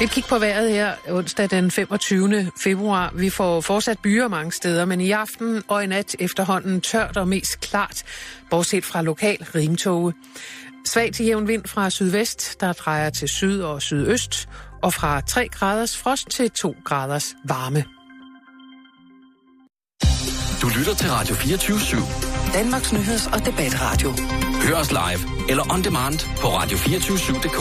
Et 0.00 0.10
kig 0.10 0.24
på 0.24 0.38
vejret 0.38 0.70
her 0.70 0.94
onsdag 1.08 1.50
den 1.50 1.70
25. 1.70 2.50
februar. 2.62 3.12
Vi 3.14 3.30
får 3.30 3.60
fortsat 3.60 3.98
byer 3.98 4.28
mange 4.28 4.52
steder, 4.52 4.84
men 4.84 5.00
i 5.00 5.10
aften 5.10 5.62
og 5.68 5.84
i 5.84 5.86
nat 5.86 6.16
efterhånden 6.18 6.80
tørt 6.80 7.16
og 7.16 7.28
mest 7.28 7.60
klart, 7.60 8.02
bortset 8.50 8.84
fra 8.84 9.02
lokal 9.02 9.46
rimtoge. 9.54 10.12
Svag 10.86 11.12
til 11.12 11.26
jævn 11.26 11.48
vind 11.48 11.66
fra 11.66 11.90
sydvest, 11.90 12.60
der 12.60 12.72
drejer 12.72 13.10
til 13.10 13.28
syd 13.28 13.60
og 13.60 13.82
sydøst, 13.82 14.48
og 14.82 14.94
fra 14.94 15.20
3 15.20 15.48
graders 15.48 15.96
frost 15.96 16.30
til 16.30 16.50
2 16.50 16.76
graders 16.84 17.26
varme. 17.44 17.84
Du 20.62 20.68
lytter 20.78 20.94
til 20.94 21.10
Radio 21.10 21.34
24 21.34 21.76
/7. 21.76 22.52
Danmarks 22.54 22.92
nyheds- 22.92 23.34
og 23.34 23.46
debatradio. 23.46 24.14
Hør 24.62 24.76
os 24.76 24.90
live 24.90 25.50
eller 25.50 25.72
on 25.72 25.84
demand 25.84 26.18
på 26.40 26.46
radio247.dk. 26.48 27.60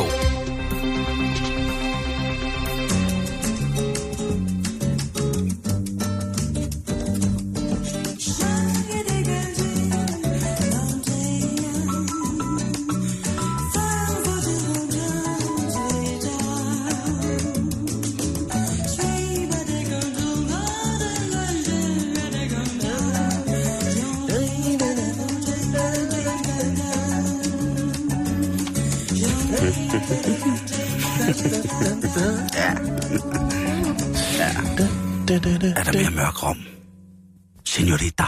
Senorita. 37.95 38.27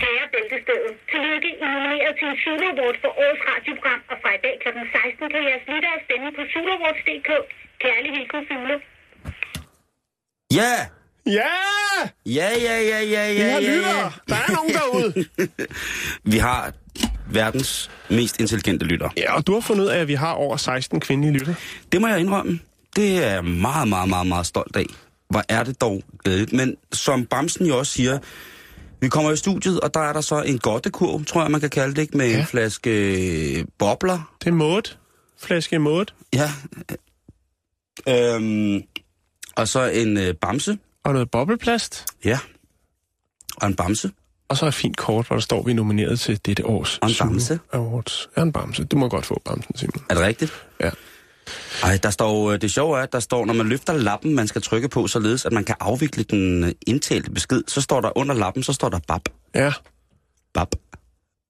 Kære 0.00 0.26
Bæltestedet, 0.34 0.94
tillykke 1.10 1.48
I 1.48 1.54
er 1.64 1.68
nomineret 1.74 2.14
til 2.18 2.26
en 2.32 2.36
Zulu 2.42 2.66
Award 2.72 2.96
for 3.02 3.10
årets 3.24 3.42
radioprogram, 3.50 4.00
og 4.10 4.16
fra 4.22 4.30
i 4.38 4.40
dag 4.44 4.54
kl. 4.62 4.68
16 4.92 5.30
kan 5.34 5.42
jeres 5.48 5.64
lyttere 5.72 5.96
stemme 6.06 6.28
på 6.36 6.42
zuluawards.dk. 6.52 7.30
Kærlig 7.84 8.10
hilsen, 8.16 8.40
Zulu. 8.48 8.76
Ja! 10.58 10.72
Ja! 11.38 11.52
Ja, 12.38 12.48
ja, 12.66 12.76
ja, 12.92 13.00
ja, 13.14 13.22
Vi 13.32 13.38
ja, 13.40 13.50
har 13.52 13.60
ja, 13.60 13.70
lyttere. 13.70 13.98
ja. 14.04 14.08
Der 14.30 14.36
er 14.44 14.50
nogen 14.58 14.72
derude. 14.78 15.08
Vi 16.32 16.38
har 16.38 16.72
verdens 17.32 17.90
mest 18.10 18.40
intelligente 18.40 18.84
lytter. 18.86 19.08
Ja, 19.16 19.36
og 19.36 19.46
du 19.46 19.52
har 19.54 19.60
fundet 19.60 19.84
ud 19.84 19.88
af, 19.88 19.98
at 20.00 20.08
vi 20.08 20.14
har 20.14 20.32
over 20.32 20.56
16 20.56 21.00
kvindelige 21.00 21.32
lytter. 21.38 21.54
Det 21.92 22.00
må 22.00 22.06
jeg 22.08 22.20
indrømme. 22.20 22.60
Det 22.96 23.24
er 23.24 23.30
jeg 23.34 23.44
meget, 23.44 23.88
meget, 23.88 24.08
meget, 24.08 24.26
meget 24.26 24.46
stolt 24.46 24.76
af. 24.76 24.86
Hvor 25.34 25.44
er 25.48 25.62
det 25.64 25.80
dog 25.80 26.02
glædeligt. 26.24 26.52
Men 26.52 26.76
som 26.92 27.26
Bamsen 27.26 27.66
jo 27.66 27.78
også 27.78 27.92
siger, 27.92 28.18
vi 29.00 29.08
kommer 29.08 29.30
i 29.30 29.36
studiet, 29.36 29.80
og 29.80 29.94
der 29.94 30.00
er 30.00 30.12
der 30.12 30.20
så 30.20 30.42
en 30.42 30.58
godtekurv, 30.58 31.24
tror 31.24 31.42
jeg, 31.42 31.50
man 31.50 31.60
kan 31.60 31.70
kalde 31.70 31.94
det, 31.94 32.02
ikke? 32.02 32.16
med 32.16 32.30
ja. 32.30 32.40
En 32.40 32.46
flaske 32.46 32.90
øh, 33.58 33.64
bobler. 33.78 34.34
Det 34.40 34.46
er 34.46 34.52
måde. 34.52 34.82
Flaske 35.38 35.78
måde. 35.78 36.06
Ja. 36.34 36.50
Øhm, 38.08 38.82
og 39.56 39.68
så 39.68 39.90
en 39.90 40.16
øh, 40.16 40.34
bamse. 40.34 40.78
Og 41.04 41.12
noget 41.12 41.30
bobleplast. 41.30 42.04
Ja. 42.24 42.38
Og 43.56 43.68
en 43.68 43.74
bamse. 43.74 44.10
Og 44.48 44.56
så 44.56 44.66
et 44.66 44.74
fint 44.74 44.96
kort, 44.96 45.26
hvor 45.26 45.36
der 45.36 45.40
står, 45.40 45.62
vi 45.62 45.70
er 45.70 45.74
nomineret 45.74 46.20
til 46.20 46.40
dette 46.46 46.66
års 46.66 46.98
Og 46.98 47.08
en 47.08 47.14
bamse. 47.20 47.60
Awards. 47.72 48.28
Ja, 48.36 48.42
en 48.42 48.52
bamse. 48.52 48.84
Du 48.84 48.96
må 48.96 49.08
godt 49.08 49.26
få 49.26 49.42
bamsen, 49.44 49.76
Simon. 49.76 50.04
Er 50.10 50.14
det 50.14 50.22
rigtigt? 50.22 50.52
Ja. 50.80 50.90
Ej, 51.82 51.98
der 52.02 52.10
står, 52.10 52.52
øh, 52.52 52.60
det 52.60 52.70
sjove 52.70 52.98
er, 52.98 53.02
at 53.02 53.12
der 53.12 53.20
står, 53.20 53.44
når 53.44 53.54
man 53.54 53.68
løfter 53.68 53.92
lappen, 53.92 54.34
man 54.34 54.46
skal 54.48 54.62
trykke 54.62 54.88
på, 54.88 55.06
således 55.06 55.44
at 55.44 55.52
man 55.52 55.64
kan 55.64 55.74
afvikle 55.80 56.22
den 56.24 56.64
øh, 56.64 56.72
indtalte 56.86 57.30
besked, 57.30 57.62
så 57.68 57.80
står 57.80 58.00
der 58.00 58.18
under 58.18 58.34
lappen, 58.34 58.62
så 58.62 58.72
står 58.72 58.88
der 58.88 58.98
bab, 59.08 59.20
Ja, 59.54 59.72
bab, 60.54 60.68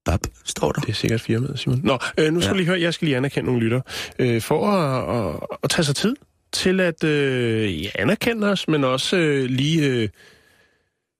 bab, 0.04 0.20
står 0.44 0.72
der. 0.72 0.80
det 0.80 0.88
er 0.90 0.92
sikkert 0.94 1.20
firmaet, 1.20 1.58
Simon. 1.58 1.80
Nå, 1.84 1.98
øh, 2.18 2.32
nu 2.32 2.40
skal 2.40 2.50
Ja. 2.52 2.56
lige 2.56 2.66
høre, 2.66 2.80
jeg 2.80 2.94
skal 2.94 3.06
lige 3.06 3.16
anerkende 3.16 3.46
nogle 3.46 3.60
lytter. 3.62 3.80
Øh, 4.18 4.42
for 4.42 4.66
at, 4.70 5.34
at, 5.34 5.40
at 5.62 5.70
tage 5.70 5.84
sig 5.84 5.96
tid 5.96 6.16
til 6.52 6.80
at 6.80 7.04
øh, 7.04 7.82
ja, 7.84 7.88
anerkende 7.94 8.46
os, 8.50 8.68
men 8.68 8.84
også 8.84 9.16
øh, 9.16 9.44
lige 9.44 9.86
øh, 9.86 10.08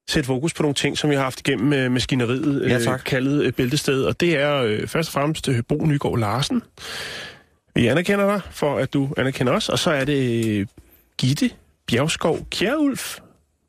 sætte 0.09 0.27
fokus 0.27 0.55
på 0.55 0.63
nogle 0.63 0.75
ting, 0.75 0.99
som 0.99 1.11
vi 1.11 1.15
har 1.15 1.23
haft 1.23 1.41
igennem 1.41 1.73
øh, 1.73 1.93
maskineriet, 1.93 2.69
Ja, 2.71 2.79
tak. 2.79 3.03
kaldet 3.07 3.45
øh, 3.45 3.53
Bæltested. 3.53 4.03
Og 4.05 4.21
det 4.21 4.37
er 4.39 4.55
øh, 4.63 4.87
først 4.89 5.09
og 5.09 5.13
fremmest 5.13 5.49
øh, 5.49 5.63
Bo 5.69 5.85
Nygaard 5.87 6.19
Larsen. 6.19 6.63
Vi 7.75 7.87
anerkender 7.87 8.27
dig 8.27 8.41
for, 8.51 8.79
at 8.79 8.93
du 8.95 9.15
anerkender 9.17 9.53
os. 9.53 9.69
Og 9.69 9.79
så 9.79 9.91
er 9.91 10.05
det 10.05 10.47
øh, 10.61 10.67
Gitte 11.19 11.51
Bjergskov 11.87 12.47
Kjærulf. 12.51 13.19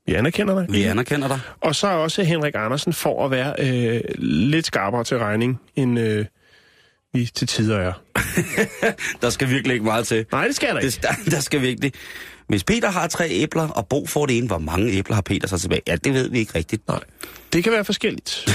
Vi 0.05 0.13
anerkender 0.13 0.59
dig. 0.59 0.66
Vi 0.69 0.83
anerkender 0.83 1.27
dig. 1.27 1.39
Og 1.61 1.75
så 1.75 1.88
også 1.88 2.23
Henrik 2.23 2.53
Andersen 2.55 2.93
for 2.93 3.25
at 3.25 3.31
være 3.31 3.53
øh, 3.59 4.01
lidt 4.17 4.66
skarpere 4.66 5.03
til 5.03 5.17
regning, 5.17 5.61
end 5.75 5.99
øh, 5.99 6.25
vi 7.13 7.25
til 7.25 7.47
tider 7.47 7.77
er. 7.79 7.93
Der 9.21 9.29
skal 9.29 9.49
virkelig 9.49 9.73
ikke 9.73 9.85
meget 9.85 10.07
til. 10.07 10.25
Nej, 10.31 10.45
det 10.47 10.55
skal 10.55 10.69
der 10.69 10.79
ikke. 10.79 10.91
Det, 10.91 11.01
der, 11.01 11.31
der 11.31 11.39
skal 11.39 11.61
virkelig... 11.61 11.93
Hvis 12.47 12.63
Peter 12.63 12.89
har 12.91 13.07
tre 13.07 13.28
æbler, 13.29 13.67
og 13.67 13.88
Bo 13.88 14.06
får 14.06 14.25
det 14.25 14.38
ene, 14.38 14.47
hvor 14.47 14.57
mange 14.57 14.91
æbler 14.91 15.16
har 15.16 15.22
Peter 15.22 15.47
så 15.47 15.57
tilbage? 15.57 15.81
Ja, 15.88 15.95
det 15.95 16.13
ved 16.13 16.29
vi 16.29 16.39
ikke 16.39 16.56
rigtigt. 16.56 16.88
Nej, 16.88 17.00
det 17.53 17.63
kan 17.63 17.73
være 17.73 17.85
forskelligt. 17.85 18.45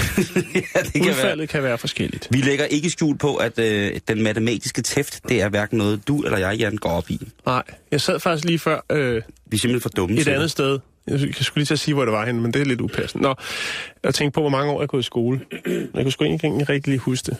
ja, 0.75 0.79
det 0.83 0.93
kan 0.93 1.05
være. 1.05 1.09
Udfaldet 1.11 1.49
kan 1.49 1.63
være 1.63 1.77
forskelligt. 1.77 2.27
Vi 2.31 2.37
lægger 2.41 2.65
ikke 2.65 2.89
skjul 2.89 3.17
på, 3.17 3.35
at 3.35 3.59
øh, 3.59 3.99
den 4.07 4.23
matematiske 4.23 4.81
tæft, 4.81 5.29
det 5.29 5.41
er 5.41 5.49
hverken 5.49 5.77
noget, 5.77 6.07
du 6.07 6.21
eller 6.21 6.37
jeg, 6.37 6.57
Jan, 6.57 6.77
går 6.77 6.89
op 6.89 7.09
i. 7.09 7.19
Nej, 7.45 7.63
jeg 7.91 8.01
sad 8.01 8.19
faktisk 8.19 8.45
lige 8.45 8.59
før 8.59 8.79
øh, 8.89 9.15
Vi 9.45 9.55
er 9.55 9.59
simpelthen 9.59 9.81
for 9.81 9.89
dumme 9.89 10.17
et 10.17 10.27
andet 10.27 10.41
det. 10.41 10.51
sted. 10.51 10.79
Jeg 11.07 11.19
skulle 11.19 11.55
lige 11.55 11.65
til 11.65 11.73
at 11.73 11.79
sige, 11.79 11.93
hvor 11.93 12.05
det 12.05 12.11
var 12.11 12.25
henne, 12.25 12.41
men 12.41 12.53
det 12.53 12.61
er 12.61 12.65
lidt 12.65 12.81
upassende. 12.81 13.23
Nå, 13.23 13.35
jeg 14.03 14.13
tænkte 14.13 14.35
på, 14.35 14.41
hvor 14.41 14.49
mange 14.49 14.71
år 14.71 14.81
jeg 14.81 14.89
gået 14.89 15.01
i 15.01 15.03
skole. 15.03 15.41
Jeg 15.93 16.03
kunne 16.03 16.11
sgu 16.11 16.23
ikke 16.23 16.47
rigtig 16.47 16.87
lige 16.87 16.99
huske 16.99 17.25
det. 17.25 17.37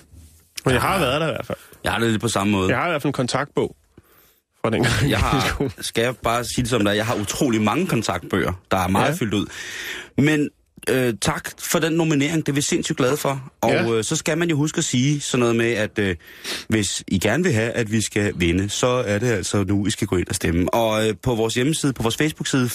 Men 0.65 0.73
jeg 0.73 0.81
har 0.81 0.99
været 0.99 1.21
der 1.21 1.27
i 1.27 1.31
hvert 1.31 1.45
fald. 1.45 1.57
Jeg 1.83 1.91
har 1.91 1.99
det 1.99 2.09
lidt 2.11 2.21
på 2.21 2.27
samme 2.27 2.51
måde. 2.51 2.69
Jeg 2.69 2.77
har 2.77 2.87
i 2.87 2.89
hvert 2.89 3.01
fald 3.01 3.09
en 3.09 3.13
kontaktbog 3.13 3.75
fra 4.65 4.69
den 4.69 4.83
gang. 4.83 5.09
Jeg 5.09 5.19
har, 5.19 5.63
skal 5.81 6.01
jeg 6.01 6.15
bare 6.23 6.43
sige 6.43 6.61
det 6.63 6.69
som 6.69 6.85
der, 6.85 6.91
jeg 6.91 7.05
har 7.05 7.15
utrolig 7.15 7.61
mange 7.61 7.87
kontaktbøger, 7.87 8.53
der 8.71 8.77
er 8.77 8.87
meget 8.87 9.07
ja. 9.09 9.13
Fyldt 9.15 9.33
ud. 9.33 9.45
Men 10.17 10.49
øh, 10.89 11.13
tak 11.21 11.49
for 11.59 11.79
den 11.79 11.93
nominering, 11.93 12.45
det 12.45 12.51
er 12.51 12.55
vi 12.55 12.61
sindssygt 12.61 12.97
glade 12.97 13.17
for. 13.17 13.51
Og 13.61 13.71
Ja. 13.71 13.91
øh, 13.91 14.03
så 14.03 14.15
skal 14.15 14.37
man 14.37 14.49
jo 14.49 14.55
huske 14.57 14.77
at 14.77 14.83
sige 14.83 15.21
sådan 15.21 15.39
noget 15.39 15.55
med, 15.55 15.71
at 15.71 15.99
øh, 15.99 16.15
hvis 16.67 17.03
I 17.07 17.19
gerne 17.19 17.43
vil 17.43 17.53
have, 17.53 17.71
at 17.71 17.91
vi 17.91 18.01
skal 18.01 18.33
vinde, 18.35 18.69
så 18.69 18.87
er 18.87 19.19
det 19.19 19.31
altså 19.31 19.63
nu, 19.63 19.85
I 19.85 19.91
skal 19.91 20.07
gå 20.07 20.15
ind 20.15 20.27
og 20.27 20.35
stemme. 20.35 20.73
Og 20.73 21.07
øh, 21.07 21.13
på 21.23 21.35
vores 21.35 21.53
hjemmeside, 21.53 21.93
på 21.93 22.03
vores 22.03 22.17
Facebook-side, 22.17 22.69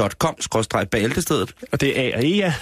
facebook.com-bæltestedet, 0.00 1.54
Og 1.72 1.80
det 1.80 2.00
er 2.00 2.02
A 2.02 2.16
og 2.16 2.24
E, 2.24 2.28
ja. 2.28 2.54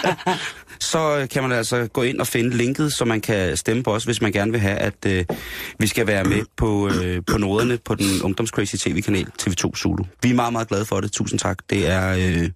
så 0.90 1.18
øh, 1.18 1.28
kan 1.28 1.42
man 1.42 1.52
altså 1.52 1.86
gå 1.92 2.02
ind 2.02 2.20
og 2.20 2.26
finde 2.26 2.56
linket, 2.56 2.92
så 2.92 3.04
man 3.04 3.20
kan 3.20 3.56
stemme 3.56 3.82
på 3.82 3.94
os, 3.94 4.04
hvis 4.04 4.20
man 4.22 4.32
gerne 4.32 4.50
vil 4.52 4.60
have, 4.60 4.76
at 4.78 5.06
øh, 5.06 5.24
vi 5.78 5.86
skal 5.86 6.06
være 6.06 6.24
med 6.24 6.42
på, 6.56 6.88
øh, 6.88 7.22
på 7.26 7.38
noderne 7.38 7.78
på 7.84 7.94
den 7.94 8.22
Ungdomscrazy 8.22 8.76
TV-kanal 8.76 9.26
TV2 9.42 9.70
Zulu. 9.76 10.04
Vi 10.22 10.30
er 10.30 10.34
meget, 10.34 10.52
meget 10.52 10.68
glade 10.68 10.84
for 10.84 11.00
det. 11.00 11.12
Tusind 11.12 11.40
tak. 11.40 11.58
Det 11.70 11.88
er, 11.90 12.12
øh, 12.12 12.50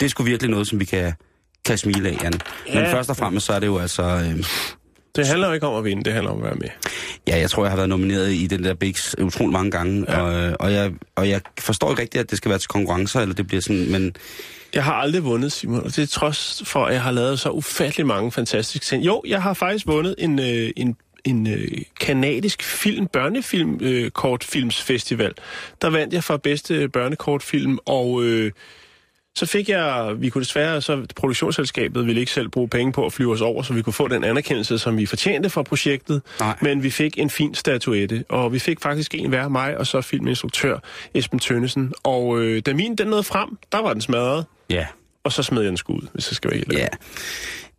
det 0.00 0.06
er 0.06 0.08
sgu 0.08 0.22
virkelig 0.22 0.50
noget, 0.50 0.66
som 0.68 0.80
vi 0.80 0.84
kan, 0.84 1.12
kan 1.64 1.78
smile 1.78 2.08
af, 2.08 2.18
Jan. 2.22 2.32
Men 2.32 2.74
Ja. 2.74 2.92
først 2.92 3.10
og 3.10 3.16
fremmest, 3.16 3.46
så 3.46 3.52
er 3.52 3.58
det 3.60 3.66
jo 3.66 3.78
altså... 3.78 4.02
Øh, 4.02 4.44
Det 5.16 5.26
handler 5.26 5.46
jo 5.48 5.52
ikke 5.54 5.66
om 5.66 5.74
at 5.78 5.84
vinde, 5.84 6.04
det 6.04 6.12
handler 6.12 6.30
om 6.30 6.38
at 6.38 6.44
være 6.44 6.54
med. 6.54 6.68
ja, 7.28 7.38
jeg 7.38 7.50
tror, 7.50 7.64
jeg 7.64 7.70
har 7.70 7.76
været 7.76 7.88
nomineret 7.88 8.32
i 8.32 8.46
den 8.46 8.64
der 8.64 8.74
Bigs 8.74 9.18
utrolig 9.18 9.52
mange 9.52 9.70
gange, 9.70 10.04
Ja. 10.08 10.20
og, 10.20 10.56
og, 10.60 10.72
jeg, 10.72 10.92
og 11.16 11.28
jeg 11.28 11.40
forstår 11.60 11.90
ikke 11.90 12.02
rigtigt, 12.02 12.20
at 12.22 12.30
det 12.30 12.38
skal 12.38 12.48
være 12.48 12.58
til 12.58 12.68
konkurrencer, 12.68 13.20
eller 13.20 13.34
det 13.34 13.46
bliver 13.46 13.60
sådan, 13.60 13.90
men 13.92 14.16
Jeg 14.74 14.84
har 14.84 14.94
aldrig 14.94 15.24
vundet, 15.24 15.52
Simon, 15.52 15.80
og 15.84 15.96
det 15.96 15.98
er 15.98 16.06
trods 16.06 16.62
for, 16.66 16.84
at 16.84 16.94
jeg 16.94 17.02
har 17.02 17.10
lavet 17.10 17.40
så 17.40 17.50
ufattelig 17.50 18.06
mange 18.06 18.32
fantastiske 18.32 18.84
ting. 18.86 19.04
Jo, 19.06 19.22
jeg 19.26 19.42
har 19.42 19.54
faktisk 19.54 19.86
vundet 19.86 20.14
en, 20.18 20.38
øh, 20.38 20.70
en, 20.76 20.96
en 21.24 21.46
øh, 21.46 21.68
kanadisk 22.00 22.62
film, 22.62 23.06
børnefilm, 23.06 23.78
øh, 23.82 24.10
kortfilmsfestival. 24.10 25.32
Der 25.82 25.90
vandt 25.90 26.14
jeg 26.14 26.24
for 26.24 26.36
bedste 26.36 26.88
børnekortfilm, 26.88 27.78
og 27.86 28.24
øh, 28.24 28.52
så 29.36 29.46
fik 29.46 29.68
jeg, 29.68 30.14
vi 30.18 30.28
kunne 30.28 30.44
desværre, 30.44 30.82
så 30.82 31.06
produktionsselskabet 31.16 32.06
ville 32.06 32.20
ikke 32.20 32.32
selv 32.32 32.48
bruge 32.48 32.68
penge 32.68 32.92
på 32.92 33.06
at 33.06 33.12
flyve 33.12 33.32
os 33.32 33.40
over, 33.40 33.62
så 33.62 33.72
vi 33.72 33.82
kunne 33.82 33.92
få 33.92 34.08
den 34.08 34.24
anerkendelse, 34.24 34.78
som 34.78 34.96
vi 34.96 35.06
fortjente 35.06 35.50
fra 35.50 35.62
projektet. 35.62 36.22
Nej. 36.40 36.56
Men 36.62 36.82
vi 36.82 36.90
fik 36.90 37.18
en 37.18 37.30
fin 37.30 37.54
statuette, 37.54 38.24
og 38.28 38.52
vi 38.52 38.58
fik 38.58 38.80
faktisk 38.80 39.14
en 39.14 39.28
hver, 39.28 39.48
mig 39.48 39.78
og 39.78 39.86
så 39.86 40.00
filminstruktør 40.00 40.78
Esben 41.14 41.38
Tønnesen. 41.38 41.92
Og 42.02 42.40
øh, 42.40 42.62
da 42.66 42.74
min 42.74 42.96
den 42.96 43.06
nåede 43.06 43.22
frem, 43.24 43.48
der 43.72 43.78
var 43.78 43.92
den 43.92 44.02
smadret. 44.02 44.44
ja, 44.70 44.86
Og 45.24 45.32
så 45.32 45.42
smed 45.42 45.62
jeg 45.62 45.68
den 45.68 45.76
skud, 45.76 46.00
hvis 46.12 46.30
jeg 46.30 46.36
skal 46.36 46.50
være 46.50 46.58
helt. 46.58 46.72
Ja. 46.72 46.88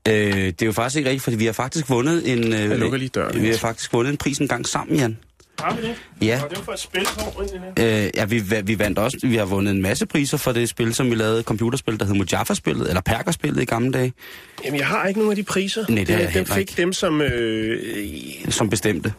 Øh, 0.07 0.33
det 0.45 0.61
er 0.61 0.65
jo 0.65 0.71
faktisk 0.71 0.97
ikke 0.97 1.09
rigtigt, 1.09 1.23
fordi 1.23 1.37
vi 1.37 1.45
har 1.45 1.53
faktisk 1.53 1.89
vundet 1.89 2.31
en... 2.31 2.53
Øh, 2.53 2.59
Jeg 2.59 2.77
lukker 2.77 2.97
lige 2.97 3.09
døren. 3.09 3.41
Vi 3.41 3.47
har 3.49 3.57
faktisk 3.57 3.93
vundet 3.93 4.11
en 4.11 4.17
pris 4.17 4.37
en 4.37 4.47
gang 4.47 4.67
sammen, 4.67 4.97
Jan. 4.97 5.17
Har 5.59 5.75
vi 5.75 5.81
det? 5.87 5.95
Ja. 6.21 6.41
Og 6.43 6.49
det 6.49 6.57
var 6.57 6.63
for 6.63 6.71
et 6.71 6.79
spil, 6.79 7.07
hvor 7.17 7.43
Øh, 7.79 8.09
ja, 8.15 8.25
vi, 8.25 8.43
vi 8.63 8.79
vandt 8.79 8.99
også, 8.99 9.17
vi 9.23 9.35
har 9.35 9.45
vundet 9.45 9.71
en 9.75 9.81
masse 9.81 10.05
priser 10.05 10.37
for 10.37 10.51
det 10.51 10.69
spil, 10.69 10.93
som 10.93 11.09
vi 11.11 11.15
lavede, 11.15 11.43
computerspil, 11.43 11.99
der 11.99 12.05
hed 12.05 12.13
Mojaffa-spillet, 12.13 12.87
eller 12.87 13.01
Perker-spillet 13.01 13.61
i 13.61 13.65
gamle 13.65 13.91
dage, 13.91 14.13
Jamen, 14.65 14.79
jeg 14.79 14.87
har 14.87 15.07
ikke 15.07 15.19
nogen 15.19 15.31
af 15.31 15.35
de 15.35 15.43
priser. 15.43 15.85
Nej, 15.89 16.03
det 16.03 16.15
har 16.15 16.21
jeg 16.23 16.33
dem 16.33 16.45
fik 16.45 16.57
ikke. 16.57 16.73
dem, 16.77 16.93
som... 16.93 17.21
Øh, 17.21 17.79
som 18.49 18.69
bestemte. 18.69 19.13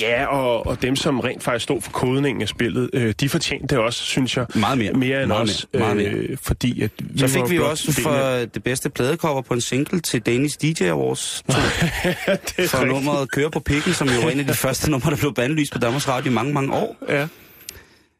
ja, 0.00 0.26
og, 0.26 0.66
og 0.66 0.82
dem, 0.82 0.96
som 0.96 1.20
rent 1.20 1.42
faktisk 1.42 1.62
stod 1.62 1.80
for 1.82 1.90
kodningen 1.90 2.42
af 2.42 2.48
spillet, 2.48 2.90
øh, 2.92 3.14
de 3.20 3.28
fortjente 3.28 3.66
det 3.66 3.78
også, 3.78 4.02
synes 4.02 4.36
jeg. 4.36 4.46
Meget 4.54 4.78
mere. 4.78 4.92
Mere 4.92 5.18
end 5.20 5.26
Meget 5.28 5.42
os. 5.42 5.66
mere. 5.72 5.82
Meget 5.82 5.96
mere. 5.96 6.06
Øh, 6.10 6.36
fordi 6.42 6.82
at 6.82 6.90
vi 7.00 7.18
Så 7.18 7.28
fik 7.28 7.50
vi 7.50 7.58
også 7.58 7.92
for 8.02 8.12
det 8.54 8.62
bedste 8.64 8.90
pladecover 8.90 9.42
på 9.42 9.54
en 9.54 9.60
single 9.60 10.00
til 10.00 10.20
Danish 10.20 10.56
DJ 10.62 10.82
Awards 10.84 11.42
det 11.46 11.54
for 11.56 12.78
rigtigt. 12.78 12.84
nummeret 12.92 13.30
Køre 13.30 13.50
på 13.50 13.60
pikken, 13.60 13.92
som 13.92 14.08
jo 14.08 14.20
var 14.20 14.30
en 14.30 14.40
af 14.40 14.46
de 14.46 14.54
første 14.66 14.90
numre, 14.90 15.10
der 15.10 15.16
blev 15.16 15.34
bandlyst 15.34 15.65
på 15.72 15.78
Danmarks 15.78 16.08
Radio 16.08 16.30
i 16.30 16.34
mange, 16.34 16.52
mange 16.52 16.72
år. 16.74 16.96
Ja. 17.08 17.28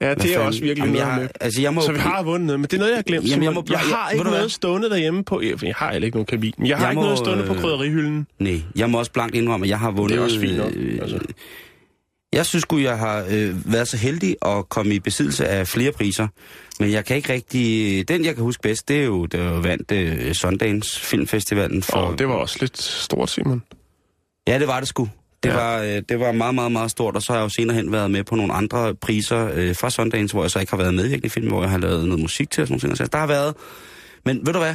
Ja, 0.00 0.14
det 0.14 0.34
er 0.34 0.38
også 0.38 0.60
virkelig 0.60 0.82
Jamen, 0.86 0.94
noget 1.00 1.20
jeg- 1.20 1.28
altså, 1.40 1.60
jeg 1.62 1.74
må- 1.74 1.80
Så 1.80 1.92
vi 1.92 1.98
har 1.98 2.22
vundet 2.22 2.46
noget, 2.46 2.60
men 2.60 2.64
det 2.64 2.72
er 2.72 2.78
noget, 2.78 2.90
jeg 2.90 2.96
har 2.98 3.02
glemt. 3.02 3.28
Jamen, 3.30 3.42
jeg 3.44 3.52
må- 3.52 3.64
jeg, 3.66 3.72
jeg- 3.72 3.96
har 3.96 4.10
ikke 4.10 4.22
hvad? 4.24 4.32
noget 4.32 4.52
stående 4.52 4.90
derhjemme 4.90 5.24
på... 5.24 5.40
Jeg, 5.42 5.64
jeg 5.64 5.74
har 5.76 5.92
ikke 5.92 6.10
nogen 6.10 6.26
kabin, 6.26 6.52
men 6.58 6.66
jeg 6.66 6.76
har 6.76 6.84
Jeg 6.84 6.92
ikke 6.92 6.98
må, 7.00 7.02
noget 7.02 7.18
stående 7.18 7.44
på 7.46 7.54
krydderihylden. 7.54 8.26
Nej, 8.38 8.62
jeg 8.76 8.90
må 8.90 8.98
også 8.98 9.10
blankt 9.12 9.34
indrømme, 9.34 9.66
at 9.66 9.70
jeg 9.70 9.78
har 9.78 9.90
vundet... 9.90 10.10
Det 10.10 10.20
er 10.20 10.24
også 10.24 10.40
fint 10.40 10.56
nok, 10.56 10.72
øh, 10.76 10.98
altså. 11.02 11.18
Jeg 12.32 12.46
synes 12.46 12.62
sgu, 12.62 12.78
jeg 12.78 12.98
har 12.98 13.26
øh, 13.30 13.72
været 13.72 13.88
så 13.88 13.96
heldig 13.96 14.36
at 14.46 14.68
komme 14.68 14.94
i 14.94 14.98
besiddelse 14.98 15.46
af 15.48 15.68
flere 15.68 15.92
priser. 15.92 16.28
Men 16.80 16.92
jeg 16.92 17.04
kan 17.04 17.16
ikke 17.16 17.32
rigtig... 17.32 18.08
Den, 18.08 18.24
jeg 18.24 18.34
kan 18.34 18.44
huske 18.44 18.62
bedst, 18.62 18.88
det 18.88 19.00
er 19.00 19.04
jo, 19.04 19.26
det 19.26 19.40
er 19.40 19.48
jo 19.54 19.60
vandt 19.60 19.92
øh, 19.92 20.32
Sundance 20.34 21.00
Filmfestivalen 21.00 21.82
for... 21.82 21.96
Og 21.96 22.18
det 22.18 22.28
var 22.28 22.34
også 22.34 22.56
lidt 22.60 22.82
stort, 22.82 23.30
Simon. 23.30 23.62
Ja, 24.48 24.58
det 24.58 24.66
var 24.68 24.78
det 24.80 24.88
sgu. 24.88 25.08
Det, 25.46 25.52
Ja. 25.52 25.56
var, 25.64 25.82
øh, 25.82 26.02
det 26.08 26.20
var 26.20 26.32
meget, 26.32 26.54
meget, 26.54 26.72
meget 26.72 26.90
stort, 26.90 27.16
og 27.16 27.22
så 27.22 27.32
har 27.32 27.38
jeg 27.40 27.44
jo 27.44 27.48
senere 27.48 27.76
hen 27.76 27.92
været 27.92 28.10
med 28.10 28.24
på 28.24 28.34
nogle 28.36 28.52
andre 28.52 28.94
priser 28.94 29.50
øh, 29.54 29.74
fra 29.76 29.90
Sundance, 29.90 30.34
hvor 30.34 30.42
jeg 30.44 30.50
så 30.50 30.58
ikke 30.58 30.70
har 30.72 30.76
været 30.78 30.94
medvirkende 30.94 31.26
i 31.26 31.28
film, 31.28 31.48
hvor 31.48 31.62
jeg 31.62 31.70
har 31.70 31.78
lavet 31.78 32.04
noget 32.08 32.20
musik 32.22 32.50
til 32.50 32.60
og 32.62 32.66
sådan 32.68 32.80
noget. 32.82 32.98
Så 32.98 33.06
der 33.06 33.18
har 33.18 33.26
været... 33.26 33.54
Men 34.24 34.46
ved 34.46 34.52
du 34.52 34.58
hvad? 34.58 34.74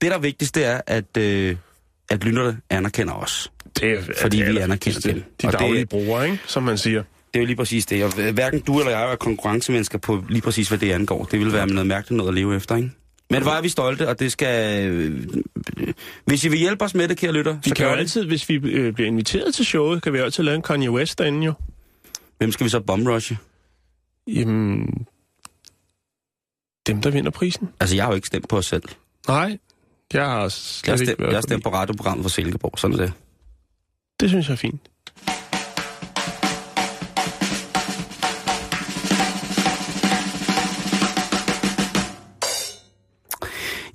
Det, 0.00 0.10
der 0.10 0.16
er 0.16 0.20
vigtigst, 0.20 0.54
det 0.54 0.64
er, 0.66 0.80
at, 0.86 1.16
øh, 1.18 1.56
at 2.10 2.24
lytterne 2.24 2.60
anerkender 2.70 3.12
os. 3.14 3.52
Det 3.80 3.90
er, 3.92 4.02
Fordi 4.20 4.36
det 4.36 4.44
er 4.44 4.48
vi 4.50 4.54
det 4.56 4.62
anerkender 4.62 5.00
dem. 5.00 5.22
De 5.42 5.46
Og 5.46 5.52
det- 5.52 5.60
daglige 5.60 5.86
brugere, 5.86 6.24
ikke? 6.24 6.38
Som 6.46 6.62
man 6.62 6.78
siger. 6.78 7.02
Det 7.02 7.36
er 7.36 7.40
jo 7.40 7.46
lige 7.46 7.56
præcis 7.56 7.86
det. 7.86 8.04
Og 8.04 8.12
hverken 8.32 8.60
du 8.60 8.78
eller 8.78 8.90
jeg 8.98 9.12
er 9.12 9.16
konkurrencemennesker 9.16 9.98
på 9.98 10.24
lige 10.28 10.42
præcis, 10.42 10.68
hvad 10.68 10.78
det 10.78 10.92
angår. 10.92 11.24
Det 11.24 11.40
vil 11.40 11.52
være 11.52 11.66
med 11.66 11.74
noget 11.74 11.86
mærkeligt 11.86 12.16
noget 12.16 12.28
at 12.28 12.34
leve 12.34 12.56
efter, 12.56 12.76
ikke? 12.76 12.90
Men 13.30 13.42
hvor 13.42 13.52
er 13.52 13.60
vi 13.62 13.68
stolte, 13.68 14.08
og 14.08 14.18
det 14.18 14.32
skal... 14.32 14.86
Øh, 14.88 15.28
hvis 16.24 16.44
I 16.44 16.48
vil 16.48 16.58
hjælpe 16.58 16.84
os 16.84 16.94
med 16.94 17.08
det, 17.08 17.16
kære 17.16 17.32
lytter, 17.32 17.58
Vi 17.64 17.68
så 17.68 17.74
kan 17.74 17.86
det. 17.86 17.96
altid, 17.96 18.24
hvis 18.24 18.48
vi 18.48 18.54
øh, 18.54 18.92
bliver 18.94 19.08
inviteret 19.08 19.54
til 19.54 19.64
showet, 19.64 20.02
kan 20.02 20.12
vi 20.12 20.18
altid 20.18 20.44
lave 20.44 20.54
en 20.54 20.62
Kanye 20.62 20.90
West 20.90 21.18
derinde 21.18 21.46
jo. 21.46 21.52
Hvem 22.38 22.52
skal 22.52 22.64
vi 22.64 22.70
så 22.70 22.80
bomrushe? 22.80 23.38
Jamen, 24.26 25.06
dem, 26.86 27.02
der 27.02 27.10
vinder 27.10 27.30
prisen. 27.30 27.68
Altså, 27.80 27.96
jeg 27.96 28.04
har 28.04 28.10
jo 28.10 28.14
ikke 28.16 28.26
stemt 28.26 28.48
på 28.48 28.56
os 28.56 28.66
selv. 28.66 28.82
Nej, 29.28 29.58
jeg 30.12 30.24
har 30.26 30.48
slet 30.48 30.86
Jeg 30.86 30.92
har 30.92 30.96
ikke 31.00 31.06
stemt, 31.06 31.18
været 31.20 31.30
jeg 31.30 31.36
har 31.36 31.40
stemt 31.42 31.62
på 31.64 31.70
radioprogrammet 31.72 32.24
for 32.24 32.28
Silkeborg. 32.30 32.78
Sådan 32.78 32.98
det. 32.98 33.12
Det 34.20 34.28
synes 34.28 34.46
jeg 34.48 34.52
er 34.52 34.56
fint. 34.56 34.80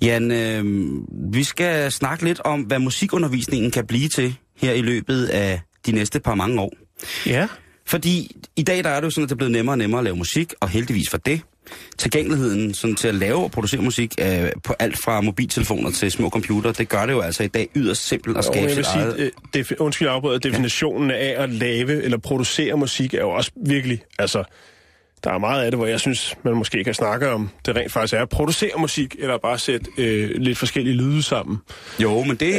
Jan, 0.02 0.30
øh, 0.30 0.64
vi 1.32 1.44
skal 1.44 1.92
snakke 1.92 2.24
lidt 2.24 2.40
om, 2.40 2.60
hvad 2.60 2.78
musikundervisningen 2.78 3.70
kan 3.70 3.86
blive 3.86 4.08
til 4.08 4.36
her 4.56 4.72
i 4.72 4.82
løbet 4.82 5.26
af 5.26 5.60
de 5.86 5.92
næste 5.92 6.20
par 6.20 6.34
mange 6.34 6.60
år. 6.60 6.72
Ja. 7.26 7.48
Fordi 7.86 8.36
i 8.56 8.62
dag 8.62 8.84
der 8.84 8.90
er 8.90 9.00
det 9.00 9.04
jo 9.04 9.10
sådan, 9.10 9.22
at 9.24 9.28
det 9.28 9.34
er 9.34 9.36
blevet 9.36 9.52
nemmere 9.52 9.74
og 9.74 9.78
nemmere 9.78 9.98
at 9.98 10.04
lave 10.04 10.16
musik, 10.16 10.52
og 10.60 10.68
heldigvis 10.68 11.10
for 11.10 11.18
det. 11.18 11.40
Tilgængeligheden 11.98 12.74
sådan 12.74 12.96
til 12.96 13.08
at 13.08 13.14
lave 13.14 13.36
og 13.44 13.50
producere 13.50 13.82
musik 13.82 14.14
øh, 14.20 14.50
på 14.64 14.74
alt 14.78 14.98
fra 14.98 15.20
mobiltelefoner 15.20 15.90
til 15.90 16.10
små 16.10 16.30
computer, 16.30 16.72
det 16.72 16.88
gør 16.88 17.06
det 17.06 17.12
jo 17.12 17.20
altså 17.20 17.42
i 17.42 17.46
dag 17.46 17.68
yderst 17.74 18.08
simpelt 18.08 18.36
at 18.36 18.38
Og 18.38 18.44
skabe 18.44 18.66
vil 18.66 18.74
sit 18.74 18.86
sige, 18.86 19.02
eget... 19.02 19.30
øh, 19.56 19.64
undskyld 19.78 20.08
afbryder, 20.08 20.38
definitionen 20.38 21.10
af 21.10 21.34
at 21.38 21.50
lave 21.50 22.02
eller 22.02 22.18
producere 22.18 22.76
musik 22.76 23.14
er 23.14 23.20
jo 23.20 23.30
også 23.30 23.50
virkelig, 23.66 24.02
altså, 24.18 24.44
der 25.24 25.30
er 25.32 25.38
meget 25.38 25.64
af 25.64 25.70
det, 25.70 25.78
hvor 25.78 25.86
jeg 25.86 26.00
synes, 26.00 26.34
man 26.44 26.54
måske 26.54 26.84
kan 26.84 26.94
snakke 26.94 27.30
om, 27.30 27.50
det 27.66 27.76
rent 27.76 27.92
faktisk 27.92 28.14
er 28.14 28.22
at 28.22 28.28
producere 28.28 28.70
musik, 28.78 29.16
eller 29.18 29.38
bare 29.38 29.58
sætte 29.58 29.86
øh, 29.98 30.30
lidt 30.36 30.58
forskellige 30.58 30.94
lyde 30.96 31.22
sammen. 31.22 31.58
Jo, 32.02 32.22
men 32.22 32.36
det... 32.36 32.52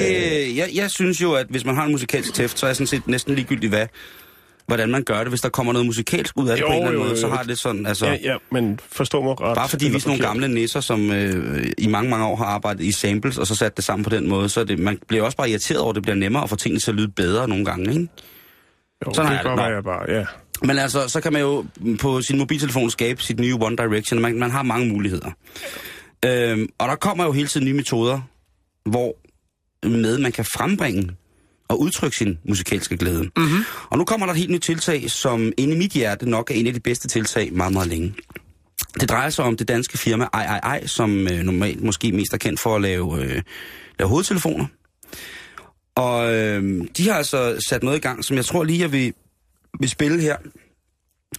Jeg, 0.58 0.70
jeg 0.76 0.92
synes 0.92 1.22
jo, 1.22 1.34
at 1.34 1.46
hvis 1.50 1.66
man 1.66 1.76
har 1.76 1.86
en 1.86 1.92
musikalsk 1.92 2.34
tæft, 2.34 2.60
så 2.60 2.66
er 2.66 2.70
det 2.70 2.78
sådan 2.78 2.88
set 2.88 3.08
næsten 3.08 3.36
ligegyldigt, 3.36 3.72
hvad, 3.72 3.88
hvordan 4.68 4.90
man 4.90 5.04
gør 5.04 5.18
det. 5.20 5.28
Hvis 5.28 5.42
der 5.42 5.50
kommer 5.50 5.74
noget 5.74 5.86
musikalsk 5.86 6.38
ud 6.38 6.50
af 6.50 6.56
det 6.58 6.62
Jo, 6.62 6.68
på 6.68 6.72
en 6.74 6.78
eller 6.78 6.88
anden 6.88 7.02
jo, 7.04 7.08
måde, 7.08 7.20
så 7.20 7.28
har 7.28 7.44
det 7.44 7.60
sådan... 7.60 7.86
Altså, 7.86 8.06
Ja, 8.06 8.18
ja, 8.24 8.36
men 8.52 8.80
forstå 8.92 9.22
mig 9.22 9.42
ret. 9.42 9.56
Bare 9.56 9.70
fordi 9.70 9.90
vi 9.90 9.96
er 9.96 10.00
sådan 10.00 10.10
nogle 10.18 10.28
gamle 10.28 10.48
nisser, 10.48 10.80
som 10.80 11.12
øh, 11.12 11.68
i 11.78 11.88
mange, 11.88 12.10
mange 12.10 12.26
år 12.26 12.36
har 12.36 12.46
arbejdet 12.46 12.84
i 12.84 12.92
samples, 12.92 13.38
og 13.38 13.48
så 13.48 13.56
sat 13.56 13.76
det 13.78 13.86
sammen 13.86 14.04
på 14.04 14.10
den 14.10 14.30
måde, 14.30 14.50
så 14.50 14.64
det, 14.64 14.80
man 14.80 15.00
bliver 15.08 15.24
også 15.24 15.38
bare 15.38 15.50
irriteret 15.50 15.80
over, 15.82 15.90
at 15.90 15.96
det 15.96 16.04
bliver 16.04 16.16
nemmere 16.16 16.44
at 16.44 16.50
få 16.50 16.56
tingene 16.56 16.80
til 16.80 16.92
at 16.92 16.96
lyde 16.96 17.08
bedre 17.12 17.48
nogle 17.48 17.66
gange, 17.66 17.90
ikke? 17.94 18.08
Jo, 19.08 19.14
Sådan 19.14 19.32
det 19.32 19.40
kan 19.42 19.50
det. 19.52 19.58
godt 19.58 19.58
være, 19.58 19.76
jeg 19.76 19.84
bare, 19.84 20.12
ja. 20.12 20.26
Men 20.64 20.78
altså, 20.78 21.08
så 21.08 21.22
kan 21.22 21.34
man 21.34 21.42
jo 21.42 21.66
på 22.00 22.22
sin 22.22 22.38
mobiltelefon 22.38 22.90
skabe 22.90 23.24
sit 23.24 23.40
nye 23.40 23.54
One 23.54 23.76
Direction. 23.76 24.22
Man, 24.22 24.40
man 24.40 24.52
har 24.52 24.64
mange 24.64 24.88
muligheder. 24.88 25.32
Øhm, 26.26 26.70
og 26.78 26.88
der 26.88 26.96
kommer 26.96 27.26
jo 27.26 27.32
hele 27.32 27.48
tiden 27.48 27.66
nye 27.66 27.74
metoder, 27.74 28.22
hvor 28.86 29.16
med 29.88 30.18
man 30.18 30.32
kan 30.32 30.46
frembringe 30.46 31.10
og 31.68 31.80
udtrykke 31.80 32.18
sin 32.18 32.38
musikalske 32.44 32.98
glæde. 32.98 33.24
Mm-hmm. 33.24 33.64
Og 33.90 33.98
nu 33.98 34.06
kommer 34.06 34.26
der 34.26 34.34
et 34.34 34.40
helt 34.40 34.52
nyt 34.52 34.62
tiltag, 34.62 35.12
som 35.12 35.52
inde 35.58 35.76
i 35.76 35.78
mit 35.78 35.92
hjerte 35.92 36.30
nok 36.30 36.52
er 36.52 36.56
en 36.56 36.68
af 36.68 36.74
de 36.74 36.80
bedste 36.80 37.08
tiltag 37.08 37.54
meget, 37.54 37.74
meget 37.74 37.88
længe. 37.88 38.14
Det 39.00 39.10
drejer 39.10 39.30
sig 39.30 39.46
om 39.46 39.58
det 39.58 39.68
danske 39.68 39.98
firma 39.98 40.28
II, 40.36 40.88
som 40.88 41.28
øh, 41.28 41.40
normalt 41.44 41.84
måske 41.84 42.12
mest 42.12 42.34
er 42.34 42.38
kendt 42.38 42.60
for 42.60 42.76
at 42.76 42.82
lave, 42.82 43.24
øh, 43.24 43.42
lave 44.00 44.10
hovedtelefoner. 44.10 44.66
Og 45.96 46.34
øh, 46.34 46.88
de 46.98 47.08
har 47.08 47.14
altså 47.14 47.66
sat 47.70 47.84
noget 47.84 47.98
i 47.98 48.02
gang, 48.02 48.26
som 48.26 48.38
jeg 48.38 48.46
tror 48.46 48.64
lige, 48.64 48.80
jeg 48.80 48.92
vil, 48.92 49.14
vil 49.80 49.90
spille 49.90 50.22
her 50.22 50.38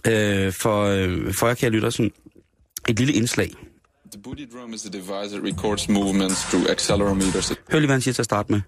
øh, 0.07 0.53
for, 0.53 0.83
øh, 0.83 1.33
for 1.33 1.47
jer, 1.47 1.53
kære 1.53 1.71
lytter, 1.71 1.89
sådan 1.89 2.11
et 2.89 2.99
lille 2.99 3.13
indslag. 3.13 3.51
The 4.11 4.21
booty 4.21 4.43
drum 4.53 4.73
is 4.73 4.85
a 4.85 4.89
device 4.89 5.35
that 5.35 5.43
records 5.43 5.89
movements 5.89 6.41
through 6.41 6.69
accelerometers. 6.69 7.49
Hør 7.71 7.79
lige, 7.79 7.87
hvad 7.87 7.95
han 7.95 8.01
siger 8.01 8.13
til 8.13 8.21
at 8.21 8.25
starte 8.25 8.51
med. 8.51 8.61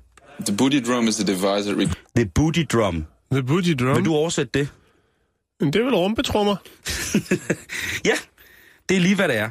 The 0.46 0.58
booty 0.58 0.78
drum 0.88 1.08
is 1.08 1.20
a 1.20 1.24
device 1.24 1.70
that 1.70 1.78
records 1.78 1.98
The 2.16 2.26
booty 2.26 2.64
drum. 2.72 3.06
The 3.32 3.44
Booty 3.44 3.70
Drum. 3.80 3.96
Vil 3.96 4.06
du 4.06 4.16
oversætte 4.16 4.60
det? 4.60 4.70
Men 5.60 5.74
det 5.74 5.80
er 5.80 5.84
vel 5.84 5.96
rumpetrummer? 5.96 6.56
Ja, 8.10 8.14
det 8.90 8.98
er 8.98 9.02
lige, 9.02 9.16
hvad 9.16 9.28
det 9.28 9.38
er. 9.38 9.50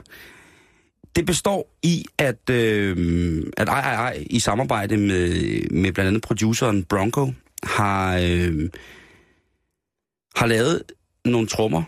Det 1.16 1.26
består 1.26 1.78
i, 1.82 2.04
at, 2.18 2.50
øh, 2.50 3.42
at 3.56 3.68
I, 3.68 4.20
I, 4.20 4.26
I 4.36 4.40
samarbejde 4.40 4.96
med, 4.96 5.60
med 5.70 5.92
blandt 5.92 6.08
andet 6.08 6.22
produceren 6.22 6.84
Bronco 6.84 7.32
har, 7.62 8.18
øh, 8.18 8.68
har 10.38 10.46
lavet 10.46 10.82
nogle 11.24 11.48
trommer, 11.48 11.82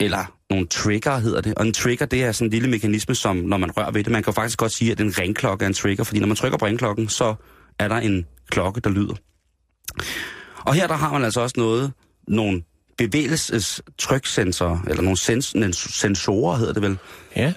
eller 0.00 0.34
nogle 0.50 0.66
trigger 0.66 1.18
hedder 1.18 1.40
det. 1.40 1.54
Og 1.54 1.66
en 1.66 1.72
trigger, 1.72 2.06
det 2.06 2.24
er 2.24 2.32
sådan 2.32 2.46
en 2.46 2.50
lille 2.50 2.70
mekanisme, 2.70 3.14
som 3.14 3.36
når 3.36 3.56
man 3.56 3.76
rører 3.76 3.90
ved 3.90 4.04
det, 4.04 4.12
man 4.12 4.22
kan 4.22 4.30
jo 4.30 4.34
faktisk 4.34 4.58
godt 4.58 4.72
sige, 4.72 4.92
at 4.92 5.00
en 5.00 5.18
ringklokke 5.18 5.64
er 5.64 5.66
en 5.66 5.74
trigger, 5.74 6.04
fordi 6.04 6.20
når 6.20 6.26
man 6.26 6.36
trykker 6.36 6.58
på 6.58 6.66
ringklokken, 6.66 7.08
så 7.08 7.34
er 7.78 7.88
der 7.88 7.96
en 7.96 8.26
klokke, 8.50 8.80
der 8.80 8.90
lyder. 8.90 9.14
Og 10.58 10.74
her 10.74 10.86
der 10.86 10.94
har 10.94 11.12
man 11.12 11.24
altså 11.24 11.40
også 11.40 11.54
noget, 11.58 11.92
nogle 12.28 12.62
bevægelsestryksensorer, 12.98 14.78
eller 14.88 15.02
nogle 15.02 15.16
sens, 15.18 15.56
sensorer 15.74 16.56
hedder 16.56 16.72
det 16.72 16.82
vel, 16.82 16.98
Ja. 17.36 17.52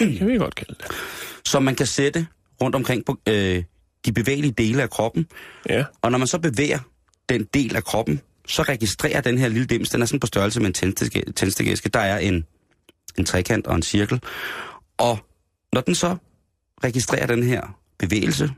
det 0.00 0.18
kan 0.18 0.26
vi 0.28 0.36
godt 0.38 0.54
kalde 0.54 0.74
det. 0.78 0.86
som 1.44 1.62
man 1.62 1.74
kan 1.74 1.86
sætte 1.86 2.26
rundt 2.62 2.76
omkring 2.76 3.04
på 3.04 3.18
øh, 3.28 3.62
de 4.06 4.12
bevægelige 4.12 4.52
dele 4.52 4.82
af 4.82 4.90
kroppen. 4.90 5.26
Ja. 5.68 5.84
Og 6.02 6.10
når 6.10 6.18
man 6.18 6.26
så 6.26 6.38
bevæger 6.38 6.78
den 7.28 7.44
del 7.54 7.76
af 7.76 7.84
kroppen, 7.84 8.20
så 8.46 8.62
registrerer 8.62 9.20
den 9.20 9.38
her 9.38 9.48
lille 9.48 9.66
dims, 9.66 9.90
den 9.90 10.02
er 10.02 10.06
sådan 10.06 10.20
på 10.20 10.26
størrelse 10.26 10.60
med 10.60 10.66
en 10.66 10.94
tændstikæske. 11.32 11.88
Der 11.88 12.00
er 12.00 12.18
en, 12.18 12.44
en 13.18 13.24
trekant 13.24 13.66
og 13.66 13.74
en 13.74 13.82
cirkel. 13.82 14.20
Og 14.98 15.18
når 15.72 15.80
den 15.80 15.94
så 15.94 16.16
registrerer 16.84 17.26
den 17.26 17.42
her 17.42 17.78
bevægelse, 17.98 18.50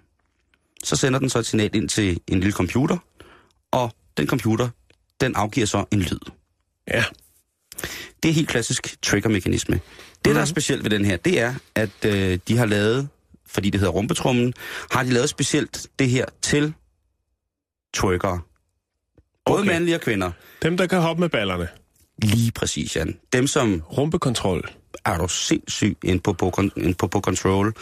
så 0.84 0.96
sender 0.96 1.18
den 1.18 1.30
så 1.30 1.38
et 1.38 1.46
signal 1.46 1.76
ind 1.76 1.88
til 1.88 2.20
en 2.26 2.40
lille 2.40 2.52
computer, 2.52 2.98
og 3.70 3.92
den 4.16 4.26
computer, 4.26 4.68
den 5.20 5.34
afgiver 5.34 5.66
så 5.66 5.84
en 5.90 6.00
lyd. 6.00 6.30
Ja. 6.88 7.04
Det 8.22 8.28
er 8.28 8.32
helt 8.32 8.48
klassisk 8.48 9.02
trigger-mekanisme. 9.02 9.80
Det, 10.24 10.34
der 10.34 10.40
er 10.40 10.44
specielt 10.44 10.84
ved 10.84 10.90
den 10.90 11.04
her, 11.04 11.16
det 11.16 11.40
er, 11.40 11.54
at 11.74 12.04
øh, 12.04 12.38
de 12.48 12.56
har 12.56 12.66
lavet, 12.66 13.08
fordi 13.46 13.70
det 13.70 13.80
hedder 13.80 13.92
rumpetrummen, 13.92 14.54
har 14.90 15.02
de 15.02 15.10
lavet 15.10 15.28
specielt 15.28 15.86
det 15.98 16.10
her 16.10 16.24
til 16.42 16.74
twerkere. 17.94 18.40
Både 19.46 19.60
Okay. 19.60 19.70
mandlige 19.70 19.94
og 19.94 20.00
kvinder. 20.00 20.30
Dem, 20.62 20.76
der 20.76 20.86
kan 20.86 21.00
hoppe 21.00 21.20
med 21.20 21.28
ballerne. 21.28 21.68
Lige 22.22 22.52
præcis, 22.52 22.96
Jan. 22.96 23.16
Dem, 23.32 23.46
som 23.46 23.82
Rumpekontrol. 23.98 24.68
er 25.04 25.18
du 25.18 25.28
sindssyg 25.28 25.96
ind 26.04 26.20
på, 26.20 26.32
på, 26.32 26.52
ind 26.76 26.94
på, 26.94 27.06
på 27.06 27.20
control. 27.20 27.72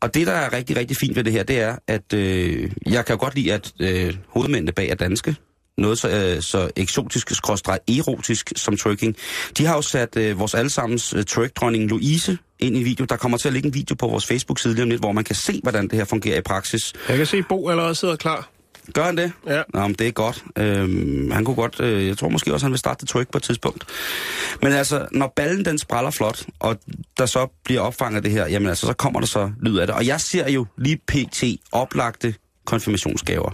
Og 0.00 0.14
det, 0.14 0.26
der 0.26 0.32
er 0.32 0.52
rigtig, 0.52 0.76
rigtig 0.76 0.96
fint 0.96 1.16
ved 1.16 1.24
det 1.24 1.32
her, 1.32 1.42
det 1.42 1.60
er, 1.60 1.76
at 1.86 2.12
øh, 2.12 2.70
jeg 2.86 3.04
kan 3.06 3.18
godt 3.18 3.34
lide, 3.34 3.52
at 3.52 3.72
øh, 3.80 4.14
hovedmændene 4.28 4.72
bag 4.72 4.88
er 4.88 4.94
danske. 4.94 5.36
noget 5.78 5.98
så, 5.98 6.08
øh, 6.36 6.42
så 6.42 6.70
eksotisk, 6.76 7.30
skråstrej 7.30 7.78
erotisk 7.88 8.52
som 8.56 8.76
twerking. 8.76 9.16
De 9.58 9.66
har 9.66 9.74
jo 9.74 9.82
sat 9.82 10.16
øh, 10.16 10.38
vores 10.38 10.54
allesammens 10.54 11.14
øh, 11.14 11.24
twerk-dronning 11.24 11.88
Louise 11.88 12.38
ind 12.58 12.76
i 12.76 12.82
video. 12.82 13.04
Der 13.04 13.16
kommer 13.16 13.38
til 13.38 13.48
at 13.48 13.52
ligge 13.54 13.66
en 13.66 13.74
video 13.74 13.94
på 13.94 14.06
vores 14.08 14.26
Facebook-side 14.26 14.74
lige 14.74 14.82
om 14.82 14.90
lidt, 14.90 15.00
hvor 15.00 15.12
man 15.12 15.24
kan 15.24 15.34
se, 15.36 15.60
hvordan 15.62 15.84
det 15.88 15.92
her 15.92 16.04
fungerer 16.04 16.38
i 16.38 16.42
praksis. 16.42 16.92
Jeg 17.08 17.16
kan 17.16 17.26
se, 17.26 17.42
Bo 17.42 17.68
allerede 17.68 17.94
sidder 17.94 18.16
klar. 18.16 18.50
Gør 18.94 19.04
han 19.04 19.16
det? 19.16 19.32
Ja. 19.46 19.62
Nå, 19.74 19.80
men 19.80 19.92
det 19.92 20.06
er 20.06 20.10
godt. 20.10 20.44
Øhm, 20.58 21.30
han 21.30 21.44
kunne 21.44 21.56
godt, 21.56 21.80
øh, 21.80 22.06
jeg 22.06 22.18
tror 22.18 22.28
måske 22.28 22.52
også, 22.54 22.66
han 22.66 22.72
vil 22.72 22.78
starte 22.78 23.06
tryk 23.06 23.30
på 23.32 23.38
et 23.38 23.42
tidspunkt. 23.42 23.84
Men 24.62 24.72
altså, 24.72 25.06
når 25.12 25.32
ballen 25.36 25.64
den 25.64 25.78
spræller 25.78 26.10
flot, 26.10 26.46
og 26.58 26.78
der 27.18 27.26
så 27.26 27.46
bliver 27.64 27.80
opfanget 27.80 28.24
det 28.24 28.32
her, 28.32 28.46
jamen 28.46 28.68
altså, 28.68 28.86
så 28.86 28.92
kommer 28.92 29.20
der 29.20 29.26
så 29.26 29.50
lyd 29.62 29.78
af 29.78 29.86
det. 29.86 29.96
Og 29.96 30.06
jeg 30.06 30.20
ser 30.20 30.48
jo 30.48 30.66
lige 30.78 30.96
pt. 31.08 31.44
oplagte 31.72 32.34
konfirmationsgaver. 32.66 33.50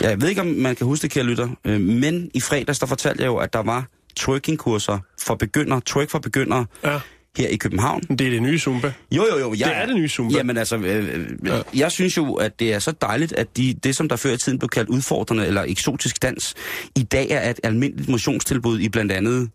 Jeg 0.00 0.20
ved 0.20 0.28
ikke, 0.28 0.40
om 0.40 0.46
man 0.46 0.76
kan 0.76 0.86
huske 0.86 1.02
det, 1.02 1.10
kære 1.10 1.24
lytter, 1.24 1.48
øh, 1.64 1.80
men 1.80 2.30
i 2.34 2.40
fredags, 2.40 2.78
der 2.78 2.86
fortalte 2.86 3.22
jeg 3.22 3.26
jo, 3.28 3.36
at 3.36 3.52
der 3.52 3.62
var 3.62 3.84
twerking-kurser 4.16 4.98
for 5.22 5.34
begyndere, 5.34 5.80
twerk 5.86 6.10
for 6.10 6.18
begyndere, 6.18 6.66
Ja. 6.84 7.00
Her 7.36 7.48
i 7.48 7.56
København. 7.56 8.00
Det 8.02 8.20
er 8.26 8.30
det 8.30 8.42
nye 8.42 8.58
Zumba. 8.58 8.92
Jo, 9.12 9.26
jo, 9.32 9.38
jo. 9.38 9.54
Jeg, 9.58 9.68
Det 9.68 9.76
er 9.76 9.86
det 9.86 9.96
nye 9.96 10.08
Zumba. 10.08 10.36
Jamen 10.36 10.56
altså, 10.56 10.76
øh, 10.76 11.08
øh, 11.14 11.26
Ja. 11.46 11.60
jeg 11.74 11.92
synes 11.92 12.16
jo, 12.16 12.34
at 12.34 12.60
det 12.60 12.72
er 12.74 12.78
så 12.78 12.92
dejligt, 13.00 13.32
at 13.32 13.56
de, 13.56 13.74
det, 13.84 13.96
som 13.96 14.08
der 14.08 14.16
før 14.16 14.32
i 14.32 14.36
tiden 14.36 14.58
blev 14.58 14.68
kaldt 14.68 14.88
udfordrende 14.88 15.46
eller 15.46 15.62
eksotisk 15.62 16.22
dans, 16.22 16.54
i 16.96 17.02
dag 17.02 17.30
er 17.30 17.50
et 17.50 17.60
almindeligt 17.62 18.08
motionstilbud 18.08 18.80
i 18.80 18.88
blandt 18.88 19.12
andet 19.12 19.50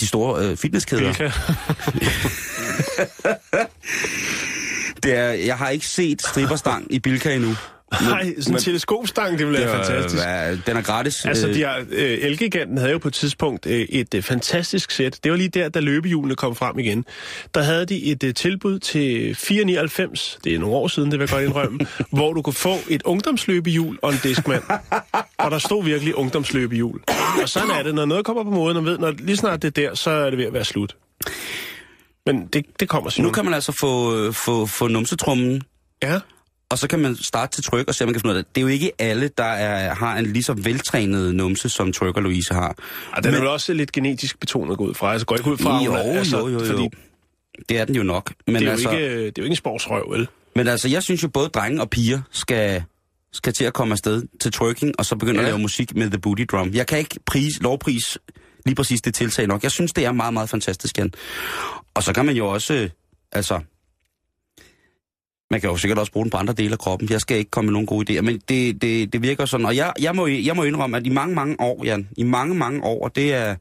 de 0.00 0.06
store 0.06 0.44
øh, 0.50 0.56
fitnesskæder. 0.56 1.12
Det 5.02 5.14
er, 5.16 5.30
jeg 5.30 5.56
har 5.56 5.68
ikke 5.68 5.86
set 5.86 6.22
stripperstang 6.22 6.86
i 6.94 6.98
Bilka 6.98 7.34
endnu. 7.34 7.54
Nej, 7.92 8.22
sådan 8.22 8.34
en 8.46 8.52
men- 8.52 8.60
teleskopstang, 8.62 9.38
det 9.38 9.46
ville 9.46 9.60
være 9.60 9.84
fantastisk. 9.84 10.24
øh, 10.26 10.58
Den 10.66 10.76
er 10.76 10.82
gratis. 10.82 11.24
Altså, 11.24 11.48
Øh, 11.48 11.54
de 11.54 11.62
har, 11.62 11.78
øh, 11.90 12.18
Elgiganten 12.20 12.78
havde 12.78 12.92
jo 12.92 12.98
på 12.98 13.08
et 13.08 13.14
tidspunkt 13.14 13.66
øh, 13.66 13.80
et 13.80 14.14
øh, 14.14 14.22
fantastisk 14.22 14.90
sæt. 14.90 15.18
Det 15.24 15.32
var 15.32 15.36
lige 15.38 15.48
der, 15.48 15.68
da 15.68 15.80
løbehjulene 15.80 16.34
kom 16.36 16.54
frem 16.56 16.78
igen. 16.78 17.04
Der 17.54 17.62
havde 17.62 17.86
de 17.86 18.04
et 18.04 18.24
øh, 18.24 18.34
tilbud 18.34 18.78
til 18.78 19.36
4,99, 19.38 20.38
det 20.44 20.54
er 20.54 20.58
nogle 20.58 20.74
år 20.76 20.88
siden, 20.88 21.10
det 21.10 21.18
vil 21.20 21.24
jeg 21.24 21.28
godt 21.30 21.44
indrømme, 21.44 21.78
hvor 22.18 22.32
du 22.32 22.42
kunne 22.42 22.54
få 22.54 22.74
et 22.88 23.02
ungdomsløbehjul 23.02 23.98
og 24.02 24.12
en 24.12 24.18
diskmand. 24.22 24.62
Og 25.38 25.50
der 25.50 25.58
stod 25.58 25.84
virkelig 25.84 26.14
ungdomsløbehjul. 26.14 27.00
Og 27.42 27.48
sådan 27.48 27.70
er 27.70 27.82
det, 27.82 27.94
når 27.94 28.04
noget 28.04 28.24
kommer 28.24 28.44
på 28.44 28.50
moden, 28.50 28.76
og 28.76 28.84
ved, 28.84 28.98
når 28.98 29.10
lige 29.18 29.36
snart 29.36 29.62
det 29.62 29.78
er 29.78 29.88
der, 29.88 29.94
så 29.94 30.10
er 30.10 30.30
det 30.30 30.38
ved 30.38 30.44
at 30.44 30.52
være 30.52 30.64
slut. 30.64 30.96
Men 32.26 32.46
det, 32.46 32.64
det 32.80 32.88
kommer 32.88 33.10
Simon. 33.10 33.26
Nu 33.26 33.32
kan 33.32 33.44
man 33.44 33.54
altså 33.54 33.72
få, 33.80 34.16
øh, 34.18 34.32
få, 34.34 34.66
få 34.66 34.88
numsetrummen, 34.88 35.62
Ja, 36.02 36.20
og 36.70 36.78
så 36.78 36.88
kan 36.88 36.98
man 36.98 37.16
starte 37.16 37.56
til 37.56 37.64
tryk 37.64 37.88
og 37.88 37.94
se, 37.94 38.04
om 38.04 38.08
man 38.08 38.14
kan 38.14 38.20
finde 38.20 38.32
ud 38.32 38.38
af 38.38 38.44
det. 38.44 38.54
Det 38.54 38.60
er 38.60 38.62
jo 38.62 38.68
ikke 38.68 38.92
alle, 38.98 39.30
der 39.38 39.44
er, 39.44 39.94
har 39.94 40.16
en 40.16 40.26
lige 40.26 40.42
så 40.42 40.52
veltrænet 40.52 41.34
numse, 41.34 41.68
som 41.68 41.92
Tryk 41.92 42.16
og 42.16 42.22
Louise 42.22 42.54
har. 42.54 42.74
og 43.16 43.24
den 43.24 43.34
er 43.34 43.38
vel 43.38 43.48
også 43.48 43.72
lidt 43.72 43.92
genetisk 43.92 44.40
betonet 44.40 44.78
gå 44.78 44.84
ud 44.84 44.94
fra. 44.94 45.12
Altså 45.12 45.26
går 45.26 45.36
ikke 45.36 45.50
ud 45.50 45.58
fra, 45.58 45.84
Jo, 45.84 45.90
hun 45.90 46.00
altså, 46.00 46.38
jo, 46.38 46.48
jo, 46.48 46.58
jo. 46.58 46.64
Fordi 46.64 46.88
Det 47.68 47.78
er 47.78 47.84
den 47.84 47.94
jo 47.94 48.02
nok. 48.02 48.32
Men 48.46 48.54
det 48.54 48.66
er, 48.68 48.70
altså, 48.70 48.90
jo 48.90 48.96
ikke, 48.96 49.08
det 49.16 49.26
er 49.26 49.32
jo 49.38 49.42
ikke 49.42 49.52
en 49.52 49.56
sportsrøv, 49.56 50.10
vel? 50.12 50.28
Men 50.56 50.68
altså, 50.68 50.88
jeg 50.88 51.02
synes 51.02 51.22
jo, 51.22 51.28
både 51.28 51.48
drenge 51.48 51.80
og 51.80 51.90
piger 51.90 52.20
skal, 52.30 52.82
skal 53.32 53.52
til 53.52 53.64
at 53.64 53.72
komme 53.72 53.92
afsted 53.92 54.22
til 54.40 54.52
twerking, 54.52 54.94
og 54.98 55.06
så 55.06 55.16
begynde 55.16 55.34
ja. 55.40 55.42
Ja. 55.42 55.48
at 55.48 55.52
lave 55.52 55.58
musik 55.62 55.96
med 55.96 56.10
The 56.10 56.18
Booty 56.18 56.44
Drum. 56.50 56.70
Jeg 56.72 56.86
kan 56.86 56.98
ikke 56.98 57.18
pris, 57.26 57.60
lovpris 57.60 58.18
lige 58.66 58.74
præcis 58.74 59.00
det 59.02 59.14
tiltag 59.14 59.46
nok. 59.46 59.62
Jeg 59.62 59.70
synes, 59.70 59.92
det 59.92 60.04
er 60.04 60.12
meget, 60.12 60.32
meget 60.34 60.48
fantastisk, 60.50 60.98
Jan. 60.98 61.12
Og 61.94 62.02
så 62.02 62.12
kan 62.12 62.26
man 62.26 62.36
jo 62.36 62.46
også, 62.46 62.74
øh, 62.74 62.90
altså... 63.32 63.60
Man 65.50 65.60
kan 65.60 65.70
jo 65.70 65.76
sikkert 65.76 65.98
også 65.98 66.12
bruge 66.12 66.24
den 66.24 66.30
på 66.30 66.36
andre 66.36 66.54
dele 66.54 66.72
af 66.72 66.78
kroppen. 66.78 67.10
Jeg 67.10 67.20
skal 67.20 67.36
ikke 67.38 67.50
komme 67.50 67.66
med 67.66 67.72
nogen 67.72 67.86
gode 67.86 68.12
idéer, 68.18 68.20
men 68.22 68.40
det, 68.48 68.82
det, 68.82 69.12
det 69.12 69.22
virker 69.22 69.44
sådan. 69.44 69.66
Og 69.66 69.76
jeg, 69.76 69.92
jeg, 70.00 70.14
må, 70.16 70.26
jeg 70.26 70.56
må 70.56 70.62
indrømme, 70.64 70.96
at 70.96 71.06
i 71.06 71.08
mange, 71.08 71.34
mange 71.34 71.56
år, 71.60 71.84
Jan, 71.84 72.08
i 72.16 72.22
mange, 72.22 72.54
mange 72.54 72.82
år, 72.84 73.04
og 73.04 73.16
det 73.16 73.34
er, 73.34 73.56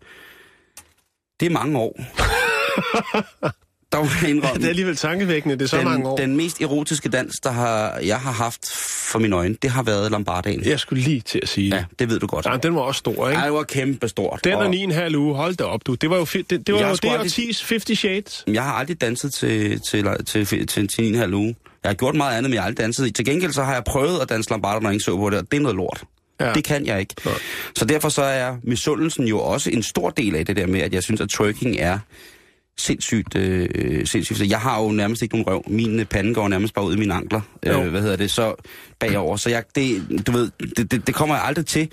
det 1.39 1.45
er 1.45 1.49
mange 1.49 1.77
år, 1.79 1.99
der 3.91 3.99
må 3.99 4.07
jeg 4.21 4.29
indrømme, 4.29 4.57
Det 4.59 4.65
er 4.65 4.69
alligevel 4.69 4.95
tankevækkende, 4.95 5.55
det 5.55 5.61
er 5.63 5.67
så 5.67 5.77
den, 5.77 5.85
mange 5.85 6.07
år. 6.09 6.17
den 6.17 6.37
mest 6.37 6.61
erotiske 6.61 7.09
dans, 7.09 7.39
der 7.39 7.51
har, 7.51 7.97
jeg 8.05 8.19
har 8.19 8.31
haft 8.31 8.69
for 9.11 9.19
mine 9.19 9.35
øjne, 9.35 9.55
det 9.61 9.69
har 9.69 9.83
været 9.83 10.11
Lombardagen. 10.11 10.65
Jeg 10.65 10.79
skulle 10.79 11.03
lige 11.03 11.21
til 11.21 11.39
at 11.43 11.49
sige. 11.49 11.75
Ja, 11.75 11.85
det 11.99 12.09
ved 12.09 12.19
du 12.19 12.27
godt. 12.27 12.45
Ja, 12.45 12.57
den 12.63 12.75
var 12.75 12.81
også 12.81 12.99
stor, 12.99 13.29
ikke? 13.29 13.39
Ej, 13.39 13.45
det 13.45 13.53
var 13.53 13.63
kæmpe 13.63 14.07
stort. 14.07 14.39
Den 14.43 14.53
og 14.53 14.59
og 14.59 14.69
ni 14.69 14.77
en 14.77 14.91
halv 14.91 15.15
uge, 15.15 15.35
hold 15.35 15.55
da 15.55 15.63
op, 15.63 15.81
du. 15.87 15.93
Det 15.95 16.09
var 16.09 16.17
jo, 16.17 16.25
det, 16.25 16.49
det 16.49 16.73
var 16.73 16.79
Jeg 16.79 16.89
jo 16.89 16.95
det 16.95 17.03
aldrig- 17.09 17.19
årtis 17.19 17.69
50 17.69 17.99
Shades. 17.99 18.43
Jeg 18.47 18.63
har 18.63 18.73
aldrig 18.73 19.01
danset 19.01 19.33
til, 19.33 19.81
til, 19.81 20.05
til, 20.25 20.45
til, 20.45 20.67
til, 20.67 20.87
til 20.87 21.07
en 21.07 21.15
halv 21.15 21.33
uge. 21.33 21.55
Jeg 21.83 21.89
har 21.89 21.93
gjort 21.93 22.15
meget 22.15 22.37
andet, 22.37 22.49
men 22.49 22.53
jeg 22.53 22.61
har 22.61 22.67
aldrig 22.67 22.85
danset. 22.85 23.15
Til 23.15 23.25
gengæld 23.25 23.51
så 23.51 23.63
har 23.63 23.73
jeg 23.73 23.83
prøvet 23.83 24.21
at 24.21 24.29
danse 24.29 24.49
Lombardo, 24.49 24.79
når 24.79 24.89
ikke 24.89 25.03
så 25.03 25.17
på 25.17 25.29
det, 25.29 25.39
og 25.39 25.51
det 25.51 25.57
er 25.57 25.61
noget 25.61 25.75
lort. 25.75 26.03
Ja. 26.39 26.47
Ja. 26.47 26.53
Det 26.53 26.63
kan 26.63 26.85
jeg 26.85 26.99
ikke. 26.99 27.15
Nej. 27.25 27.33
Så 27.75 27.85
derfor 27.85 28.09
så 28.09 28.21
er 28.21 28.55
misundelsen 28.63 29.27
jo 29.27 29.39
også 29.39 29.69
en 29.69 29.83
stor 29.83 30.09
del 30.09 30.35
af 30.35 30.45
det 30.45 30.55
der 30.55 30.67
med, 30.67 30.79
at 30.79 30.93
jeg 30.93 31.03
synes, 31.03 31.21
at 31.21 31.29
twerking 31.29 31.75
er 31.79 31.99
sindssygt, 32.77 33.35
øh, 33.35 34.05
sindssygt. 34.05 34.49
Jeg 34.49 34.59
har 34.59 34.81
jo 34.83 34.91
nærmest 34.91 35.21
ikke 35.21 35.35
nogen 35.35 35.47
røv. 35.47 35.63
Min 35.67 35.99
øh, 35.99 36.05
pande 36.05 36.33
går 36.33 36.47
nærmest 36.47 36.73
bare 36.73 36.85
ud 36.85 36.95
i 36.95 36.99
mine 36.99 37.13
ankler. 37.13 37.41
Jo. 37.67 37.83
Øh, 37.83 37.89
hvad 37.89 38.01
hedder 38.01 38.15
det? 38.15 38.31
Så 38.31 38.55
bagover. 38.99 39.37
Så 39.37 39.49
jeg, 39.49 39.63
det, 39.75 40.01
du 40.27 40.31
ved, 40.31 40.51
det, 40.77 40.91
det, 40.91 41.07
det 41.07 41.15
kommer 41.15 41.35
jeg 41.35 41.43
aldrig 41.43 41.65
til. 41.65 41.89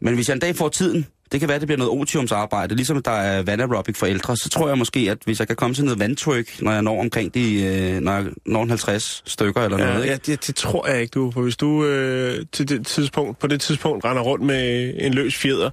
Men 0.00 0.14
hvis 0.14 0.28
jeg 0.28 0.34
en 0.34 0.40
dag 0.40 0.56
får 0.56 0.68
tiden, 0.68 1.06
det 1.32 1.40
kan 1.40 1.48
være, 1.48 1.58
det 1.58 1.66
bliver 1.66 1.78
noget 1.78 2.00
otiumsarbejde, 2.00 2.74
ligesom 2.74 3.02
der 3.02 3.10
er 3.10 3.42
vandaerobic 3.42 3.96
for 3.96 4.06
ældre, 4.06 4.36
så 4.36 4.48
tror 4.48 4.68
jeg 4.68 4.78
måske, 4.78 5.00
at 5.10 5.18
hvis 5.24 5.38
jeg 5.38 5.46
kan 5.46 5.56
komme 5.56 5.74
til 5.74 5.84
noget 5.84 5.98
vandtryk, 6.00 6.62
når 6.62 6.72
jeg 6.72 6.82
når 6.82 7.00
omkring 7.00 7.34
de, 7.34 7.64
øh, 7.64 8.00
når 8.00 8.12
jeg 8.12 8.24
når 8.46 8.62
en 8.62 8.68
50 8.68 9.22
stykker 9.26 9.60
eller 9.62 9.78
Ja, 9.78 9.84
noget, 9.84 10.02
ikke? 10.04 10.10
ja, 10.12 10.16
det, 10.32 10.46
det, 10.46 10.56
tror 10.56 10.86
jeg 10.88 11.00
ikke, 11.00 11.10
du. 11.12 11.30
For 11.30 11.42
hvis 11.42 11.56
du 11.56 11.84
øh, 11.84 12.46
til 12.52 12.68
det 12.68 12.86
tidspunkt, 12.86 13.38
på 13.38 13.46
det 13.46 13.60
tidspunkt 13.60 14.04
render 14.04 14.22
rundt 14.22 14.44
med 14.44 14.94
en 14.98 15.14
løs 15.14 15.36
fjeder 15.36 15.70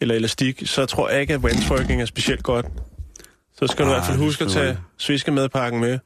eller 0.00 0.14
elastik, 0.14 0.62
så 0.66 0.86
tror 0.86 1.08
jeg 1.10 1.20
ikke, 1.20 1.34
at 1.34 1.40
windtwerking 1.40 2.02
er 2.02 2.06
specielt 2.06 2.42
godt. 2.42 2.66
Så 3.54 3.66
skal 3.66 3.84
du 3.84 3.90
i 3.90 3.92
Ah, 3.92 3.96
hvert 3.96 4.06
fald 4.06 4.16
det 4.18 4.24
huske 4.26 4.44
at 4.44 4.50
tage 4.50 4.66
jeg. 4.66 4.76
sviske 4.98 5.30
medpakken 5.32 5.80
med. 5.80 5.98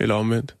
Eller 0.00 0.14
omvendt. 0.14 0.56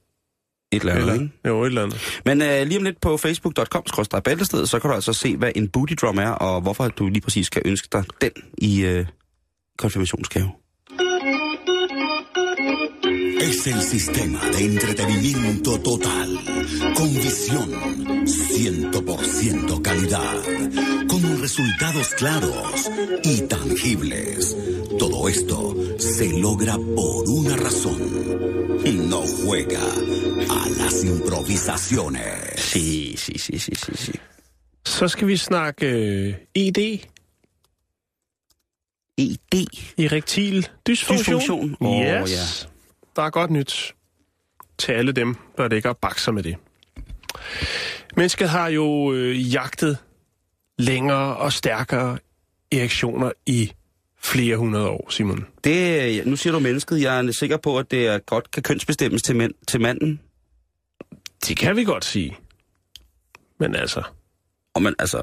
Et 0.72 0.80
eller 0.80 0.92
andet, 0.92 1.02
Eller, 1.02 1.22
ikke? 1.22 1.30
jo, 1.48 1.62
et 1.62 1.66
eller 1.66 1.82
andet. 1.82 2.20
Men 2.24 2.42
øh, 2.42 2.66
lige 2.66 2.78
om 2.78 2.84
lidt 2.84 3.00
på 3.00 3.16
facebook.com 3.16 3.82
bæltested, 4.24 4.66
så 4.66 4.78
kan 4.78 4.90
du 4.90 4.94
altså 4.94 5.12
se, 5.12 5.36
hvad 5.36 5.52
en 5.54 5.68
booty 5.68 5.94
drum 6.00 6.18
er, 6.18 6.28
og 6.30 6.60
hvorfor 6.60 6.88
du 6.88 7.08
lige 7.08 7.20
præcis 7.20 7.46
skal 7.46 7.62
ønske 7.64 7.88
dig 7.92 8.04
den 8.20 8.30
i 8.58 8.80
øh, 8.84 9.06
konfirmationsgave. 9.78 10.50
Es 13.40 13.66
el 13.66 13.82
sistema 13.82 14.38
de 14.52 14.64
entretenimiento 14.64 15.72
total, 15.78 16.30
con 17.00 17.14
visión, 17.14 17.68
100% 18.26 19.82
calidad, 19.82 20.36
con 21.08 21.40
resultados 21.40 22.08
claros 22.14 22.90
y 23.24 23.40
tangibles. 23.54 24.54
Todo 24.98 25.28
esto 25.30 25.74
se 25.98 26.28
logra 26.38 26.74
por 26.74 27.26
una 27.28 27.56
razón. 27.56 28.00
No 29.08 29.22
juega 29.22 29.80
a 29.80 30.68
las 30.80 31.02
improvisaciones. 31.04 32.60
Sí, 32.60 33.14
sí, 33.16 33.38
sí, 33.38 33.58
sí, 33.58 33.72
sí, 33.74 33.92
sí. 33.96 34.12
Så 34.84 35.08
skal 35.08 35.28
vi 35.28 35.36
snakke 35.36 35.86
øh, 35.86 36.34
ED, 36.54 36.78
ED. 39.18 39.66
erektil 39.98 40.68
dysfunktion. 40.86 41.40
Dysfunktion. 41.40 41.76
Åh, 41.80 42.28
yes. 42.28 42.68
Der 43.16 43.22
er 43.22 43.30
godt 43.30 43.50
nyt 43.50 43.94
til 44.78 44.92
alle 44.92 45.12
dem, 45.12 45.36
der 45.56 45.68
ligger 45.68 45.90
og 45.90 45.98
bakser 45.98 46.32
med 46.32 46.42
det. 46.42 46.56
Mennesket 48.16 48.48
har 48.48 48.68
jo 48.68 49.12
øh, 49.12 49.54
jagtet 49.54 49.98
længere 50.78 51.36
og 51.36 51.52
stærkere 51.52 52.18
erektioner 52.72 53.32
i 53.46 53.72
flere 54.22 54.56
hundrede 54.56 54.88
år, 54.88 55.10
Simon. 55.10 55.46
Det, 55.64 56.26
nu 56.26 56.36
siger 56.36 56.52
du 56.52 56.58
mennesket. 56.58 57.02
Jeg 57.02 57.18
er 57.26 57.32
sikker 57.32 57.56
på, 57.56 57.78
at 57.78 57.90
det 57.90 58.06
er 58.06 58.18
godt 58.18 58.50
kan 58.50 58.62
kønsbestemmes 58.62 59.22
til, 59.22 59.36
mænd, 59.36 59.52
til 59.68 59.80
manden. 59.80 60.20
Det 61.46 61.56
kan 61.56 61.76
vi 61.76 61.84
godt 61.84 62.04
sige. 62.04 62.36
Men 63.58 63.74
altså, 63.74 64.02
Og 64.74 64.82
man, 64.82 64.94
altså, 64.98 65.22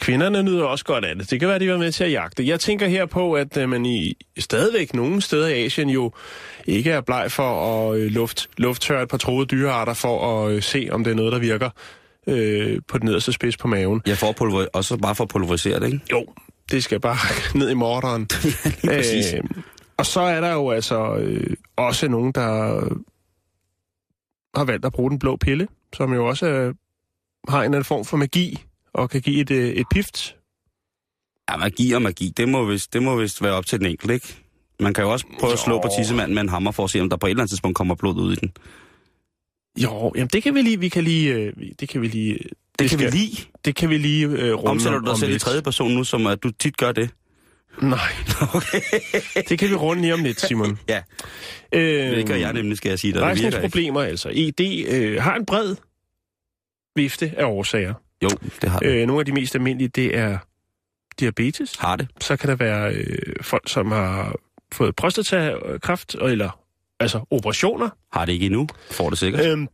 kvinderne 0.00 0.42
nyder 0.42 0.64
også 0.64 0.84
godt 0.84 1.04
af 1.04 1.16
det. 1.16 1.30
Det 1.30 1.40
kan 1.40 1.48
være, 1.48 1.58
de 1.58 1.70
var 1.70 1.78
med 1.78 1.92
til 1.92 2.04
at 2.04 2.12
jagte. 2.12 2.46
Jeg 2.46 2.60
tænker 2.60 2.86
her 2.86 3.06
på, 3.06 3.32
at 3.32 3.56
øh, 3.56 3.68
man 3.68 3.86
i 3.86 4.16
stadigvæk 4.38 4.94
nogle 4.94 5.20
steder 5.22 5.48
i 5.48 5.64
Asien 5.64 5.90
jo 5.90 6.12
ikke 6.66 6.90
er 6.90 7.00
bleg 7.00 7.32
for 7.32 7.90
at 7.90 7.98
øh, 7.98 8.10
luft, 8.10 8.48
lufttørre 8.56 9.02
et 9.02 9.08
par 9.08 9.16
troede 9.16 9.46
dyrearter 9.46 9.94
for 9.94 10.44
at 10.44 10.52
øh, 10.52 10.62
se, 10.62 10.88
om 10.90 11.04
det 11.04 11.10
er 11.10 11.14
noget, 11.14 11.32
der 11.32 11.38
virker 11.38 11.70
øh, 12.26 12.80
på 12.88 12.98
den 12.98 13.06
nederste 13.06 13.32
spids 13.32 13.56
på 13.56 13.68
maven. 13.68 14.02
jeg 14.06 14.16
får 14.16 14.32
pulver, 14.32 14.66
også 14.72 14.96
bare 14.96 15.14
for 15.14 15.24
at 15.24 15.30
pulverisere 15.30 15.80
det, 15.80 15.86
ikke? 15.86 16.00
Jo, 16.12 16.26
det 16.70 16.84
skal 16.84 17.00
bare 17.00 17.18
ned 17.58 17.70
i 17.70 17.74
morderen. 17.74 18.28
Lige 18.82 18.96
præcis. 18.96 19.34
Øh, 19.34 19.40
og 19.96 20.06
så 20.06 20.20
er 20.20 20.40
der 20.40 20.52
jo 20.52 20.70
altså 20.70 21.14
øh, 21.16 21.56
også 21.76 22.08
nogen, 22.08 22.32
der 22.32 22.80
har 24.54 24.64
valgt 24.64 24.84
at 24.84 24.92
bruge 24.92 25.10
den 25.10 25.18
blå 25.18 25.36
pille, 25.36 25.68
som 25.96 26.12
jo 26.12 26.26
også 26.26 26.46
øh, 26.46 26.74
har 27.48 27.58
en 27.58 27.64
eller 27.64 27.76
anden 27.76 27.84
form 27.84 28.04
for 28.04 28.16
magi, 28.16 28.64
og 29.00 29.10
kan 29.10 29.20
give 29.20 29.40
et, 29.40 29.50
øh, 29.50 29.68
et 29.68 29.86
pift. 29.90 30.36
Ja, 31.50 31.56
magi 31.56 31.92
og 31.92 32.02
magi, 32.02 32.32
det 32.36 32.48
må 32.48 32.64
vist, 32.64 32.92
det 32.92 33.02
må 33.02 33.16
vist 33.16 33.42
være 33.42 33.52
op 33.52 33.66
til 33.66 33.78
den 33.78 33.86
enkelte, 33.86 34.14
ikke? 34.14 34.36
Man 34.80 34.94
kan 34.94 35.04
jo 35.04 35.12
også 35.12 35.26
prøve 35.40 35.52
at 35.52 35.58
slå 35.58 35.74
Jo. 35.74 35.80
på 35.80 35.88
tissemanden 35.98 36.34
med 36.34 36.42
en 36.42 36.48
hammer 36.48 36.70
for 36.70 36.84
at 36.84 36.90
se, 36.90 37.00
om 37.00 37.10
der 37.10 37.16
på 37.16 37.26
et 37.26 37.30
eller 37.30 37.42
andet 37.42 37.50
tidspunkt 37.50 37.76
kommer 37.76 37.94
blod 37.94 38.14
ud 38.16 38.32
i 38.32 38.36
den. 38.36 38.52
Jo, 39.82 40.12
jamen 40.16 40.28
det 40.32 40.42
kan 40.42 40.54
vi 40.54 40.62
lige, 40.62 40.80
vi 40.80 40.88
kan 40.88 41.04
lige, 41.04 41.32
øh, 41.34 41.52
vi- 41.60 41.72
det 41.80 41.88
kan 41.88 42.02
vi 42.02 42.08
lige, 42.08 42.38
Det 42.78 42.90
kan 42.90 42.98
vi 42.98 43.04
skal- 43.04 43.12
lide. 43.18 43.36
Det 43.64 43.74
kan 43.76 43.90
vi 43.90 43.98
lige 43.98 44.26
øh, 44.26 44.54
runde 44.54 44.70
Omsætter 44.70 44.98
om, 44.98 45.04
du 45.04 45.06
dig 45.06 45.12
om 45.12 45.18
selv 45.18 45.30
i 45.30 45.32
lidt. 45.32 45.42
tredje 45.42 45.62
person 45.62 45.90
nu, 45.90 46.04
som 46.04 46.26
at 46.26 46.42
du 46.42 46.50
tit 46.50 46.76
gør 46.76 46.92
det? 46.92 47.10
Nej, 47.82 47.98
Okay. 48.54 48.80
det 49.48 49.58
kan 49.58 49.70
vi 49.70 49.74
runde 49.74 50.02
lige 50.02 50.14
om 50.14 50.22
lidt, 50.22 50.40
Simon. 50.40 50.78
ja, 50.88 51.02
Øh, 51.74 52.16
det 52.16 52.26
gør 52.26 52.34
jeg 52.34 52.52
nemlig, 52.52 52.76
skal 52.76 52.88
jeg 52.88 52.98
sige 52.98 53.12
dig. 53.12 53.18
Det. 53.20 53.26
Rejsningsproblemer, 53.26 54.00
altså. 54.00 54.30
ED 54.34 54.84
øh, 54.88 55.22
har 55.22 55.34
en 55.36 55.46
bred 55.46 55.76
vifte 56.96 57.32
af 57.36 57.44
årsager. 57.44 57.94
Jo, 58.22 58.28
det 58.62 58.70
har 58.70 58.78
du. 58.80 58.86
Øh, 58.86 59.06
nogle 59.06 59.20
af 59.20 59.26
de 59.26 59.32
mest 59.32 59.54
almindelige, 59.54 59.88
det 59.88 60.18
er 60.18 60.38
diabetes. 61.20 61.76
Har 61.76 61.96
det. 61.96 62.08
Så 62.20 62.36
kan 62.36 62.48
der 62.48 62.56
være 62.56 62.94
øh, 62.94 63.34
folk, 63.40 63.68
som 63.68 63.92
har 63.92 64.34
fået 64.72 64.96
prostatakræft, 64.96 66.14
eller 66.14 66.58
altså 67.00 67.20
operationer. 67.30 67.88
Har 68.12 68.24
det 68.24 68.32
ikke 68.32 68.46
endnu. 68.46 68.68
Får 68.90 69.10
det 69.10 69.18
sikkert. 69.18 69.46
Øhm, 69.46 69.68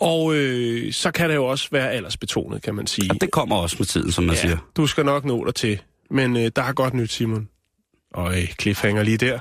og 0.00 0.34
øh, 0.34 0.92
så 0.92 1.10
kan 1.10 1.28
det 1.28 1.36
jo 1.36 1.46
også 1.46 1.68
være 1.72 1.90
aldersbetonet, 1.90 2.62
kan 2.62 2.74
man 2.74 2.86
sige. 2.86 3.10
Og 3.10 3.20
det 3.20 3.30
kommer 3.30 3.56
også 3.56 3.76
med 3.78 3.86
tiden, 3.86 4.12
som 4.12 4.24
man 4.24 4.34
ja. 4.34 4.40
siger. 4.40 4.56
du 4.76 4.86
skal 4.86 5.04
nok 5.04 5.24
nå 5.24 5.44
dig 5.44 5.54
til. 5.54 5.80
Men 6.10 6.36
øh, 6.36 6.50
der 6.56 6.62
er 6.62 6.72
godt 6.72 6.94
nyt, 6.94 7.12
Simon. 7.12 7.48
Og 8.14 8.38
øh, 8.38 8.48
cliffhanger 8.60 9.02
lige 9.02 9.16
der. 9.16 9.38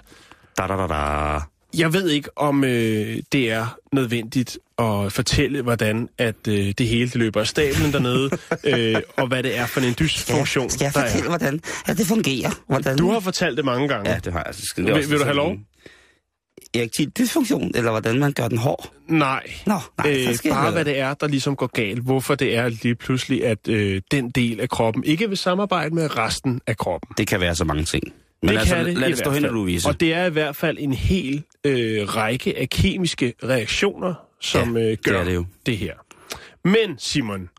Da, 0.58 0.68
da, 0.68 0.74
da, 0.77 0.88
da. 0.88 1.39
Jeg 1.77 1.94
ved 1.94 2.10
ikke, 2.10 2.38
om 2.38 2.63
øh, 2.63 3.18
det 3.32 3.51
er 3.51 3.77
nødvendigt 3.92 4.58
at 4.77 5.13
fortælle, 5.13 5.62
hvordan 5.62 6.10
at 6.18 6.48
øh, 6.48 6.74
det 6.77 6.88
hele 6.88 7.06
det 7.06 7.15
løber 7.15 7.39
af 7.39 7.48
stablen 7.48 7.94
dernede, 7.94 8.30
øh, 8.96 9.01
og 9.18 9.27
hvad 9.27 9.44
det 9.44 9.58
er 9.58 9.65
for 9.65 9.82
en 9.82 9.96
dysfunktion, 10.00 10.70
der 10.70 10.86
er. 10.96 11.27
hvordan 11.27 11.60
at 11.86 11.98
det 11.98 12.08
fungerer? 12.08 12.50
Hvordan... 12.68 12.98
Du 12.98 13.12
har 13.12 13.20
fortalt 13.20 13.58
det 13.58 13.65
mange 13.65 13.88
gange. 13.88 14.12
Ja, 14.12 14.18
det 14.20 14.34
har 14.34 14.39
jeg. 14.39 14.48
Altså, 14.48 14.65
skal 14.65 14.86
Vil- 14.86 15.10
vil 15.10 15.20
du 15.20 15.24
have 15.24 15.36
lov? 15.36 15.56
Erektil 16.74 17.10
dysfunktion, 17.10 17.72
eller 17.75 17.92
hvordan 17.92 18.20
man 18.20 18.34
gør 18.34 18.48
den 18.48 18.58
hård? 18.58 18.92
Nej, 19.08 19.44
Nå, 19.65 19.80
nej, 19.98 20.24
så 20.24 20.30
øh, 20.30 20.36
skal 20.36 20.50
jeg 20.50 20.56
bare 20.56 20.72
hvad 20.72 20.86
det 20.86 21.00
er, 21.00 21.13
der 21.13 21.27
ligesom 21.27 21.56
går 21.56 21.68
galt. 21.68 22.00
Hvorfor 22.03 22.36
det 22.36 22.56
er 22.56 22.70
lige 22.70 22.96
pludselig, 22.96 23.46
at 23.46 23.68
øh, 23.68 24.01
den 24.12 24.30
del 24.30 24.60
af 24.62 24.70
kroppen 24.70 25.03
ikke 25.03 25.30
vil 25.30 25.38
samarbejde 25.38 25.96
med 25.96 26.18
resten 26.18 26.62
af 26.68 26.77
kroppen. 26.77 27.10
Det 27.18 27.27
kan 27.27 27.39
være 27.42 27.56
så 27.56 27.65
mange 27.65 27.84
ting. 27.84 28.03
Men 28.43 28.50
det 28.50 28.59
altså, 28.59 28.75
kan 28.75 28.85
det 28.85 28.97
lad 28.97 29.09
det 29.09 29.17
stå 29.17 29.31
hen. 29.31 29.43
Louise. 29.43 29.88
Og 29.89 30.00
det 30.00 30.13
er 30.13 30.25
i 30.25 30.29
hvert 30.29 30.55
fald 30.55 30.77
en 30.79 30.93
hel 30.93 31.43
øh, 31.63 32.15
række 32.15 32.57
af 32.57 32.69
kemiske 32.69 33.33
reaktioner, 33.43 34.13
som 34.41 34.77
Ja, 34.77 34.83
øh, 34.83 34.89
det 34.89 35.03
gør 35.03 35.19
er 35.19 35.23
det 35.23 35.35
jo. 35.35 35.45
det 35.65 35.77
her. 35.77 35.93
Men 36.65 37.00
Simon, 37.00 37.50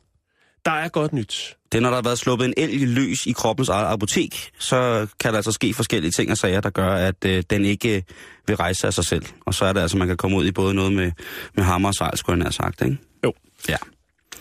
der 0.65 0.71
er 0.71 0.89
godt 0.89 1.13
nyt. 1.13 1.57
Det 1.73 1.79
er, 1.79 1.83
når 1.83 1.89
der 1.89 1.97
har 1.97 2.03
været 2.03 2.19
sluppet 2.19 2.47
en 2.47 2.55
elg 2.57 2.89
løs 2.89 3.27
i 3.27 3.33
kroppens 3.33 3.69
eget 3.69 3.93
apotek, 3.93 4.51
så 4.59 5.07
kan 5.21 5.31
der 5.31 5.37
altså 5.37 5.53
ske 5.53 5.75
forskellige 5.75 6.11
ting 6.11 6.31
og 6.31 6.37
sager, 6.39 6.61
der 6.61 6.71
gør, 6.71 6.95
at 6.95 7.25
øh, 7.27 7.43
den 7.51 7.65
ikke 7.65 7.97
øh, 7.97 8.03
vil 8.47 8.57
rejse 8.57 8.81
sig 8.81 8.89
af 8.89 8.95
sig 8.95 9.05
selv. 9.05 9.25
Og 9.47 9.55
så 9.55 9.65
er 9.65 9.73
det 9.73 9.81
altså, 9.81 9.97
man 9.97 10.09
kan 10.09 10.17
komme 10.17 10.37
ud 10.37 10.47
i 10.47 10.53
både 10.53 10.75
noget 10.75 10.93
med, 10.93 11.13
med 11.55 11.65
hammer 11.65 11.89
og 11.89 11.95
sejl, 11.95 12.19
skulle 12.19 12.39
jeg 12.39 12.45
nær 12.45 12.51
sagt, 12.51 12.83
ikke? 12.83 12.97
Jo. 13.25 13.33
Ja. 13.69 13.77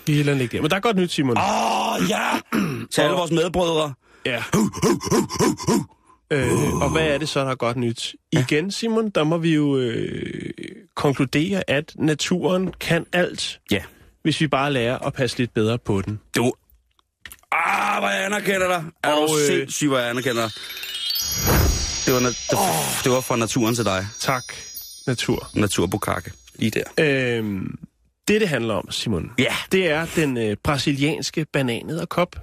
Vi 0.07 0.23
den 0.23 0.37
ligge 0.37 0.57
der. 0.57 0.61
Men 0.61 0.71
der 0.71 0.75
er 0.75 0.81
godt 0.81 0.97
nyt, 0.97 1.11
Simon. 1.11 1.37
Åh, 1.37 1.93
oh, 1.93 2.09
ja! 2.09 2.29
Til 2.93 3.01
alle 3.01 3.15
vores 3.15 3.31
medbrødre. 3.31 3.93
Ja. 4.25 4.43
Øh, 6.33 6.73
og 6.81 6.89
hvad 6.91 7.07
er 7.07 7.17
det 7.17 7.29
så, 7.29 7.39
der 7.39 7.51
er 7.51 7.55
godt 7.55 7.77
nyt? 7.77 8.15
Igen, 8.31 8.71
Simon, 8.71 9.09
der 9.09 9.23
må 9.23 9.37
vi 9.37 9.53
jo 9.53 9.77
øh, 9.77 10.49
konkludere, 10.95 11.69
at 11.69 11.91
naturen 11.95 12.73
kan 12.79 13.05
alt, 13.13 13.59
Ja. 13.71 13.81
hvis 14.23 14.41
vi 14.41 14.47
bare 14.47 14.73
lærer 14.73 14.97
at 14.99 15.13
passe 15.13 15.37
lidt 15.37 15.53
bedre 15.53 15.77
på 15.77 16.01
den. 16.01 16.19
Du... 16.35 16.53
Ah, 17.51 17.99
hvor 18.01 18.09
jeg 18.09 18.25
anerkender 18.25 18.67
dig. 18.67 18.83
Er 19.03 19.11
Og, 19.13 19.27
du 19.29 19.37
øh, 19.39 19.47
sindssygt, 19.47 19.89
hvor 19.89 19.97
jeg 19.99 20.09
anerkender 20.09 20.41
dig. 20.41 20.51
Det 22.05 22.13
var, 22.13 22.19
na- 22.19 22.25
det, 22.49 23.03
det 23.03 23.11
var 23.11 23.21
fra 23.21 23.35
naturen 23.35 23.75
til 23.75 23.85
dig. 23.85 24.07
Tak, 24.19 24.43
natur. 25.07 25.49
Naturbukake. 25.53 26.31
Lige 26.55 26.71
der. 26.71 26.83
Øh, 26.99 27.61
det, 28.27 28.41
det 28.41 28.49
handler 28.49 28.73
om, 28.73 28.91
Simon, 28.91 29.31
Ja. 29.39 29.55
det 29.71 29.89
er 29.89 30.07
den 30.15 30.37
øh, 30.37 30.57
brasilianske 30.63 31.45
bananederkop, 31.53 32.35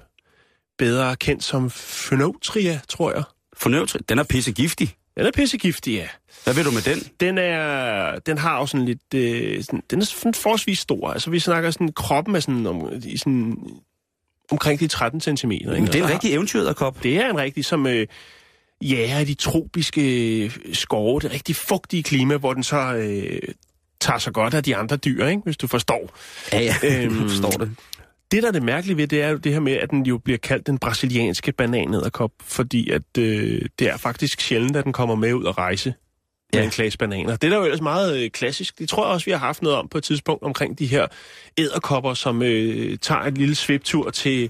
bedre 0.77 1.15
kendt 1.15 1.43
som 1.43 1.69
Phenotria, 2.09 2.79
tror 2.89 3.11
jeg. 3.13 3.23
Fornøvt. 3.57 3.97
Den 4.09 4.19
er 4.19 4.23
pissegiftig. 4.23 4.95
Den 5.17 5.25
er 5.25 5.31
pissegiftig, 5.31 5.93
ja. 5.93 6.07
Hvad 6.43 6.53
vil 6.53 6.65
du 6.65 6.71
med 6.71 6.81
den? 6.81 7.03
Den 7.19 7.37
er, 7.37 8.19
den 8.19 8.37
har 8.37 8.57
også 8.57 8.71
sådan 8.71 8.85
lidt, 8.85 9.13
øh, 9.15 9.63
sådan, 9.63 9.83
den 9.89 10.01
er 10.01 10.05
sådan 10.05 10.33
forholdsvis 10.33 10.79
stor. 10.79 11.11
Altså 11.11 11.29
vi 11.29 11.39
snakker 11.39 11.71
sådan, 11.71 11.93
kroppen 11.93 12.35
er 12.35 12.39
sådan, 12.39 12.65
om, 12.65 12.89
i 13.05 13.17
sådan 13.17 13.57
omkring 14.51 14.79
de 14.79 14.87
13 14.87 15.21
cm. 15.21 15.51
Ikke? 15.51 15.67
Det 15.67 15.95
er 15.95 16.03
en 16.03 16.09
rigtig 16.09 16.33
eventyret 16.33 16.67
Det 17.03 17.17
er 17.17 17.29
en 17.29 17.37
rigtig, 17.37 17.65
som 17.65 17.87
øh, 17.87 18.07
jager 18.81 19.19
i 19.19 19.25
de 19.25 19.33
tropiske 19.33 20.43
øh, 20.43 20.51
skove, 20.73 21.19
det 21.19 21.31
rigtig 21.31 21.55
fugtige 21.55 22.03
klima, 22.03 22.37
hvor 22.37 22.53
den 22.53 22.63
så 22.63 22.93
øh, 22.93 23.39
tager 23.99 24.19
sig 24.19 24.33
godt 24.33 24.53
af 24.53 24.63
de 24.63 24.75
andre 24.75 24.95
dyr, 24.97 25.25
ikke? 25.25 25.41
hvis 25.43 25.57
du 25.57 25.67
forstår. 25.67 26.17
Ja, 26.53 26.59
ja. 26.59 26.75
Øhm, 26.83 27.29
forstår 27.29 27.49
det. 27.49 27.71
Det, 28.31 28.43
der 28.43 28.47
er 28.47 28.51
det 28.53 28.63
mærkelige 28.63 28.97
ved, 28.97 29.07
det 29.07 29.21
er 29.21 29.29
jo 29.29 29.37
det 29.37 29.53
her 29.53 29.59
med, 29.59 29.73
at 29.73 29.89
den 29.89 30.05
jo 30.05 30.17
bliver 30.17 30.37
kaldt 30.37 30.67
den 30.67 30.77
brasilianske 30.77 31.51
bananederkop, 31.51 32.31
fordi 32.41 32.89
at 32.89 33.01
øh, 33.17 33.61
det 33.79 33.89
er 33.89 33.97
faktisk 33.97 34.41
sjældent, 34.41 34.75
at 34.75 34.83
den 34.83 34.93
kommer 34.93 35.15
med 35.15 35.33
ud 35.33 35.43
og 35.43 35.57
rejse 35.57 35.93
med 36.53 36.59
Ja. 36.59 36.65
en 36.65 36.71
klasse 36.71 36.97
bananer. 36.97 37.35
Det 37.35 37.43
er 37.47 37.49
der 37.51 37.57
jo 37.57 37.63
ellers 37.63 37.81
meget 37.81 38.23
øh, 38.23 38.29
klassisk. 38.29 38.79
Det 38.79 38.89
tror 38.89 39.05
jeg 39.05 39.13
også, 39.13 39.25
vi 39.25 39.31
har 39.31 39.37
haft 39.37 39.61
noget 39.61 39.77
om 39.77 39.87
på 39.87 39.97
et 39.97 40.03
tidspunkt 40.03 40.43
omkring 40.43 40.79
de 40.79 40.85
her 40.85 41.07
æderkopper, 41.57 42.13
som 42.13 42.41
øh, 42.43 42.97
tager 42.97 43.21
en 43.21 43.33
lille 43.33 43.55
sviptur 43.55 44.09
til, 44.09 44.49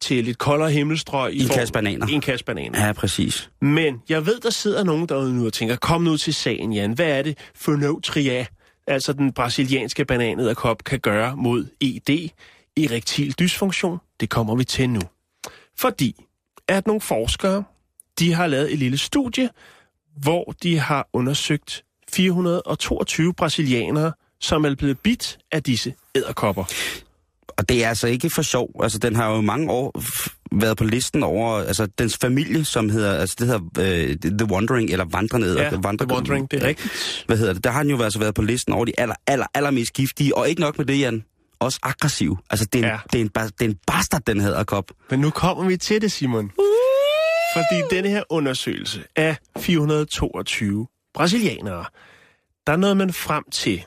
til 0.00 0.24
lidt 0.24 0.38
koldere 0.38 0.70
himmelstrøg. 0.70 1.32
I 1.34 1.40
en 1.40 1.46
form- 1.46 1.54
kasse 1.58 1.72
bananer. 1.72 2.06
En 2.06 2.20
kasse 2.20 2.44
bananer. 2.44 2.86
Ja, 2.86 2.92
præcis. 2.92 3.50
Men 3.60 4.02
jeg 4.08 4.26
ved, 4.26 4.40
der 4.40 4.50
sidder 4.50 4.84
nogen 4.84 5.06
derude 5.08 5.34
nu 5.36 5.46
og 5.46 5.52
tænker, 5.52 5.76
kom 5.76 6.02
nu 6.02 6.16
til 6.16 6.34
sagen, 6.34 6.72
Jan. 6.72 6.92
Hvad 6.92 7.06
er 7.18 7.22
det 7.22 7.38
Phenotria, 7.64 8.46
altså 8.86 9.12
den 9.12 9.32
brasilianske 9.32 10.04
bananederkop, 10.04 10.84
kan 10.84 11.00
gøre 11.00 11.36
mod 11.36 11.66
ED, 11.80 12.28
erektil 12.76 13.32
dysfunktion? 13.38 13.98
Det 14.20 14.30
kommer 14.30 14.54
vi 14.54 14.64
til 14.64 14.90
nu. 14.90 15.00
Fordi 15.78 16.24
at 16.68 16.86
nogle 16.86 17.00
forskere, 17.00 17.64
de 18.18 18.34
har 18.34 18.46
lavet 18.46 18.72
et 18.72 18.78
lille 18.78 18.98
studie, 18.98 19.50
hvor 20.16 20.54
de 20.62 20.78
har 20.78 21.08
undersøgt 21.12 21.84
422 22.12 23.34
brasilianere, 23.34 24.12
som 24.40 24.64
er 24.64 24.74
blevet 24.74 24.98
bidt 24.98 25.38
af 25.52 25.62
disse 25.62 25.94
æderkopper. 26.14 26.64
Og 27.48 27.68
det 27.68 27.84
er 27.84 27.88
altså 27.88 28.06
ikke 28.06 28.30
for 28.30 28.42
sjov. 28.42 28.70
Altså, 28.82 28.98
den 28.98 29.16
har 29.16 29.30
jo 29.30 29.40
mange 29.40 29.70
år 29.70 30.02
været 30.52 30.76
på 30.76 30.84
listen 30.84 31.22
over 31.22 31.58
altså, 31.58 31.86
dens 31.86 32.18
familie, 32.20 32.64
som 32.64 32.90
hedder, 32.90 33.14
altså 33.14 33.36
det 33.38 33.46
hedder 33.46 33.60
uh, 33.60 34.38
The 34.38 34.52
Wandering, 34.52 34.90
eller 34.90 35.04
Vandrende 35.04 35.46
æder. 35.46 35.62
Ja, 35.62 35.70
The 35.70 35.80
Wandering, 36.10 36.50
det 36.50 36.62
er 36.62 36.66
rigtigt. 36.66 37.24
Hvad 37.26 37.36
hedder 37.36 37.52
det? 37.52 37.64
Der 37.64 37.70
har 37.70 37.82
den 37.82 37.90
jo 37.90 38.02
altså 38.02 38.18
været 38.18 38.34
på 38.34 38.42
listen 38.42 38.72
over 38.72 38.84
de 38.84 38.92
aller, 38.98 39.14
aller, 39.26 39.46
allermest 39.54 39.92
giftige, 39.92 40.36
og 40.36 40.48
ikke 40.48 40.60
nok 40.60 40.78
med 40.78 40.86
det, 40.86 41.00
Jan. 41.00 41.24
Også 41.64 41.78
aggressiv. 41.82 42.38
Altså, 42.50 42.66
det 42.66 42.78
er 42.78 42.82
en, 42.84 42.90
Ja. 42.90 42.98
det 43.12 43.20
er 43.20 43.24
en, 43.24 43.28
det 43.58 43.64
er 43.64 43.68
en 43.68 43.78
bastard, 43.86 44.22
den 44.26 44.40
hedder 44.40 44.64
kop. 44.64 44.90
Men 45.10 45.20
nu 45.20 45.30
kommer 45.30 45.64
vi 45.64 45.76
til 45.76 46.02
det, 46.02 46.12
Simon. 46.12 46.50
Fordi 47.56 47.94
denne 47.96 48.08
her 48.08 48.22
undersøgelse 48.30 49.04
af 49.16 49.36
422 49.58 50.86
brasilianere, 51.14 51.84
der 52.66 52.76
nåede 52.76 52.94
man 52.94 53.12
frem 53.12 53.44
til, 53.52 53.84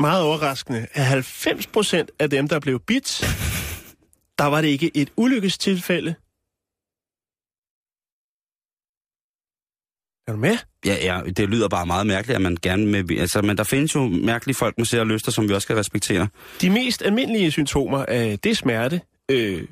meget 0.00 0.22
overraskende, 0.22 0.86
at 0.92 1.04
90 1.06 1.66
procent 1.66 2.10
af 2.18 2.30
dem, 2.30 2.48
der 2.48 2.60
blev 2.60 2.80
bidt, 2.86 3.20
der 4.38 4.44
var 4.44 4.60
det 4.60 4.68
ikke 4.68 4.90
et 4.96 5.10
ulykkestilfælde. 5.16 6.14
Er 10.30 10.34
du 10.34 10.40
med? 10.40 10.58
Ja, 10.86 10.96
ja, 11.02 11.30
det 11.30 11.48
lyder 11.48 11.68
bare 11.68 11.86
meget 11.86 12.06
mærkeligt, 12.06 12.36
at 12.36 12.42
man 12.42 12.56
gerne 12.62 12.86
med... 12.86 13.10
Altså, 13.10 13.42
men 13.42 13.56
der 13.56 13.64
findes 13.64 13.94
jo 13.94 14.08
mærkelige 14.08 14.56
folk 14.56 14.78
med 14.78 14.86
ser 14.86 15.00
og 15.00 15.06
lyster, 15.06 15.32
som 15.32 15.48
vi 15.48 15.54
også 15.54 15.66
skal 15.66 15.76
respektere. 15.76 16.28
De 16.60 16.70
mest 16.70 17.02
almindelige 17.02 17.50
symptomer 17.50 18.04
er 18.08 18.36
det 18.36 18.50
er 18.50 18.54
smerte, 18.54 19.00
øh, 19.28 19.68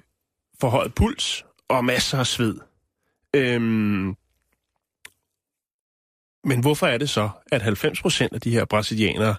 forhøjet 0.61 0.95
puls 0.95 1.45
og 1.69 1.85
masser 1.85 2.19
af 2.19 2.27
sved. 2.27 2.59
Øhm, 3.35 4.17
men 6.45 6.61
hvorfor 6.61 6.87
er 6.87 6.99
det 6.99 7.11
så, 7.11 7.29
at 7.53 7.63
90 7.63 8.03
procent 8.03 8.33
af 8.33 8.41
de 8.41 8.51
her 8.51 8.65
brasilianere 8.65 9.37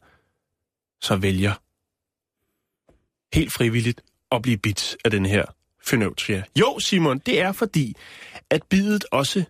så 1.02 1.16
vælger 1.16 1.54
helt 3.36 3.54
frivilligt 3.54 4.02
at 4.32 4.42
blive 4.42 4.58
bidt 4.58 4.98
af 5.06 5.12
den 5.12 5.26
her 5.26 5.46
Phenotria? 5.88 6.44
Jo, 6.60 6.80
Simon, 6.80 7.20
det 7.20 7.42
er 7.42 7.52
fordi, 7.52 7.96
at 8.50 8.64
bidet 8.70 9.06
også 9.12 9.44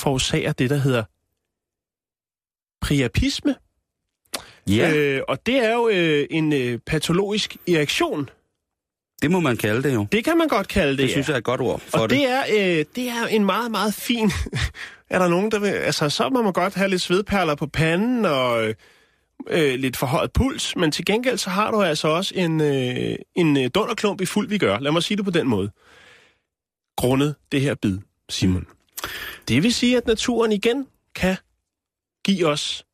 forårsager 0.00 0.52
det, 0.52 0.70
der 0.70 0.76
hedder 0.76 1.04
priapisme. 2.80 3.54
Ja, 4.68 4.94
øh, 4.94 5.22
og 5.28 5.46
det 5.46 5.56
er 5.64 5.74
jo 5.74 5.88
øh, 5.88 6.26
en 6.30 6.52
øh, 6.52 6.78
patologisk 6.86 7.56
erektion. 7.68 8.30
det 9.22 9.30
må 9.30 9.40
man 9.40 9.56
kalde 9.56 9.82
det 9.82 9.94
jo. 9.94 10.06
Det 10.12 10.24
kan 10.24 10.38
man 10.38 10.48
godt 10.48 10.68
kalde 10.68 10.90
det, 10.90 10.98
Det 10.98 11.10
synes 11.10 11.28
jeg 11.28 11.34
er 11.34 11.38
et 11.38 11.44
godt 11.44 11.60
ord 11.60 11.80
for 11.80 11.98
Og 11.98 12.10
det. 12.10 12.18
det 12.18 12.26
er, 12.28 12.42
øh, 12.78 12.84
det 12.96 13.08
er 13.08 13.26
en 13.26 13.44
meget, 13.44 13.70
meget 13.70 13.94
fin... 13.94 14.30
er 15.10 15.18
der 15.18 15.28
nogen, 15.28 15.50
der 15.50 15.58
vil... 15.58 15.68
Altså, 15.68 16.08
så 16.08 16.28
må 16.28 16.42
man 16.42 16.52
godt 16.52 16.74
have 16.74 16.90
lidt 16.90 17.02
svedperler 17.02 17.54
på 17.54 17.66
panden 17.66 18.24
og 18.24 18.64
øh, 18.68 18.74
øh, 19.48 19.74
lidt 19.74 19.96
forhøjet 19.96 20.32
puls, 20.32 20.76
men 20.76 20.92
til 20.92 21.04
gengæld 21.04 21.38
så 21.38 21.50
har 21.50 21.70
du 21.70 21.82
altså 21.82 22.08
også 22.08 22.34
en, 22.36 22.60
øh, 22.60 23.16
en 23.34 23.56
øh, 23.56 23.70
dunderklump 23.74 24.20
i 24.20 24.26
fuld 24.26 24.48
vi 24.48 24.58
gør. 24.58 24.78
Lad 24.78 24.92
mig 24.92 25.02
sige 25.02 25.16
det 25.16 25.24
på 25.24 25.30
den 25.30 25.48
måde. 25.48 25.70
Grundet 26.96 27.34
det 27.52 27.60
her 27.60 27.74
bid, 27.74 27.98
Simon. 28.28 28.66
Det 29.48 29.62
vil 29.62 29.74
sige, 29.74 29.96
at 29.96 30.06
naturen 30.06 30.52
igen 30.52 30.86
kan 31.14 31.36
give 32.26 32.46
os 32.46 32.84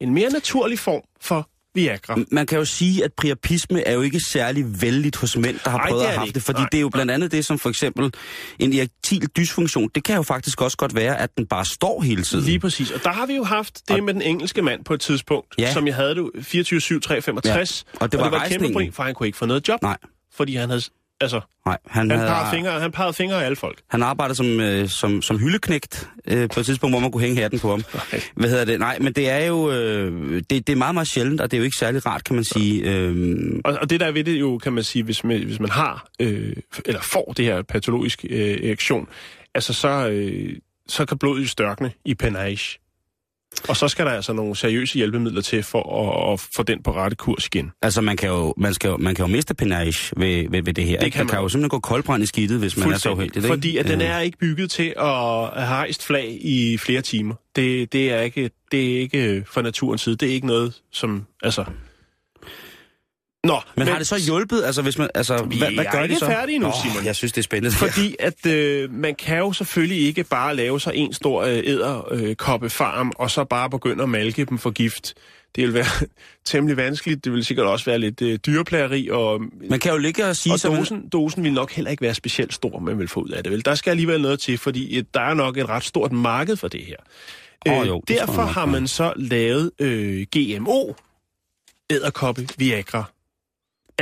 en 0.00 0.14
mere 0.14 0.30
naturlig 0.30 0.78
form 0.78 1.02
for 1.20 1.48
Viagra. 1.74 2.18
Man 2.30 2.46
kan 2.46 2.58
jo 2.58 2.64
sige, 2.64 3.04
at 3.04 3.12
priapisme 3.12 3.82
er 3.86 3.92
jo 3.92 4.00
ikke 4.00 4.20
særlig 4.20 4.82
vældigt 4.82 5.16
hos 5.16 5.36
mænd, 5.36 5.58
der 5.64 5.70
har 5.70 5.78
Ej, 5.78 5.88
prøvet 5.88 6.00
det 6.02 6.06
at 6.06 6.10
det 6.10 6.18
have 6.18 6.26
ikke. 6.26 6.34
det, 6.34 6.42
fordi 6.42 6.60
Nej, 6.60 6.68
det 6.72 6.78
er 6.78 6.80
jo 6.80 6.88
blandt 6.88 7.12
andet 7.12 7.32
det, 7.32 7.44
som 7.44 7.58
for 7.58 7.68
eksempel 7.68 8.12
en 8.58 8.72
erektil 8.72 9.26
dysfunktion, 9.36 9.90
det 9.94 10.04
kan 10.04 10.16
jo 10.16 10.22
faktisk 10.22 10.60
også 10.62 10.76
godt 10.76 10.94
være, 10.94 11.18
at 11.18 11.36
den 11.36 11.46
bare 11.46 11.64
står 11.64 12.00
hele 12.02 12.22
tiden. 12.22 12.44
Lige 12.44 12.58
præcis. 12.60 12.90
Og 12.90 13.04
der 13.04 13.12
har 13.12 13.26
vi 13.26 13.34
jo 13.34 13.44
haft 13.44 13.88
det 13.88 14.04
med 14.04 14.14
den 14.14 14.22
engelske 14.22 14.62
mand 14.62 14.84
på 14.84 14.94
et 14.94 15.00
tidspunkt, 15.00 15.54
Ja. 15.58 15.72
som 15.72 15.86
jeg 15.86 15.94
havde 15.94 16.14
det 16.14 16.22
24-7, 16.36 17.00
365. 17.00 17.84
Ja. 17.94 17.98
Og 18.00 18.12
det 18.12 18.20
var 18.20 18.24
det 18.24 18.32
var 18.32 18.44
et 18.44 18.50
kæmpe 18.50 18.66
problem, 18.66 18.92
for 18.92 19.02
han 19.02 19.14
kunne 19.14 19.26
ikke 19.26 19.38
få 19.38 19.46
noget 19.46 19.68
job. 19.68 19.82
Nej. 19.82 19.96
Fordi 20.34 20.56
han 20.56 20.68
havde... 20.68 20.82
Altså, 21.22 21.40
Nej, 21.66 21.78
han, 21.86 22.10
han 22.10 22.18
havde, 22.18 22.30
pegede 22.30 22.50
fingre, 22.50 22.80
han 22.80 22.92
pegede 22.92 23.12
fingre 23.12 23.40
af 23.42 23.44
alle 23.46 23.56
folk. 23.56 23.78
han 23.90 24.02
arbejdede 24.02 24.34
som, 24.36 24.60
øh, 24.60 24.88
som, 24.88 25.22
som 25.22 25.38
hyldeknægt 25.38 26.08
øh, 26.28 26.48
på 26.54 26.60
et 26.60 26.66
tidspunkt, 26.66 26.92
hvor 26.92 27.00
man 27.00 27.12
kunne 27.12 27.22
hænge 27.22 27.42
hatten 27.42 27.60
på 27.60 27.70
ham. 27.70 27.84
Nej. 27.94 28.20
Hvad 28.34 28.48
hedder 28.50 28.64
det? 28.64 28.80
Nej, 28.80 28.98
men 29.00 29.12
det 29.12 29.30
er 29.30 29.46
jo 29.46 29.70
øh, 29.72 30.34
det, 30.50 30.50
det 30.50 30.68
er 30.68 30.76
meget, 30.76 30.94
meget 30.94 31.08
sjældent, 31.08 31.40
og 31.40 31.50
det 31.50 31.56
er 31.56 31.58
jo 31.58 31.64
ikke 31.64 31.76
særlig 31.76 32.06
rart, 32.06 32.24
kan 32.24 32.34
man 32.34 32.44
sige. 32.44 32.82
Øh, 32.90 33.60
Og, 33.64 33.78
og 33.80 33.90
det 33.90 34.00
der 34.00 34.06
er 34.06 34.12
ved 34.12 34.24
det 34.24 34.40
jo, 34.40 34.58
kan 34.58 34.72
man 34.72 34.84
sige, 34.84 35.02
hvis 35.02 35.24
man, 35.24 35.42
hvis 35.44 35.60
man 35.60 35.70
har, 35.70 36.06
øh, 36.20 36.56
eller 36.84 37.00
får 37.12 37.32
det 37.36 37.44
her 37.44 37.62
patologisk 37.62 38.24
øh, 38.30 38.68
erektion, 38.68 39.08
altså 39.54 39.72
så, 39.72 40.08
øh, 40.08 40.56
så 40.88 41.04
kan 41.04 41.18
blodet 41.18 41.42
jo 41.42 41.48
størkne 41.48 41.92
i 42.04 42.14
penage. 42.14 42.78
Og 43.68 43.76
så 43.76 43.88
skal 43.88 44.06
der 44.06 44.12
altså 44.12 44.32
nogle 44.32 44.56
seriøse 44.56 44.94
hjælpemidler 44.94 45.40
til 45.42 45.62
for 45.62 45.82
at, 46.00 46.32
at 46.32 46.48
få 46.56 46.62
den 46.62 46.82
på 46.82 46.92
rette 46.94 47.16
kurs 47.16 47.46
igen. 47.46 47.70
altså, 47.82 48.00
man 48.00 48.16
kan, 48.16 48.28
jo, 48.28 48.54
man, 48.56 48.74
skal 48.74 48.88
jo, 48.88 48.96
man 48.96 49.14
kan 49.14 49.26
jo 49.26 49.32
miste 49.32 49.54
penage 49.54 50.12
ved, 50.16 50.50
ved, 50.50 50.62
ved 50.62 50.74
det 50.74 50.84
her. 50.84 50.98
Det 50.98 51.06
ikke? 51.06 51.14
kan 51.14 51.20
man 51.20 51.28
kan 51.28 51.36
man. 51.36 51.44
jo 51.44 51.48
simpelthen 51.48 51.68
gå 51.68 51.78
koldbrand 51.80 52.22
i 52.22 52.26
skidtet, 52.26 52.58
hvis 52.58 52.76
man 52.76 52.92
er 52.92 52.98
så 52.98 53.12
uheldig. 53.12 53.44
Fordi 53.44 53.76
at 53.76 53.88
den 53.88 54.00
Øh, 54.00 54.06
er 54.06 54.18
ikke 54.18 54.38
bygget 54.38 54.70
til 54.70 54.94
at 54.98 55.04
have 55.54 55.66
hejst 55.66 56.06
flag 56.06 56.38
i 56.40 56.78
flere 56.78 57.00
timer. 57.00 57.34
Det, 57.56 57.92
det, 57.92 58.12
er 58.12 58.20
ikke, 58.20 58.50
det 58.72 58.96
er 58.96 59.00
ikke 59.00 59.44
fra 59.46 59.62
naturens 59.62 60.00
side. 60.00 60.16
Det 60.16 60.28
er 60.28 60.32
ikke 60.32 60.46
noget, 60.46 60.74
som... 60.92 61.26
Altså... 61.42 61.64
Nå, 63.44 63.54
Men, 63.54 63.60
men 63.76 63.88
har 63.88 63.98
det 63.98 64.06
så 64.06 64.18
hjulpet? 64.18 64.64
Altså, 64.64 64.82
hvis 64.82 64.98
man, 64.98 65.08
altså, 65.14 65.44
Vi 65.44 65.58
hvad, 65.58 65.70
hvad 65.70 65.84
er 65.84 65.90
gør 65.92 66.02
ikke 66.02 66.14
de 66.14 66.18
så? 66.18 66.26
færdige 66.26 66.58
nu, 66.58 66.72
Simon. 66.82 67.04
Jeg 67.04 67.16
synes, 67.16 67.32
det 67.32 67.38
er 67.38 67.42
spændende. 67.42 67.76
Fordi 67.76 68.16
at 68.18 68.46
øh, 68.46 68.92
man 68.92 69.14
kan 69.14 69.38
jo 69.38 69.52
selvfølgelig 69.52 70.06
ikke 70.06 70.24
bare 70.24 70.56
lave 70.56 70.80
sig 70.80 70.92
en 70.94 71.12
stor 71.12 71.42
øh, 71.42 71.62
æderkoppefarm, 71.64 73.12
og 73.16 73.30
så 73.30 73.44
bare 73.44 73.70
begynde 73.70 74.02
at 74.02 74.08
malke 74.08 74.44
dem 74.44 74.58
for 74.58 74.70
gift. 74.70 75.14
Det 75.56 75.64
vil 75.64 75.74
være 75.74 76.08
temmelig 76.44 76.76
vanskeligt. 76.76 77.24
Det 77.24 77.32
vil 77.32 77.44
sikkert 77.44 77.66
også 77.66 77.84
være 77.84 77.98
lidt 77.98 78.22
øh, 78.22 78.38
dyreplageri, 78.46 79.08
og, 79.10 79.40
Man 79.70 79.80
kan 79.80 79.92
jo 79.92 79.98
ligge 79.98 80.26
og 80.26 80.36
sige... 80.36 80.52
og 80.54 80.76
dosen, 80.76 81.08
dosen 81.08 81.44
vil 81.44 81.52
nok 81.52 81.72
heller 81.72 81.90
ikke 81.90 82.02
være 82.02 82.14
specielt 82.14 82.54
stor, 82.54 82.78
man 82.78 82.98
vil 82.98 83.08
få 83.08 83.20
ud 83.20 83.28
af 83.30 83.42
det. 83.42 83.52
Vel? 83.52 83.64
Der 83.64 83.74
skal 83.74 83.90
alligevel 83.90 84.20
noget 84.20 84.40
til, 84.40 84.58
fordi 84.58 84.98
øh, 84.98 85.04
der 85.14 85.20
er 85.20 85.34
nok 85.34 85.56
et 85.56 85.68
ret 85.68 85.84
stort 85.84 86.12
marked 86.12 86.56
for 86.56 86.68
det 86.68 86.84
her. 86.84 86.96
Åh, 87.68 87.88
jo, 87.88 88.02
det 88.08 88.18
derfor 88.18 88.42
har 88.42 88.66
man 88.66 88.88
så 88.88 89.12
lavet 89.16 89.70
øh, 89.78 90.26
GMO, 90.36 90.92
æderkoppe 91.90 92.48
Viagra. 92.58 93.04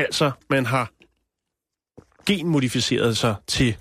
Altså, 0.01 0.31
man 0.51 0.67
har 0.67 0.91
genmodificeret 2.27 3.17
sig 3.17 3.35
til 3.47 3.77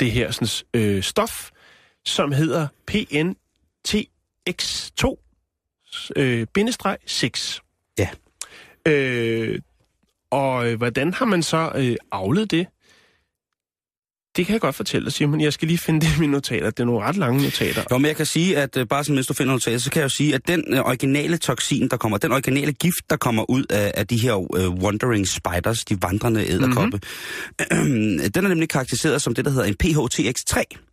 det 0.00 0.12
her 0.12 0.30
sådan, 0.30 0.48
øh, 0.74 1.02
stof, 1.02 1.50
som 2.04 2.32
hedder 2.32 2.68
PNTX2 2.90 5.16
øh, 6.16 6.46
bindestreg 6.46 6.96
6. 7.06 7.60
Ja. 7.98 8.08
Øh, 8.88 9.60
og 10.30 10.70
øh, 10.70 10.76
hvordan 10.76 11.14
har 11.14 11.24
man 11.24 11.42
så 11.42 11.72
øh, 11.74 11.96
avlet 12.12 12.50
det? 12.50 12.66
Det 14.36 14.46
kan 14.46 14.52
jeg 14.52 14.60
godt 14.60 14.74
fortælle 14.74 15.04
dig, 15.04 15.12
Simon. 15.12 15.40
Jeg 15.40 15.52
skal 15.52 15.68
lige 15.68 15.78
finde 15.78 16.00
det 16.00 16.16
i 16.16 16.20
mine 16.20 16.32
notater. 16.32 16.70
Det 16.70 16.80
er 16.80 16.84
nogle 16.84 17.04
ret 17.04 17.16
lange 17.16 17.42
notater. 17.42 17.84
Jo, 17.90 17.98
men 17.98 18.06
jeg 18.06 18.16
kan 18.16 18.26
sige, 18.26 18.58
at 18.58 18.76
øh, 18.76 18.86
bare 18.86 19.04
sådan, 19.04 19.14
mens 19.14 19.26
du 19.26 19.34
finder 19.34 19.52
notater, 19.52 19.78
så 19.78 19.90
kan 19.90 20.00
jeg 20.00 20.04
jo 20.04 20.08
sige, 20.08 20.34
at 20.34 20.48
den 20.48 20.64
øh, 20.74 20.80
originale 20.80 21.36
toksin, 21.36 21.88
der 21.88 21.96
kommer, 21.96 22.18
den 22.18 22.32
originale 22.32 22.72
gift, 22.72 23.10
der 23.10 23.16
kommer 23.16 23.50
ud 23.50 23.64
af, 23.70 23.92
af 23.94 24.06
de 24.06 24.16
her 24.16 24.56
øh, 24.56 24.68
wandering 24.70 25.28
spiders, 25.28 25.78
de 25.78 25.98
vandrende 26.02 26.50
æderkoppe, 26.50 27.00
mm-hmm. 27.70 28.30
den 28.34 28.44
er 28.44 28.48
nemlig 28.48 28.68
karakteriseret 28.68 29.22
som 29.22 29.34
det, 29.34 29.44
der 29.44 29.50
hedder 29.50 29.64
en 29.64 29.76
PHTX3. 29.84 30.85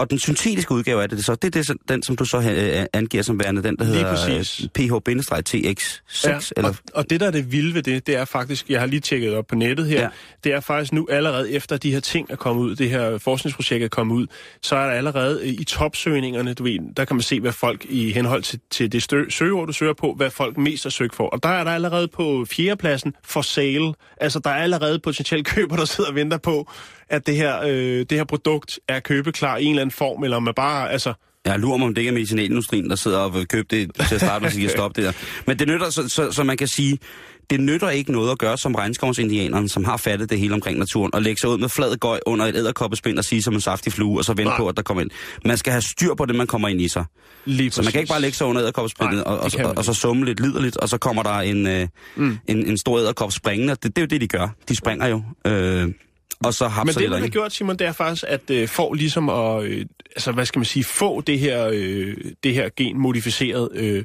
Og 0.00 0.10
den 0.10 0.18
syntetiske 0.18 0.72
udgave 0.74 1.02
af 1.02 1.08
det, 1.08 1.24
så, 1.24 1.34
det 1.34 1.56
er 1.56 1.62
det, 1.62 1.76
den, 1.88 2.02
som 2.02 2.16
du 2.16 2.24
så 2.24 2.36
øh, 2.38 2.86
angiver 2.92 3.22
som 3.22 3.40
værende, 3.40 3.62
den, 3.62 3.76
der 3.76 3.84
Lige 3.84 3.94
hedder 3.94 4.10
præcis. 4.38 4.60
øh, 4.64 4.68
PH-TX6. 4.78 6.28
Ja, 6.28 6.38
eller, 6.56 6.68
og, 6.68 6.76
og 6.94 7.10
det, 7.10 7.20
der 7.20 7.26
er 7.26 7.30
det 7.30 7.52
vilde 7.52 7.74
ved 7.74 7.82
det, 7.82 8.06
det 8.06 8.16
er 8.16 8.24
faktisk, 8.24 8.70
jeg 8.70 8.80
har 8.80 8.86
lige 8.86 9.00
tjekket 9.00 9.34
op 9.34 9.46
på 9.46 9.54
nettet 9.54 9.86
her, 9.86 9.96
Ja. 9.96 10.02
ja. 10.02 10.08
det 10.44 10.52
er 10.52 10.60
faktisk 10.60 10.92
nu 10.92 11.06
allerede 11.10 11.50
efter 11.52 11.76
de 11.76 11.92
her 11.92 12.00
ting 12.00 12.30
er 12.30 12.36
kommet 12.36 12.62
ud, 12.62 12.76
det 12.76 12.90
her 12.90 13.18
forskningsprojekt 13.18 13.84
er 13.84 13.88
kommet 13.88 14.14
ud, 14.14 14.26
så 14.62 14.76
er 14.76 14.86
der 14.86 14.92
allerede 14.92 15.40
øh, 15.42 15.48
i 15.48 15.64
topsøgningerne, 15.64 16.54
du 16.54 16.62
ved, 16.62 16.78
der 16.96 17.04
kan 17.04 17.16
man 17.16 17.22
se, 17.22 17.40
hvad 17.40 17.52
folk 17.52 17.84
i 17.88 18.12
henhold 18.12 18.42
til, 18.42 18.60
til 18.70 18.92
det 18.92 19.02
stø, 19.02 19.24
søgeord, 19.28 19.66
du 19.66 19.72
søger 19.72 19.94
på, 19.94 20.14
hvad 20.16 20.30
folk 20.30 20.56
mest 20.58 20.82
har 20.82 20.90
søgt 20.90 21.14
for. 21.14 21.28
Og 21.28 21.42
der 21.42 21.48
er 21.48 21.64
der 21.64 21.70
allerede 21.70 22.08
på 22.08 22.46
fjerdepladsen 22.50 23.12
for 23.24 23.42
sale. 23.42 23.92
Altså, 24.20 24.38
der 24.38 24.50
er 24.50 24.54
allerede 24.62 24.98
potentielt 24.98 25.46
køber, 25.54 25.76
der 25.76 25.84
sidder 25.84 26.10
og 26.10 26.16
venter 26.16 26.38
på, 26.38 26.70
at 27.10 27.26
det 27.26 27.36
her, 27.36 27.60
øh, 27.62 27.98
det 27.98 28.12
her 28.12 28.24
produkt 28.24 28.80
er 28.88 29.00
købeklar 29.00 29.56
i 29.56 29.64
en 29.64 29.70
eller 29.70 29.82
anden 29.82 29.92
form, 29.92 30.24
eller 30.24 30.36
om 30.36 30.42
man 30.42 30.54
bare, 30.54 30.92
altså... 30.92 31.12
Jeg 31.44 31.58
lurer 31.58 31.76
mig, 31.76 31.86
om 31.86 31.94
det 31.94 32.00
ikke 32.00 32.08
er 32.08 32.12
medicinalindustrien, 32.12 32.90
der 32.90 32.96
sidder 32.96 33.18
og 33.18 33.48
købe 33.48 33.66
det 33.70 33.94
til 34.08 34.14
at 34.14 34.20
starte 34.20 34.50
de 34.50 34.60
kan 34.60 34.70
stoppe 34.70 35.02
det 35.02 35.06
der. 35.06 35.12
Men 35.46 35.58
det 35.58 35.68
nytter, 35.68 35.90
så, 35.90 36.08
så, 36.08 36.32
så 36.32 36.44
man 36.44 36.56
kan 36.56 36.68
sige, 36.68 36.98
det 37.50 37.60
nytter 37.60 37.90
ikke 37.90 38.12
noget 38.12 38.30
at 38.30 38.38
gøre 38.38 38.58
som 38.58 38.74
regnskovsindianerne, 38.74 39.68
som 39.68 39.84
har 39.84 39.96
fattet 39.96 40.30
det 40.30 40.38
hele 40.38 40.54
omkring 40.54 40.78
naturen, 40.78 41.14
og 41.14 41.22
lægge 41.22 41.40
sig 41.40 41.50
ud 41.50 41.58
med 41.58 41.68
flad 41.68 41.96
gøj 41.96 42.20
under 42.26 42.46
et 42.46 42.56
æderkoppespind 42.56 43.18
og 43.18 43.24
sige 43.24 43.42
som 43.42 43.54
en 43.54 43.60
saftig 43.60 43.92
flue, 43.92 44.18
og 44.18 44.24
så 44.24 44.32
vente 44.32 44.44
Nej. 44.44 44.56
på, 44.56 44.68
at 44.68 44.76
der 44.76 44.82
kommer 44.82 45.02
ind. 45.02 45.10
Man 45.44 45.56
skal 45.56 45.70
have 45.72 45.82
styr 45.82 46.14
på 46.14 46.26
det, 46.26 46.36
man 46.36 46.46
kommer 46.46 46.68
ind 46.68 46.80
i 46.80 46.88
sig. 46.88 47.04
Lige 47.44 47.70
Så 47.70 47.82
man 47.82 47.92
kan 47.92 48.00
ikke 48.00 48.10
bare 48.10 48.20
lægge 48.20 48.36
sig 48.36 48.46
under 48.46 48.62
æderkoppespindet 48.62 49.24
og, 49.24 49.38
og, 49.38 49.50
og, 49.64 49.74
og, 49.76 49.84
så 49.84 49.94
summe 49.94 50.24
lidt 50.24 50.40
liderligt, 50.40 50.76
og 50.76 50.88
så 50.88 50.98
kommer 50.98 51.22
der 51.22 51.34
en, 51.34 51.66
øh, 51.66 51.88
mm. 52.16 52.38
en, 52.46 52.66
en 52.66 52.78
stor 52.78 52.98
æderkop 52.98 53.32
springende. 53.32 53.74
Det, 53.74 53.82
det 53.82 53.98
er 53.98 54.02
jo 54.02 54.06
det, 54.06 54.20
de 54.20 54.28
gør. 54.28 54.48
De 54.68 54.76
springer 54.76 55.06
jo. 55.06 55.22
Øh, 55.46 55.88
og 56.44 56.54
så 56.54 56.64
Men 56.64 56.72
hapser 56.72 57.00
det, 57.00 57.02
det 57.02 57.10
man 57.10 57.20
har 57.20 57.28
gjort, 57.28 57.52
Simon, 57.52 57.76
det 57.76 57.86
er 57.86 57.92
faktisk, 57.92 58.24
at 58.28 58.50
øh, 58.50 58.68
få 58.68 58.92
ligesom 58.92 59.28
at, 59.28 59.64
øh, 59.64 59.86
altså 60.16 60.32
hvad 60.32 60.46
skal 60.46 60.58
man 60.58 60.64
sige, 60.64 60.84
få 60.84 61.20
det 61.20 61.38
her, 61.38 61.70
øh, 61.72 62.16
det 62.44 62.54
her 62.54 62.68
genmodificeret, 62.76 63.68
øh, 63.74 64.04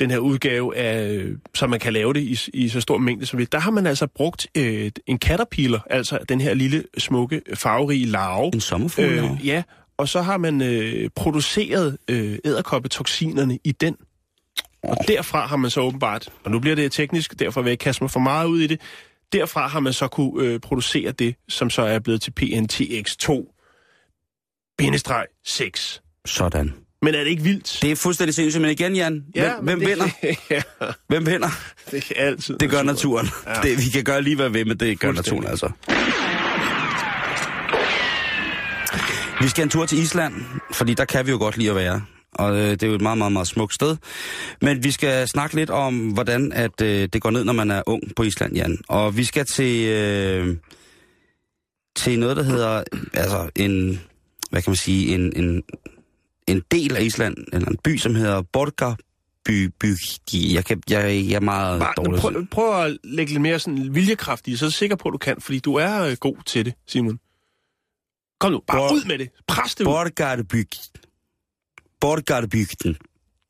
den 0.00 0.10
her 0.10 0.18
udgave 0.18 0.76
af, 0.76 1.08
øh, 1.08 1.38
så 1.54 1.66
man 1.66 1.80
kan 1.80 1.92
lave 1.92 2.14
det 2.14 2.20
i, 2.20 2.50
i 2.54 2.68
så 2.68 2.80
stor 2.80 2.98
mængde 2.98 3.26
som 3.26 3.38
det. 3.38 3.52
Der 3.52 3.58
har 3.58 3.70
man 3.70 3.86
altså 3.86 4.06
brugt 4.06 4.46
øh, 4.56 4.90
en 5.06 5.18
caterpillar, 5.18 5.86
altså 5.90 6.18
den 6.28 6.40
her 6.40 6.54
lille, 6.54 6.84
smukke, 6.98 7.42
farverige 7.54 8.06
larve. 8.06 8.50
En 8.54 8.60
sommerfugl, 8.60 9.06
øh, 9.06 9.46
ja, 9.46 9.62
og 9.96 10.08
så 10.08 10.22
har 10.22 10.38
man 10.38 10.62
øh, 10.62 11.10
produceret 11.16 11.98
øh, 12.08 12.38
æderkoppetoksinerne 12.44 13.58
i 13.64 13.72
den. 13.72 13.96
Og 14.82 14.96
derfra 15.08 15.46
har 15.46 15.56
man 15.56 15.70
så 15.70 15.80
åbenbart, 15.80 16.28
og 16.44 16.50
nu 16.50 16.58
bliver 16.58 16.76
det 16.76 16.92
teknisk, 16.92 17.38
derfor 17.38 17.62
vil 17.62 17.68
jeg 17.68 17.72
ikke 17.72 17.82
kaste 17.82 18.02
mig 18.02 18.10
for 18.10 18.20
meget 18.20 18.46
ud 18.46 18.60
i 18.60 18.66
det, 18.66 18.80
derfra 19.32 19.66
har 19.68 19.80
man 19.80 19.92
så 19.92 20.08
kunne 20.08 20.44
øh, 20.46 20.60
producere 20.60 21.12
det, 21.12 21.34
som 21.48 21.70
så 21.70 21.82
er 21.82 21.98
blevet 21.98 22.22
til 22.22 22.32
PNTX2 22.40 23.52
bindestreg 24.78 25.24
6. 25.44 26.02
Sådan. 26.26 26.74
Men 27.02 27.14
er 27.14 27.18
det 27.18 27.30
ikke 27.30 27.42
vildt? 27.42 27.78
Det 27.82 27.90
er 27.90 27.96
fuldstændig 27.96 28.34
sindssygt, 28.34 28.62
men 28.62 28.70
igen, 28.70 28.96
Jan, 28.96 29.24
hvem, 29.34 29.44
men 29.62 29.64
hvem 29.64 29.80
det, 29.80 29.88
vinder? 29.88 30.08
ja, 30.50 30.62
Hvem 31.08 31.26
vinder? 31.26 31.48
det 31.90 32.12
er 32.16 32.26
altid 32.26 32.58
Det 32.58 32.70
gør 32.70 32.82
naturen. 32.82 33.28
Ja. 33.46 33.56
Ja. 33.56 33.62
Det, 33.62 33.78
vi 33.84 33.90
kan 33.90 34.04
gøre 34.04 34.22
lige 34.22 34.36
hvad 34.36 34.48
vi 34.48 34.58
vil, 34.58 34.66
men 34.66 34.80
det 34.80 35.00
gør 35.00 35.12
naturen 35.12 35.46
altså. 35.46 35.70
Vi 39.40 39.48
skal 39.48 39.62
en 39.62 39.68
tur 39.70 39.86
til 39.86 39.98
Island, 39.98 40.34
fordi 40.72 40.94
der 40.94 41.04
kan 41.04 41.26
vi 41.26 41.30
jo 41.30 41.38
godt 41.38 41.56
lide 41.56 41.70
at 41.70 41.76
være. 41.76 42.02
Og 42.38 42.56
øh, 42.56 42.70
det 42.70 42.82
er 42.82 42.86
jo 42.86 42.94
et 42.94 43.00
meget, 43.00 43.18
meget, 43.18 43.32
meget 43.32 43.48
smukt 43.48 43.74
sted. 43.74 43.96
Men 44.62 44.84
vi 44.84 44.90
skal 44.90 45.28
snakke 45.28 45.56
lidt 45.56 45.70
om, 45.70 46.08
hvordan 46.08 46.52
at, 46.52 46.80
øh, 46.82 47.08
det 47.12 47.22
går 47.22 47.30
ned, 47.30 47.44
når 47.44 47.52
man 47.52 47.70
er 47.70 47.82
ung 47.86 48.02
på 48.16 48.22
Island, 48.22 48.54
Jan. 48.56 48.78
Og 48.88 49.16
vi 49.16 49.24
skal 49.24 49.44
til, 49.46 49.86
øh, 49.88 50.56
til 51.96 52.18
noget, 52.18 52.36
der 52.36 52.42
hedder 52.42 52.82
altså 53.14 53.50
en, 53.56 54.00
hvad 54.50 54.62
kan 54.62 54.70
man 54.70 54.76
sige, 54.76 55.14
en, 55.14 55.32
en, 55.44 55.62
en 56.46 56.62
del 56.70 56.96
af 56.96 57.02
Island, 57.02 57.36
eller 57.52 57.68
en 57.68 57.76
by, 57.84 57.96
som 57.98 58.14
hedder 58.14 58.42
Borga 58.52 58.92
by, 59.44 59.70
by, 59.80 59.86
jeg, 60.32 60.64
kan, 60.64 60.82
jeg, 60.90 61.26
jeg 61.28 61.36
er 61.36 61.40
meget 61.40 61.80
Bare, 61.80 61.92
dårlig. 61.96 62.20
prøv, 62.20 62.46
prøv 62.50 62.84
at 62.84 62.98
lægge 63.04 63.32
lidt 63.32 63.42
mere 63.42 63.58
sådan 63.58 63.94
viljekraft 63.94 64.48
i, 64.48 64.56
så 64.56 64.64
er 64.64 64.66
jeg 64.66 64.72
sikker 64.72 64.96
på, 64.96 65.08
at 65.08 65.12
du 65.12 65.18
kan, 65.18 65.40
fordi 65.40 65.58
du 65.58 65.74
er 65.74 66.02
øh, 66.02 66.16
god 66.20 66.36
til 66.46 66.64
det, 66.64 66.74
Simon. 66.86 67.18
Kom 68.40 68.52
nu, 68.52 68.60
bare 68.66 68.78
Bor- 68.78 68.92
ud 68.94 69.04
med 69.06 69.18
det. 69.18 69.28
Pres 69.48 69.74
det 69.74 69.80
ud. 69.84 69.86
Borgarbygd. 69.86 71.05
Borgarbygden. 72.00 72.96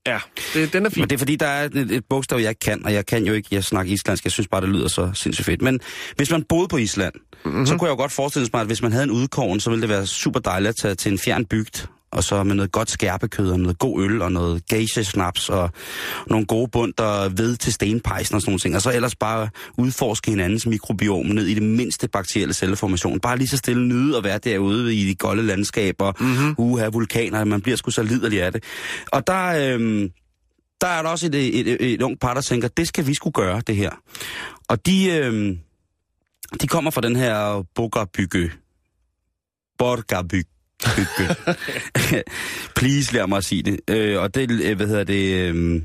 Ja, 0.06 0.18
det, 0.54 0.72
den 0.72 0.86
er 0.86 0.90
fin. 0.90 1.00
Men 1.00 1.10
det 1.10 1.16
er 1.16 1.18
fordi, 1.18 1.36
der 1.36 1.46
er 1.46 1.64
et, 1.64 1.76
et 1.76 2.04
bogstav, 2.10 2.38
jeg 2.38 2.48
ikke 2.48 2.58
kan, 2.58 2.84
og 2.84 2.92
jeg 2.92 3.06
kan 3.06 3.24
jo 3.24 3.32
ikke 3.32 3.48
jeg 3.50 3.64
snakker 3.64 3.92
islandsk. 3.92 4.24
Jeg 4.24 4.32
synes 4.32 4.48
bare, 4.48 4.60
det 4.60 4.68
lyder 4.68 4.88
så 4.88 5.10
sindssygt 5.14 5.46
fedt. 5.46 5.62
Men 5.62 5.80
hvis 6.16 6.30
man 6.30 6.44
boede 6.48 6.68
på 6.68 6.76
Island, 6.76 7.14
mm-hmm. 7.44 7.66
så 7.66 7.76
kunne 7.76 7.86
jeg 7.88 7.92
jo 7.92 7.96
godt 7.96 8.12
forestille 8.12 8.48
mig, 8.52 8.60
at 8.60 8.66
hvis 8.66 8.82
man 8.82 8.92
havde 8.92 9.04
en 9.04 9.10
udkåren, 9.10 9.60
så 9.60 9.70
ville 9.70 9.82
det 9.82 9.88
være 9.88 10.06
super 10.06 10.40
dejligt 10.40 10.68
at 10.68 10.76
tage 10.76 10.94
til 10.94 11.12
en 11.12 11.18
fjern 11.18 11.44
bygd, 11.44 11.86
og 12.12 12.24
så 12.24 12.42
med 12.44 12.54
noget 12.54 12.72
godt 12.72 12.90
skærpekød, 12.90 13.50
og 13.50 13.60
noget 13.60 13.78
god 13.78 14.02
øl, 14.04 14.22
og 14.22 14.32
noget 14.32 14.62
geisha-snaps, 14.72 15.48
og 15.48 15.70
nogle 16.26 16.46
gode 16.46 16.68
bunter 16.68 17.28
ved 17.28 17.56
til 17.56 17.72
stenpejsen 17.72 18.34
og 18.34 18.40
sådan 18.40 18.50
nogle 18.50 18.58
ting. 18.58 18.74
Og 18.74 18.82
så 18.82 18.92
ellers 18.92 19.14
bare 19.16 19.48
udforske 19.78 20.30
hinandens 20.30 20.66
mikrobiom 20.66 21.26
ned 21.26 21.46
i 21.46 21.54
det 21.54 21.62
mindste 21.62 22.08
bakterielle 22.08 22.54
celleformation. 22.54 23.20
Bare 23.20 23.38
lige 23.38 23.48
så 23.48 23.56
stille 23.56 23.88
nyde 23.88 24.16
at 24.16 24.24
være 24.24 24.38
derude 24.38 24.94
i 24.94 25.08
de 25.08 25.14
golde 25.14 25.42
landskaber, 25.42 26.12
mm-hmm. 26.20 26.54
uha, 26.58 26.88
vulkaner, 26.88 27.44
man 27.44 27.60
bliver 27.60 27.76
sgu 27.76 27.90
så 27.90 28.02
liderlig 28.02 28.42
af 28.42 28.52
det. 28.52 28.64
Og 29.12 29.26
der... 29.26 29.72
Øhm, 29.74 30.10
der 30.80 30.86
er 30.86 31.02
der 31.02 31.08
også 31.08 31.26
et, 31.26 31.34
et, 31.34 31.68
et, 31.68 31.92
et 31.92 32.02
ung 32.02 32.20
par, 32.20 32.34
der 32.34 32.40
tænker, 32.40 32.68
det 32.68 32.88
skal 32.88 33.06
vi 33.06 33.14
skulle 33.14 33.32
gøre, 33.32 33.62
det 33.66 33.76
her. 33.76 33.90
Og 34.68 34.86
de, 34.86 35.06
øh, 35.06 35.56
de 36.60 36.66
kommer 36.66 36.90
fra 36.90 37.00
den 37.00 37.16
her 37.16 37.64
Borgabygge. 40.84 42.24
Please, 42.76 43.14
lad 43.14 43.26
mig 43.26 43.38
at 43.38 43.44
sige 43.44 43.62
det. 43.62 43.80
Øh, 43.88 44.22
og 44.22 44.34
det, 44.34 44.50
øh, 44.50 44.76
hvad 44.76 44.86
hedder 44.86 45.04
det, 45.04 45.34
øh, 45.34 45.82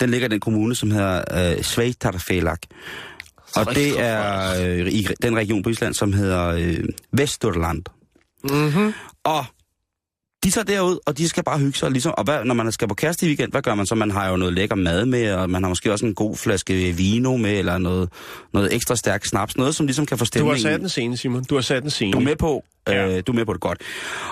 den 0.00 0.10
ligger 0.10 0.28
i 0.28 0.30
den 0.30 0.40
kommune, 0.40 0.74
som 0.74 0.90
hedder 0.90 1.24
øh, 1.56 1.62
Sveitarfelag. 1.62 2.56
Og 3.56 3.74
det 3.74 4.00
er 4.00 4.62
øh, 4.62 4.92
i 4.92 5.08
den 5.22 5.36
region 5.36 5.62
på 5.62 5.70
Island, 5.70 5.94
som 5.94 6.12
hedder 6.12 6.46
øh, 6.46 6.84
Vesturland. 7.12 7.82
Mm-hmm. 8.44 8.92
Og 9.24 9.44
de 10.44 10.50
tager 10.50 10.64
derud, 10.64 10.98
og 11.06 11.18
de 11.18 11.28
skal 11.28 11.44
bare 11.44 11.58
hygge 11.58 11.78
sig. 11.78 11.90
Ligesom, 11.90 12.14
og 12.18 12.24
hvad, 12.24 12.44
når 12.44 12.54
man 12.54 12.72
skal 12.72 12.88
på 12.88 12.94
kæreste 12.94 13.26
i 13.26 13.28
weekend, 13.28 13.50
hvad 13.52 13.62
gør 13.62 13.74
man 13.74 13.86
så? 13.86 13.94
Man 13.94 14.10
har 14.10 14.28
jo 14.30 14.36
noget 14.36 14.54
lækker 14.54 14.76
mad 14.76 15.06
med, 15.06 15.32
og 15.32 15.50
man 15.50 15.62
har 15.62 15.68
måske 15.68 15.92
også 15.92 16.06
en 16.06 16.14
god 16.14 16.36
flaske 16.36 16.92
vino 16.92 17.36
med, 17.36 17.58
eller 17.58 17.78
noget, 17.78 18.08
noget 18.52 18.74
ekstra 18.74 18.96
stærk 18.96 19.24
snaps. 19.24 19.56
Noget, 19.56 19.74
som 19.74 19.86
ligesom 19.86 20.06
kan 20.06 20.18
få 20.18 20.24
Du 20.24 20.26
stemningen. 20.26 20.64
har 20.64 20.70
sat 20.72 20.80
den 20.80 20.88
scene, 20.88 21.16
Simon. 21.16 21.44
Du 21.44 21.54
har 21.54 21.62
sat 21.62 21.82
den 21.82 21.90
scene. 21.90 22.12
Du 22.12 22.18
er 22.18 22.22
med 22.22 22.36
på, 22.36 22.64
Ja. 22.88 23.16
øh, 23.16 23.22
du 23.26 23.32
er 23.32 23.36
med 23.36 23.44
på 23.46 23.52
det 23.52 23.60
godt. 23.60 23.80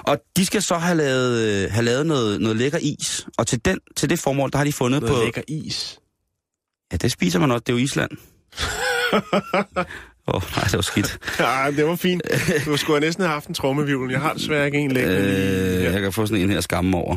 Og 0.02 0.18
de 0.36 0.46
skal 0.46 0.62
så 0.62 0.74
have 0.74 0.96
lavet, 0.96 1.38
øh, 1.64 1.70
have 1.72 1.84
lavet 1.84 2.06
noget, 2.06 2.40
noget 2.40 2.56
lækker 2.56 2.78
is. 2.82 3.26
Og 3.38 3.46
til, 3.46 3.64
den, 3.64 3.78
til 3.96 4.10
det 4.10 4.18
formål, 4.18 4.50
der 4.52 4.58
har 4.58 4.64
de 4.64 4.72
fundet 4.72 5.02
Noget 5.02 5.16
på... 5.16 5.22
lækker 5.24 5.42
is. 5.48 5.98
Ja, 6.92 6.96
det 6.96 7.12
spiser 7.12 7.38
man 7.38 7.50
også. 7.50 7.62
Det 7.66 7.72
er 7.72 7.76
jo 7.76 7.84
Island. 7.84 8.10
Åh, 10.34 10.36
oh, 10.36 10.42
nej, 10.56 10.64
det 10.64 10.74
var 10.74 10.80
skidt. 10.82 11.18
Ja, 11.38 11.70
det 11.76 11.86
var 11.86 11.96
fint. 11.96 12.22
Du 12.66 12.76
skulle 12.76 12.96
have 12.96 13.06
næsten 13.06 13.24
have 13.24 13.32
haft 13.32 13.46
en 13.46 13.54
trommevivl. 13.54 14.10
Jeg 14.10 14.20
har 14.20 14.32
desværre 14.32 14.66
ikke 14.66 14.78
en 14.78 14.92
lækker. 14.92 15.18
Øh, 15.18 15.82
jeg 15.84 16.00
kan 16.00 16.12
få 16.12 16.26
sådan 16.26 16.42
en 16.42 16.50
her 16.50 16.60
skamme 16.60 16.96
over. 16.96 17.16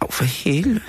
oh, 0.00 0.10
for 0.10 0.24
helvede. 0.24 0.80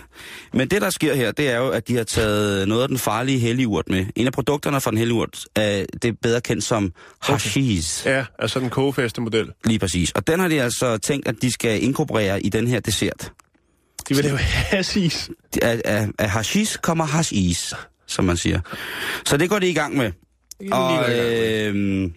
Men 0.54 0.68
det, 0.68 0.82
der 0.82 0.90
sker 0.90 1.16
her, 1.16 1.32
det 1.32 1.50
er 1.50 1.58
jo, 1.58 1.70
at 1.70 1.88
de 1.88 1.96
har 1.98 2.04
taget 2.04 2.68
noget 2.68 2.82
af 2.82 2.88
den 2.88 2.98
farlige 2.98 3.40
helligurt 3.40 3.90
med. 3.90 4.06
En 4.16 4.28
af 4.28 4.34
produkterne 4.34 4.82
fra 4.82 4.92
den 4.92 4.98
helligurt, 4.98 5.46
er, 5.56 5.86
det 6.02 6.06
er 6.06 6.14
bedre 6.22 6.42
kendt 6.42 6.64
som 6.64 6.94
hashish. 7.22 8.08
Ja, 8.08 8.26
altså 8.40 8.60
den 8.60 8.70
kogefæste 8.70 9.22
model. 9.22 9.52
Lige 9.66 9.80
præcis. 9.80 10.12
Og 10.12 10.28
den 10.28 10.40
har 10.40 10.48
de 10.48 10.62
altså 10.62 10.98
tænkt, 10.98 11.28
at 11.28 11.36
de 11.42 11.52
skal 11.52 11.84
inkorporere 11.84 12.42
i 12.42 12.50
den 12.50 12.68
her 12.68 12.80
dessert. 12.80 13.32
De 14.10 14.16
vil 14.16 14.24
lave 14.24 14.38
hasis. 14.38 15.30
Af, 15.62 15.82
af, 15.86 16.08
af 16.20 16.30
hashish 16.30 16.78
kommer 16.78 17.06
hashish, 17.06 17.74
som 18.12 18.26
man 18.26 18.38
siger. 18.38 18.60
Så 19.26 19.38
det 19.38 19.50
går 19.50 19.60
de 19.60 19.70
i 19.70 19.74
gang 19.74 19.98
med. 19.98 20.12
Og 20.72 21.12
øh, 21.12 22.12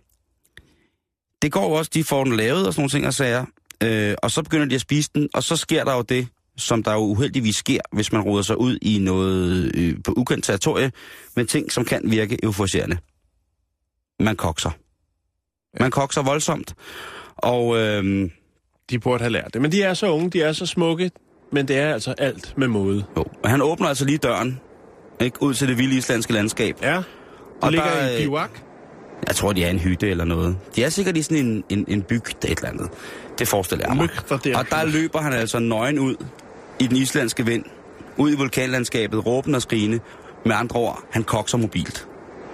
det 1.43 1.53
går 1.53 1.79
også, 1.79 1.91
de 1.95 2.05
får 2.05 2.25
den 2.25 2.37
lavet 2.37 2.67
og 2.67 2.73
sådan 2.73 2.81
nogle 2.81 2.91
ting 2.91 3.07
og 3.07 3.15
sager. 3.15 3.45
Øh, 3.83 4.15
og 4.23 4.31
så 4.31 4.43
begynder 4.43 4.67
de 4.67 4.75
at 4.75 4.81
spise 4.81 5.11
den, 5.15 5.29
og 5.35 5.43
så 5.43 5.57
sker 5.57 5.85
der 5.85 5.95
jo 5.95 6.03
det, 6.03 6.29
som 6.57 6.83
der 6.83 6.93
jo 6.93 6.99
uheldigvis 6.99 7.57
sker, 7.57 7.81
hvis 7.93 8.13
man 8.13 8.23
roder 8.23 8.43
sig 8.43 8.61
ud 8.61 8.79
i 8.83 8.99
noget 8.99 9.73
øh, 9.77 9.97
på 10.05 10.15
ukendt 10.17 10.45
territorie, 10.45 10.93
med 11.37 11.45
ting, 11.45 11.73
som 11.73 11.85
kan 11.85 12.01
virke 12.05 12.39
euforiserende. 12.43 12.99
Man 14.21 14.37
kokser. 14.37 14.71
Man 15.81 15.91
kokser 15.91 16.23
voldsomt. 16.23 16.75
Og 17.37 17.77
øh, 17.79 18.31
De 18.91 18.99
burde 18.99 19.23
have 19.23 19.33
lært 19.33 19.51
det. 19.55 19.63
Men 19.63 19.73
de 19.73 19.83
er 19.83 19.95
så 19.95 20.07
unge, 20.07 20.31
de 20.31 20.43
er 20.43 20.53
så 20.53 20.67
smukke, 20.67 21.11
men 21.53 21.69
det 21.69 21.79
er 21.79 21.93
altså 21.93 22.15
alt 22.19 22.55
med 22.59 22.69
måde. 22.69 23.05
jo, 23.17 23.25
han 23.45 23.63
åbner 23.63 23.89
altså 23.89 24.05
lige 24.05 24.19
døren, 24.19 24.61
ikke, 25.21 25.43
ud 25.43 25.55
til 25.55 25.69
det 25.69 25.79
vilde 25.79 25.97
islandske 25.97 26.33
landskab. 26.33 26.77
Ja, 26.83 26.97
og 26.97 27.05
Og 27.61 27.71
ligger 27.71 27.87
der, 27.91 28.09
i 28.09 28.15
øh, 28.17 28.23
bivak. 28.23 28.51
Jeg 29.27 29.37
tror, 29.37 29.53
de 29.53 29.65
er 29.65 29.71
en 29.71 29.79
hytte 29.79 30.11
eller 30.11 30.25
noget. 30.25 30.57
De 30.77 30.85
er 30.85 30.89
sikkert 30.89 31.17
i 31.17 31.23
sådan 31.23 31.39
en, 31.47 31.65
en, 31.69 31.85
en 31.89 32.03
bygd 32.03 32.45
et 32.45 32.51
eller 32.59 32.69
andet. 32.69 32.89
Det 33.39 33.49
forestiller 33.49 33.87
jeg 33.89 33.97
mig. 33.97 34.09
Der 34.45 34.59
Og 34.59 34.71
der 34.71 34.85
løber 34.85 35.21
han 35.21 35.33
altså 35.33 35.59
nøgen 35.59 35.99
ud 35.99 36.17
i 36.79 36.87
den 36.87 36.97
islandske 36.97 37.47
vind. 37.47 37.65
Ud 38.17 38.33
i 38.33 38.37
vulkanlandskabet, 38.37 39.27
råben 39.27 39.55
og 39.55 39.63
skrigende. 39.63 40.01
Med 40.47 40.55
andre 40.57 40.81
ord, 40.81 41.01
han 41.11 41.25
kokser 41.25 41.59
mobilt. 41.59 42.07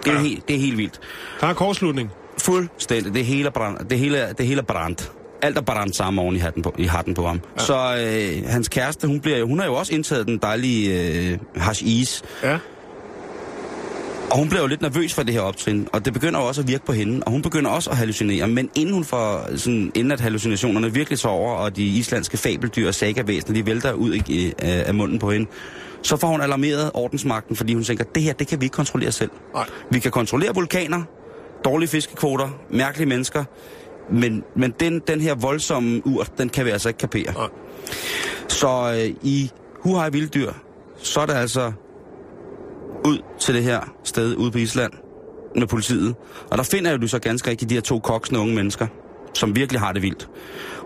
Det 0.05 0.11
er, 0.11 0.14
Ja. 0.14 0.20
helt, 0.20 0.49
det 0.49 0.57
er 0.57 0.61
helt 0.61 0.79
vildt. 0.79 1.01
Der 1.40 1.46
er 1.46 1.55
kortslutning. 1.55 2.11
Fuldstændig. 2.38 3.14
Det 3.14 3.25
hele 3.25 3.46
er 3.46 3.51
brændt. 3.51 3.90
Det 3.90 3.99
hele, 3.99 4.35
det 4.38 4.46
hele 4.46 4.61
er 4.61 4.64
brændt. 4.64 5.12
Alt 5.42 5.59
er 5.59 5.61
brændt 5.61 5.96
sammen 5.96 6.24
oven 6.24 6.37
i 6.37 6.38
hatten 6.38 6.62
på, 6.62 6.74
i 6.79 6.85
hatten 6.85 7.14
på 7.14 7.26
ham. 7.26 7.40
Ja. 7.59 7.64
Så 7.64 7.96
øh, 8.07 8.50
hans 8.50 8.68
kæreste, 8.68 9.07
hun, 9.07 9.20
bliver, 9.20 9.44
hun 9.44 9.59
har 9.59 9.66
jo 9.66 9.74
også 9.74 9.94
indtaget 9.94 10.26
den 10.26 10.38
dejlige 10.38 11.03
øh, 11.31 11.38
hash 11.57 11.83
is. 11.87 12.22
Ja. 12.42 12.59
Og 14.31 14.38
hun 14.38 14.48
bliver 14.48 14.61
jo 14.61 14.66
lidt 14.66 14.83
nervøs 14.83 15.14
for 15.14 15.22
det 15.22 15.35
her 15.35 15.40
optrin, 15.40 15.88
og 15.92 16.05
det 16.05 16.12
begynder 16.12 16.40
jo 16.40 16.46
også 16.46 16.61
at 16.61 16.68
virke 16.68 16.85
på 16.85 16.92
hende, 16.92 17.22
og 17.26 17.33
hun 17.33 17.42
begynder 17.42 17.70
også 17.70 17.90
at 17.90 17.96
hallucinere. 17.96 18.46
Men 18.48 18.70
inden 18.74 18.94
hun 18.94 19.05
får, 19.05 19.57
sådan, 19.57 19.92
inden 19.94 20.12
at 20.12 20.20
hallucinationerne 20.20 20.94
virkelig 20.94 21.18
så 21.18 21.29
over, 21.29 21.55
og 21.55 21.76
de 21.76 21.83
islandske 21.83 22.37
fabeldyr 22.37 22.88
og 22.88 22.94
sagavæsener, 22.94 23.55
de 23.55 23.66
vælter 23.66 23.92
ud 23.92 24.11
af, 24.11 24.85
af 24.87 24.94
munden 24.94 25.18
på 25.18 25.31
hende, 25.31 25.46
så 26.03 26.16
får 26.16 26.29
hun 26.29 26.40
alarmeret 26.40 26.90
ordensmagten, 26.94 27.57
fordi 27.57 27.74
hun 27.74 27.85
tænker, 27.85 28.05
det 28.05 28.22
her, 28.22 28.33
det 28.33 28.46
kan 28.46 28.61
vi 28.61 28.64
ikke 28.64 28.74
kontrollere 28.74 29.12
selv. 29.12 29.31
Nej. 29.55 29.66
Vi 29.90 29.98
kan 29.98 30.11
kontrollere 30.11 30.55
vulkaner, 30.55 31.03
dårlige 31.64 31.88
fiskekvoter, 31.88 32.48
mærkelige 32.70 33.09
mennesker, 33.09 33.44
men, 34.12 34.44
men 34.57 34.75
den, 34.81 35.01
den 35.09 35.20
her 35.20 35.35
voldsomme 35.35 36.03
urt, 36.07 36.33
den 36.38 36.49
kan 36.49 36.64
vi 36.64 36.70
altså 36.70 36.88
ikke 36.88 36.99
kapere. 36.99 37.33
Nej. 37.33 37.49
Så 38.49 38.92
øh, 38.99 39.14
i 39.23 39.51
Huhaj 39.81 40.09
Vilddyr, 40.09 40.53
så 41.03 41.20
er 41.20 41.27
det 41.27 41.35
altså 41.35 41.73
ud 43.05 43.18
til 43.38 43.55
det 43.55 43.62
her 43.62 43.81
sted 44.05 44.37
ude 44.37 44.51
på 44.51 44.59
Island 44.59 44.92
med 45.57 45.66
politiet. 45.66 46.14
Og 46.51 46.59
der 46.59 46.64
finder 46.64 46.90
jo 46.90 46.96
du 46.96 47.09
så 47.09 47.18
ganske 47.18 47.51
rigtigt 47.51 47.68
de 47.68 47.75
her 47.75 47.83
to 47.83 47.99
koksende 47.99 48.40
unge 48.40 48.55
mennesker, 48.55 48.87
som 49.35 49.57
virkelig 49.57 49.81
har 49.81 49.92
det 49.92 50.03
vildt. 50.03 50.29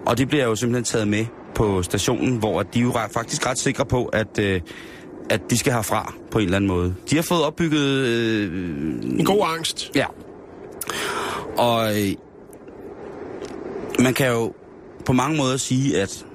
Og 0.06 0.18
de 0.18 0.26
bliver 0.26 0.44
jo 0.44 0.56
simpelthen 0.56 0.84
taget 0.84 1.08
med 1.08 1.26
på 1.54 1.82
stationen, 1.82 2.36
hvor 2.36 2.62
de 2.62 2.78
er 2.78 2.82
jo 2.82 2.92
faktisk 3.12 3.46
ret 3.46 3.58
sikre 3.58 3.86
på, 3.86 4.04
at, 4.04 4.38
øh, 4.38 4.60
at 5.30 5.40
de 5.50 5.58
skal 5.58 5.72
herfra 5.72 6.14
på 6.30 6.38
en 6.38 6.44
eller 6.44 6.56
anden 6.56 6.68
måde. 6.68 6.94
De 7.10 7.16
har 7.16 7.22
fået 7.22 7.44
opbygget... 7.44 7.88
Øh, 7.88 8.52
En 9.18 9.24
god 9.24 9.46
angst. 9.56 9.90
Ja. 9.94 10.06
Og 11.58 12.00
øh, 12.00 12.08
man 13.98 14.14
kan 14.14 14.30
jo 14.30 14.52
på 15.06 15.12
mange 15.12 15.36
måder 15.36 15.56
sige, 15.56 16.00
at 16.00 16.26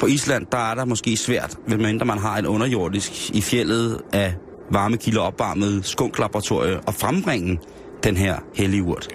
på 0.00 0.06
Island, 0.06 0.46
der 0.52 0.70
er 0.70 0.74
der 0.74 0.84
måske 0.84 1.16
svært, 1.16 1.56
medmindre 1.68 2.06
man 2.06 2.18
har 2.18 2.38
en 2.38 2.46
underjordisk 2.46 3.30
i 3.30 3.40
fjellet 3.40 4.00
af 4.12 4.34
varmekilder 4.70 5.20
opvarmet 5.20 5.86
skunklaboratorie 5.86 6.80
og 6.80 6.94
frembringe 6.94 7.58
den 8.04 8.16
her 8.16 8.38
hellige 8.54 8.82
urt. 8.82 9.08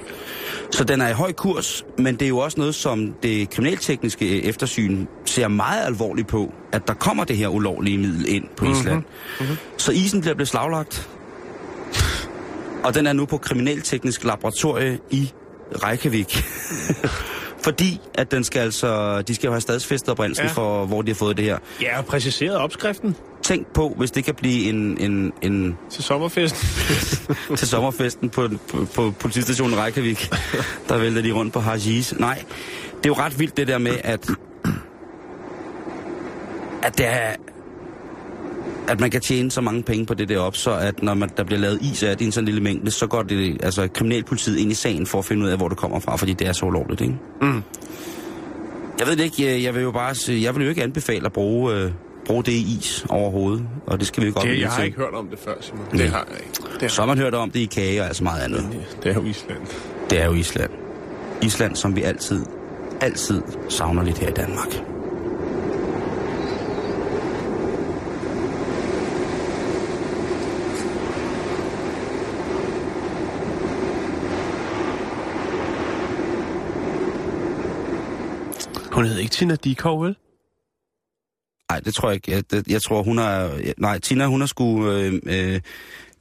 Så 0.71 0.83
den 0.83 1.01
er 1.01 1.09
i 1.09 1.13
høj 1.13 1.31
kurs, 1.31 1.85
men 1.97 2.15
det 2.15 2.21
er 2.21 2.29
jo 2.29 2.37
også 2.37 2.59
noget, 2.59 2.75
som 2.75 3.13
det 3.23 3.49
kriminaltekniske 3.49 4.43
eftersyn 4.43 5.05
ser 5.25 5.47
meget 5.47 5.85
alvorligt 5.85 6.27
på, 6.27 6.53
at 6.71 6.87
der 6.87 6.93
kommer 6.93 7.23
det 7.23 7.37
her 7.37 7.47
ulovlige 7.47 7.97
middel 7.97 8.35
ind 8.35 8.45
på 8.57 8.65
Island. 8.65 9.03
Mm-hmm. 9.39 9.55
Så 9.77 9.91
isen 9.91 10.21
bliver 10.21 10.35
beslaglagt, 10.35 11.09
og 12.83 12.95
den 12.95 13.07
er 13.07 13.13
nu 13.13 13.25
på 13.25 13.37
kriminalteknisk 13.37 14.23
laboratorie 14.23 14.99
i 15.11 15.31
Reykjavik. 15.83 16.37
Fordi 17.65 18.01
at 18.13 18.31
den 18.31 18.43
skal 18.43 18.59
altså, 18.59 19.21
de 19.21 19.35
skal 19.35 19.47
jo 19.47 19.51
have 19.53 19.61
stadsfæstet 19.61 20.09
oprindelsen 20.09 20.45
Ja. 20.45 20.51
for, 20.51 20.85
hvor 20.85 21.01
de 21.01 21.11
har 21.11 21.15
fået 21.15 21.37
det 21.37 21.45
her. 21.45 21.57
Ja, 21.81 21.97
og 21.97 22.05
præciseret 22.05 22.57
opskriften 22.57 23.15
Tænk 23.43 23.67
på, 23.67 23.93
hvis 23.97 24.11
det 24.11 24.23
kan 24.23 24.35
blive 24.35 24.69
en, 24.69 24.97
en, 25.01 25.33
en 25.41 25.77
til 25.89 26.03
sommerfesten. 26.03 26.67
til 27.57 27.67
sommerfesten 27.67 28.29
på, 28.29 28.49
på, 28.67 28.87
på 28.95 29.11
politistationen 29.19 29.77
Reykjavik. 29.79 30.29
Der 30.89 30.97
vælter 30.97 31.21
de 31.21 31.31
rundt 31.31 31.53
på 31.53 31.59
hashish. 31.59 32.19
Nej, 32.19 32.43
det 32.97 33.05
er 33.05 33.09
jo 33.09 33.13
ret 33.13 33.39
vildt 33.39 33.57
det 33.57 33.67
der 33.67 33.77
med, 33.77 33.97
at, 34.03 34.29
at 36.83 36.97
det 36.97 37.07
er, 37.07 37.35
at 38.87 38.99
man 38.99 39.11
kan 39.11 39.21
tjene 39.21 39.51
så 39.51 39.61
mange 39.61 39.83
penge 39.83 40.05
på 40.05 40.13
det 40.13 40.29
der 40.29 40.39
op, 40.39 40.55
så 40.55 40.71
at 40.77 41.03
når 41.03 41.13
man, 41.13 41.29
der 41.37 41.43
bliver 41.43 41.59
lavet 41.59 41.81
is 41.81 42.03
af 42.03 42.17
det 42.17 42.21
i 42.21 42.25
en 42.25 42.31
sådan 42.31 42.45
lille 42.45 42.61
mængde, 42.61 42.91
så 42.91 43.07
går 43.07 43.23
det 43.23 43.57
altså 43.63 43.87
kriminalpolitiet 43.87 44.57
ind 44.57 44.71
i 44.71 44.73
sagen 44.73 45.05
for 45.05 45.19
at 45.19 45.25
finde 45.25 45.45
ud 45.45 45.49
af, 45.49 45.57
hvor 45.57 45.67
det 45.67 45.77
kommer 45.77 45.99
fra, 45.99 46.15
fordi 46.15 46.33
det 46.33 46.47
er 46.47 46.53
så 46.53 46.65
ulovligt, 46.65 47.01
ikke? 47.01 47.13
Mm. 47.41 47.63
Jeg 48.99 49.07
ved 49.07 49.15
det 49.15 49.23
ikke, 49.23 49.63
jeg, 49.63 49.75
vil 49.75 49.81
jo 49.83 49.91
bare 49.91 50.15
sige, 50.15 50.43
jeg 50.43 50.55
vil 50.55 50.63
jo 50.63 50.69
ikke 50.69 50.83
anbefale 50.83 51.25
at 51.25 51.33
bruge, 51.33 51.73
øh, 51.73 51.91
bruge 52.25 52.43
det 52.43 52.51
i 52.51 52.77
is 52.77 53.05
overhovedet, 53.09 53.67
og 53.87 53.99
det 53.99 54.07
skal 54.07 54.23
vi 54.23 54.27
jo 54.27 54.33
godt 54.33 54.47
Det, 54.47 54.59
jeg 54.59 54.69
har 54.69 54.83
ikke 54.83 54.97
hørt 54.97 55.13
om 55.13 55.27
det 55.27 55.39
før, 55.39 55.53
Simon. 55.61 55.85
Det 55.91 56.09
har 56.09 56.27
jeg 56.31 56.37
ikke. 56.39 56.79
Det, 56.79 56.91
Så 56.91 57.01
har 57.01 57.07
man 57.07 57.17
hørt 57.17 57.33
om 57.33 57.51
det 57.51 57.59
i 57.59 57.65
kage 57.65 58.01
og 58.01 58.07
altså 58.07 58.23
meget 58.23 58.41
andet. 58.43 58.65
det 59.03 59.11
er 59.11 59.15
jo 59.15 59.23
Island. 59.23 59.59
Det 60.09 60.21
er 60.21 60.25
jo 60.25 60.33
Island. 60.33 60.71
Island, 61.41 61.75
som 61.75 61.95
vi 61.95 62.01
altid, 62.03 62.45
altid 63.01 63.41
savner 63.69 64.03
lidt 64.03 64.17
her 64.17 64.27
i 64.27 64.31
Danmark. 64.31 64.94
Hun 78.95 79.05
hed 79.05 79.17
ikke 79.17 79.31
Tina 79.31 79.55
Dikov, 79.55 80.03
vel? 80.03 80.15
Nej, 81.71 81.79
det 81.79 81.93
tror 81.93 82.09
jeg 82.09 82.15
ikke. 82.15 82.31
Jeg, 82.31 82.51
det, 82.51 82.67
jeg 82.67 82.81
tror, 82.81 83.03
hun 83.03 83.19
er... 83.19 83.49
Nej, 83.77 83.99
Tina, 83.99 84.25
hun 84.25 84.41
er 84.41 84.45
sgu 84.45 84.89
øh, 84.91 85.13
øh, 85.25 85.61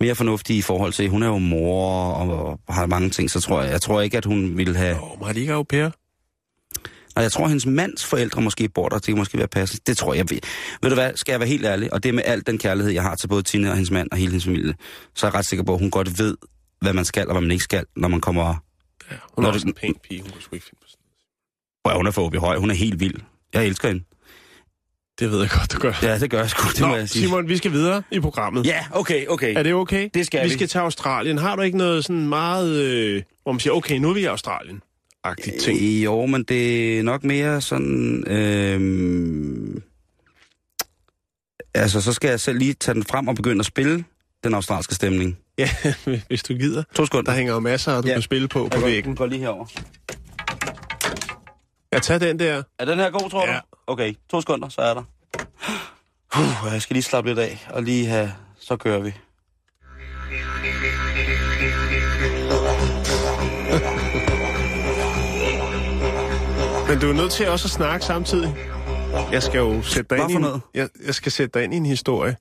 mere 0.00 0.14
fornuftig 0.14 0.56
i 0.56 0.62
forhold 0.62 0.92
til... 0.92 1.08
Hun 1.08 1.22
er 1.22 1.26
jo 1.26 1.38
mor 1.38 2.12
og, 2.12 2.58
og 2.66 2.74
har 2.74 2.86
mange 2.86 3.10
ting, 3.10 3.30
så 3.30 3.40
tror 3.40 3.62
jeg... 3.62 3.70
Jeg 3.72 3.80
tror 3.82 4.00
ikke, 4.00 4.16
at 4.16 4.24
hun 4.24 4.56
ville 4.56 4.76
have... 4.76 4.96
Åh, 4.96 5.12
oh, 5.20 5.26
har 5.26 5.32
de 5.32 5.40
ikke 5.40 5.52
au 5.52 5.62
pair? 5.62 5.90
Og 7.16 7.22
jeg 7.22 7.32
tror, 7.32 7.46
hendes 7.48 7.66
mands 7.66 8.04
forældre 8.04 8.42
måske 8.42 8.68
bor 8.68 8.88
der. 8.88 8.96
Det 8.96 9.04
kan 9.06 9.16
måske 9.16 9.38
være 9.38 9.48
passende. 9.48 9.82
Det 9.86 9.96
tror 9.96 10.14
jeg. 10.14 10.30
Ved, 10.30 10.38
ved 10.82 10.90
du 10.90 10.94
hvad, 10.94 11.12
skal 11.14 11.32
jeg 11.32 11.40
være 11.40 11.48
helt 11.48 11.64
ærlig? 11.64 11.92
Og 11.92 12.02
det 12.02 12.08
er 12.08 12.12
med 12.12 12.22
al 12.26 12.46
den 12.46 12.58
kærlighed, 12.58 12.92
jeg 12.92 13.02
har 13.02 13.14
til 13.14 13.28
både 13.28 13.42
Tina 13.42 13.68
og 13.68 13.74
hendes 13.74 13.90
mand 13.90 14.08
og 14.12 14.16
hele 14.18 14.30
hendes 14.30 14.44
familie. 14.44 14.74
Så 15.14 15.26
er 15.26 15.30
jeg 15.30 15.34
ret 15.38 15.46
sikker 15.46 15.64
på, 15.64 15.72
at 15.74 15.78
hun 15.80 15.90
godt 15.90 16.18
ved, 16.18 16.36
hvad 16.80 16.92
man 16.92 17.04
skal 17.04 17.26
og 17.28 17.32
hvad 17.32 17.42
man 17.42 17.50
ikke 17.50 17.64
skal, 17.64 17.84
når 17.96 18.08
man 18.08 18.20
kommer... 18.20 18.54
Ja, 19.10 19.16
hun 19.34 19.44
er 19.44 19.48
Nå, 19.48 19.54
også 19.54 19.64
det- 19.66 19.68
en 19.68 19.74
pæn 19.74 19.94
pige, 20.08 20.22
hun 20.22 20.30
kunne 20.30 20.42
sgu 20.42 20.54
ikke 20.56 20.66
finde 20.66 20.80
på 20.82 20.88
sådan 20.88 21.03
Wow, 21.86 21.96
hun 21.96 22.06
er 22.06 22.10
for 22.10 22.38
høj. 22.40 22.56
Hun 22.58 22.70
er 22.70 22.74
helt 22.74 23.00
vild. 23.00 23.14
Jeg 23.54 23.66
elsker 23.66 23.88
hende. 23.88 24.04
Det 25.20 25.30
ved 25.30 25.40
jeg 25.40 25.50
godt, 25.50 25.72
du 25.72 25.78
gør. 25.78 25.92
Ja, 26.02 26.18
det 26.18 26.30
gør 26.30 26.38
jeg 26.40 26.50
sgu. 26.50 26.68
Det 26.68 26.80
må 26.80 26.86
Nå, 26.86 26.94
jeg 26.96 27.08
sige. 27.08 27.22
Simon, 27.26 27.48
vi 27.48 27.56
skal 27.56 27.72
videre 27.72 28.02
i 28.10 28.20
programmet. 28.20 28.66
Ja, 28.66 28.84
okay, 28.90 29.26
okay. 29.26 29.54
Er 29.56 29.62
det 29.62 29.74
okay? 29.74 30.08
Det 30.14 30.26
skal 30.26 30.40
vi. 30.44 30.48
vi. 30.48 30.52
skal 30.54 30.68
til 30.68 30.78
Australien. 30.78 31.38
Har 31.38 31.56
du 31.56 31.62
ikke 31.62 31.78
noget 31.78 32.04
sådan 32.04 32.28
meget, 32.28 32.74
øh, 32.76 33.22
hvor 33.42 33.52
man 33.52 33.60
siger, 33.60 33.72
okay, 33.74 33.96
nu 33.98 34.10
er 34.10 34.14
vi 34.14 34.20
i 34.20 34.24
Australien? 34.24 34.82
Agtigt 35.24 35.56
ting. 35.60 35.78
Øh, 35.82 36.04
Jo, 36.04 36.26
men 36.26 36.42
det 36.42 36.98
er 36.98 37.02
nok 37.02 37.24
mere 37.24 37.60
sådan... 37.60 38.24
Øhm, 38.26 39.82
altså, 41.74 42.00
så 42.00 42.12
skal 42.12 42.28
jeg 42.28 42.40
selv 42.40 42.58
lige 42.58 42.72
tage 42.74 42.94
den 42.94 43.04
frem 43.04 43.28
og 43.28 43.34
begynde 43.34 43.60
at 43.60 43.66
spille 43.66 44.04
den 44.44 44.54
australske 44.54 44.94
stemning. 44.94 45.38
Ja, 45.58 45.68
hvis 46.28 46.42
du 46.42 46.54
gider. 46.54 46.82
To 46.94 47.04
sekunder. 47.06 47.30
Der 47.30 47.36
hænger 47.38 47.52
jo 47.54 47.60
masser, 47.60 48.00
du 48.00 48.08
Ja. 48.08 48.12
kan 48.12 48.22
spille 48.22 48.48
på 48.48 48.68
på 48.72 48.80
væggen. 48.80 49.16
Gå 49.16 49.26
lige 49.26 49.40
herover. 49.40 49.66
Jeg 51.94 52.02
tager 52.02 52.18
den 52.18 52.38
der. 52.38 52.62
Er 52.78 52.84
den 52.84 52.98
her 52.98 53.10
god, 53.10 53.30
tror 53.30 53.46
Ja. 53.46 53.54
du? 53.54 53.60
Okay, 53.86 54.14
to 54.30 54.40
sekunder, 54.40 54.68
så 54.68 54.80
er 54.80 54.94
der. 54.94 55.02
Uh, 56.36 56.72
jeg 56.72 56.82
skal 56.82 56.94
lige 56.94 57.02
slappe 57.02 57.30
lidt 57.30 57.38
af, 57.38 57.66
og 57.70 57.82
lige 57.82 58.06
have... 58.06 58.32
Så 58.58 58.76
kører 58.76 58.98
vi. 59.00 59.12
Men 66.88 67.00
du 67.00 67.08
er 67.08 67.12
nødt 67.12 67.32
til 67.32 67.48
også 67.48 67.66
at 67.66 67.70
snakke 67.70 68.06
samtidig. 68.06 68.56
Jeg 69.32 69.42
skal 69.42 69.58
jo 69.58 69.82
sætte 69.82 70.08
dig 70.16 70.24
Hvad 70.24 70.34
ind 70.34 70.44
i 70.44 70.48
en, 70.48 70.60
jeg, 70.74 70.88
jeg 71.06 71.14
skal 71.14 71.32
sætte 71.32 71.58
dig 71.58 71.64
ind 71.64 71.74
i 71.74 71.76
en 71.76 71.86
historie. 71.86 72.36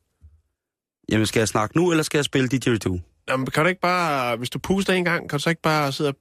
Jamen, 1.11 1.25
skal 1.27 1.39
jeg 1.39 1.47
snakke 1.47 1.77
nu, 1.77 1.91
eller 1.91 2.03
skal 2.03 2.17
jeg 2.17 2.25
spille 2.25 2.47
didgeridoo? 2.47 2.99
Jamen, 3.29 3.45
kan 3.47 3.63
du 3.63 3.69
ikke 3.69 3.81
bare, 3.81 4.35
hvis 4.37 4.49
du 4.49 4.59
puster 4.59 4.93
en 4.93 5.05
gang, 5.05 5.29
kan 5.29 5.39
du 5.39 5.43
så 5.43 5.49
ikke 5.49 5.61
bare 5.61 5.91
sidde 5.91 6.09
og 6.09 6.15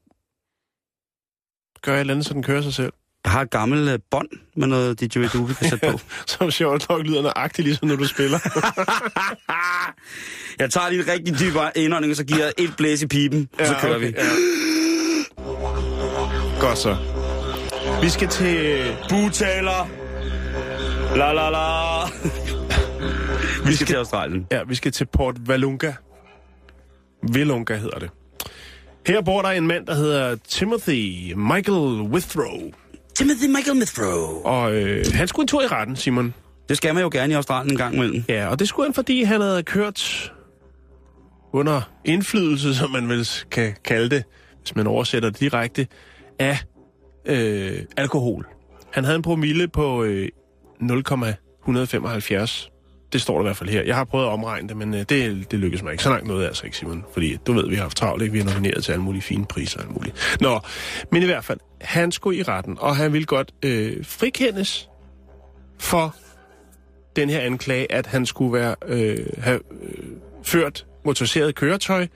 gøre 1.82 1.96
et 1.96 2.00
eller 2.00 2.14
andet, 2.14 2.26
så 2.26 2.34
den 2.34 2.42
kører 2.42 2.62
sig 2.62 2.74
selv? 2.74 2.92
Jeg 3.24 3.32
har 3.32 3.40
et 3.42 3.50
gammelt 3.50 3.88
øh, 3.88 3.98
bånd 4.10 4.28
med 4.56 4.66
noget 4.66 5.00
didgeridoo, 5.00 5.42
vi 5.42 5.54
kan 5.54 5.68
sætte 5.68 5.90
på. 5.90 6.00
Som 6.26 6.50
sjovt 6.50 6.88
nok 6.88 7.02
lyder 7.02 7.22
nøjagtigt, 7.22 7.66
ligesom 7.66 7.88
når 7.88 7.96
du 7.96 8.04
spiller. 8.04 8.38
jeg 10.60 10.70
tager 10.70 10.88
lige 10.88 11.02
en 11.02 11.08
rigtig 11.08 11.38
dyb 11.38 11.54
indånding, 11.76 12.10
og 12.10 12.16
så 12.16 12.24
giver 12.24 12.44
jeg 12.44 12.52
et 12.58 12.74
blæs 12.76 13.02
i 13.02 13.06
pipen, 13.06 13.48
og 13.60 13.66
så 13.66 13.74
kører 13.80 13.98
vi. 13.98 14.06
Ja. 14.06 14.22
Godt 16.60 16.78
så. 16.78 16.96
Vi 18.02 18.08
skal 18.08 18.28
til... 18.28 18.84
Butaler! 19.08 19.88
La 21.16 21.32
la 21.32 21.50
la! 21.50 22.06
vi 23.68 23.74
skal 23.74 23.86
til 23.86 23.94
Australien. 23.94 24.46
Ja, 24.50 24.62
vi 24.68 24.74
skal 24.74 24.92
til 24.92 25.06
Port 25.12 25.48
Valunga. 25.48 25.92
Velunga 27.32 27.76
hedder 27.76 27.98
det. 27.98 28.10
Her 29.06 29.22
bor 29.22 29.42
der 29.42 29.48
en 29.48 29.66
mand, 29.66 29.86
der 29.86 29.94
hedder 29.94 30.36
Timothy 30.48 31.32
Michael 31.32 32.00
Withrow. 32.00 32.70
Timothy 33.22 33.46
Michael 33.46 33.76
Mithrow. 33.76 34.42
Og 34.44 34.74
øh, 34.74 35.04
han 35.14 35.28
skulle 35.28 35.44
en 35.44 35.48
tur 35.48 35.62
i 35.62 35.66
retten, 35.66 35.96
Simon. 35.96 36.34
Det 36.68 36.76
skal 36.76 36.94
man 36.94 37.02
jo 37.02 37.10
gerne 37.12 37.32
i 37.32 37.36
Australien 37.36 37.72
en 37.72 37.78
gang 37.78 37.94
imellem. 37.94 38.24
Ja, 38.28 38.46
og 38.46 38.58
det 38.58 38.68
skulle 38.68 38.86
han, 38.86 38.94
fordi 38.94 39.22
han 39.22 39.40
havde 39.40 39.62
kørt 39.62 40.32
under 41.52 41.90
indflydelse, 42.04 42.74
som 42.74 42.90
man 42.90 43.08
vel 43.08 43.28
kan 43.50 43.74
kalde 43.84 44.10
det, 44.10 44.24
hvis 44.60 44.76
man 44.76 44.86
oversætter 44.86 45.30
det 45.30 45.40
direkte, 45.40 45.86
af 46.38 46.58
øh, 47.26 47.78
alkohol. 47.96 48.46
Han 48.92 49.04
havde 49.04 49.16
en 49.16 49.22
promille 49.22 49.68
på 49.68 50.04
øh, 50.04 50.28
0,175. 50.80 52.71
Det 53.12 53.20
står 53.20 53.34
der 53.34 53.40
i 53.40 53.46
hvert 53.46 53.56
fald 53.56 53.70
her. 53.70 53.82
Jeg 53.82 53.96
har 53.96 54.04
prøvet 54.04 54.24
at 54.26 54.30
omregne 54.30 54.68
det, 54.68 54.76
men 54.76 54.94
øh, 54.94 55.00
det, 55.00 55.50
det 55.50 55.58
lykkedes 55.58 55.82
mig 55.82 55.92
ikke. 55.92 56.02
Så 56.04 56.10
langt 56.10 56.26
noget 56.26 56.46
altså 56.46 56.64
ikke, 56.64 56.76
Simon. 56.76 57.04
Fordi 57.12 57.36
du 57.46 57.52
ved, 57.52 57.68
vi 57.68 57.74
har 57.74 57.82
haft 57.82 57.96
travlt, 57.96 58.22
ikke? 58.22 58.32
Vi 58.32 58.38
har 58.38 58.46
nomineret 58.46 58.84
til 58.84 58.92
alle 58.92 59.02
mulige 59.04 59.22
fine 59.22 59.46
priser 59.46 59.78
og 59.78 59.84
alt 59.84 59.94
muligt. 59.94 60.36
Nå, 60.40 60.60
men 61.12 61.22
i 61.22 61.26
hvert 61.26 61.44
fald, 61.44 61.58
han 61.80 62.12
skulle 62.12 62.38
i 62.38 62.42
retten, 62.42 62.76
og 62.80 62.96
han 62.96 63.12
ville 63.12 63.26
godt 63.26 63.52
øh, 63.62 64.04
frikendes 64.04 64.88
for 65.78 66.14
den 67.16 67.30
her 67.30 67.40
anklage, 67.40 67.92
at 67.92 68.06
han 68.06 68.26
skulle 68.26 68.52
være 68.52 68.74
øh, 68.86 69.26
have 69.38 69.60
øh, 69.82 70.04
ført 70.42 70.86
motoriseret 71.04 71.54
køretøj 71.54 72.06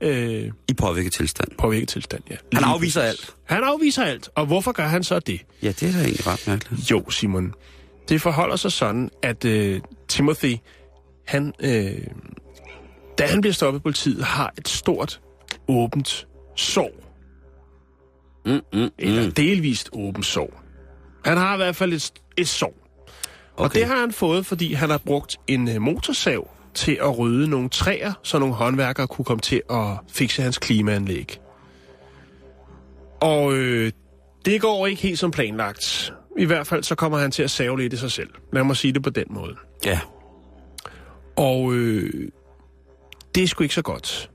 øh, 0.00 0.50
I 0.68 0.74
påvirket 0.74 1.12
tilstand. 1.12 1.48
på 1.58 1.68
hvilket 1.68 1.88
tilstand, 1.88 2.22
ja. 2.30 2.36
Han 2.52 2.62
Lige 2.62 2.64
afviser 2.72 3.00
præcis. 3.00 3.20
alt. 3.20 3.34
Han 3.44 3.62
afviser 3.64 4.04
alt. 4.04 4.28
Og 4.34 4.46
hvorfor 4.46 4.72
gør 4.72 4.86
han 4.86 5.04
så 5.04 5.18
det? 5.18 5.40
Ja, 5.62 5.68
det 5.68 5.82
er 5.82 5.92
da 5.92 5.98
egentlig 5.98 6.26
ret 6.26 6.44
mærkeligt. 6.46 6.90
Jo, 6.90 7.10
Simon. 7.10 7.54
Det 8.08 8.20
forholder 8.20 8.56
sig 8.56 8.72
sådan, 8.72 9.10
at 9.22 9.44
øh, 9.44 9.80
Timothy, 10.14 10.56
han, 11.26 11.52
øh, 11.60 12.06
da 13.18 13.26
han 13.26 13.40
bliver 13.40 13.54
stoppet 13.54 13.78
af 13.78 13.82
politiet, 13.82 14.24
har 14.24 14.52
et 14.58 14.68
stort, 14.68 15.20
åbent 15.68 16.26
sår. 16.56 16.90
Mm, 18.46 18.60
mm, 18.72 18.90
Eller 18.98 19.26
mm. 19.26 19.32
delvist 19.32 19.90
åbent 19.92 20.26
sår. 20.26 20.62
Han 21.24 21.36
har 21.36 21.54
i 21.54 21.56
hvert 21.56 21.76
fald 21.76 21.92
et, 21.92 22.12
et 22.36 22.48
sår. 22.48 22.74
Okay. 23.56 23.64
Og 23.64 23.74
det 23.74 23.86
har 23.86 24.00
han 24.00 24.12
fået, 24.12 24.46
fordi 24.46 24.72
han 24.72 24.90
har 24.90 24.98
brugt 24.98 25.36
en 25.46 25.68
øh, 25.68 25.82
motorsav 25.82 26.50
til 26.74 26.98
at 27.02 27.18
rydde 27.18 27.50
nogle 27.50 27.68
træer, 27.68 28.12
så 28.22 28.38
nogle 28.38 28.54
håndværkere 28.54 29.06
kunne 29.06 29.24
komme 29.24 29.40
til 29.40 29.62
at 29.70 29.98
fikse 30.08 30.42
hans 30.42 30.58
klimaanlæg. 30.58 31.40
Og 33.20 33.52
øh, 33.52 33.92
det 34.44 34.60
går 34.60 34.86
ikke 34.86 35.02
helt 35.02 35.18
som 35.18 35.30
planlagt. 35.30 36.12
I 36.38 36.44
hvert 36.44 36.66
fald 36.66 36.82
så 36.82 36.94
kommer 36.94 37.18
han 37.18 37.30
til 37.30 37.42
at 37.42 37.50
save 37.50 37.78
lidt 37.80 37.92
i 37.92 37.96
sig 37.96 38.12
selv. 38.12 38.30
Lad 38.52 38.64
mig 38.64 38.76
sige 38.76 38.92
det 38.92 39.02
på 39.02 39.10
den 39.10 39.24
måde. 39.30 39.54
Ja. 39.84 40.00
Og 41.36 41.74
øh, 41.74 42.28
det 43.34 43.42
er 43.42 43.46
sgu 43.46 43.62
ikke 43.62 43.74
så 43.74 43.82
godt. 43.82 44.30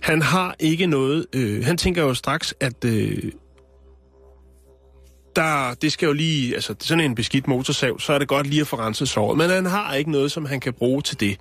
Han 0.00 0.22
har 0.22 0.56
ikke 0.58 0.86
noget... 0.86 1.26
Øh, 1.32 1.64
han 1.64 1.76
tænker 1.76 2.02
jo 2.02 2.14
straks, 2.14 2.54
at... 2.60 2.84
Øh, 2.84 3.32
der, 5.36 5.74
det 5.74 5.92
skal 5.92 6.06
jo 6.06 6.12
lige... 6.12 6.54
Altså, 6.54 6.74
sådan 6.80 7.04
en 7.04 7.14
beskidt 7.14 7.48
motorsav, 7.48 7.98
så 7.98 8.12
er 8.12 8.18
det 8.18 8.28
godt 8.28 8.46
lige 8.46 8.60
at 8.60 8.66
få 8.66 8.76
renset 8.76 9.08
såret. 9.08 9.38
Men 9.38 9.50
han 9.50 9.66
har 9.66 9.94
ikke 9.94 10.10
noget, 10.10 10.32
som 10.32 10.44
han 10.44 10.60
kan 10.60 10.72
bruge 10.72 11.02
til 11.02 11.20
det 11.20 11.40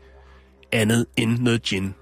andet 0.71 1.05
end 1.17 1.39
noget 1.39 1.61
gin. 1.61 1.93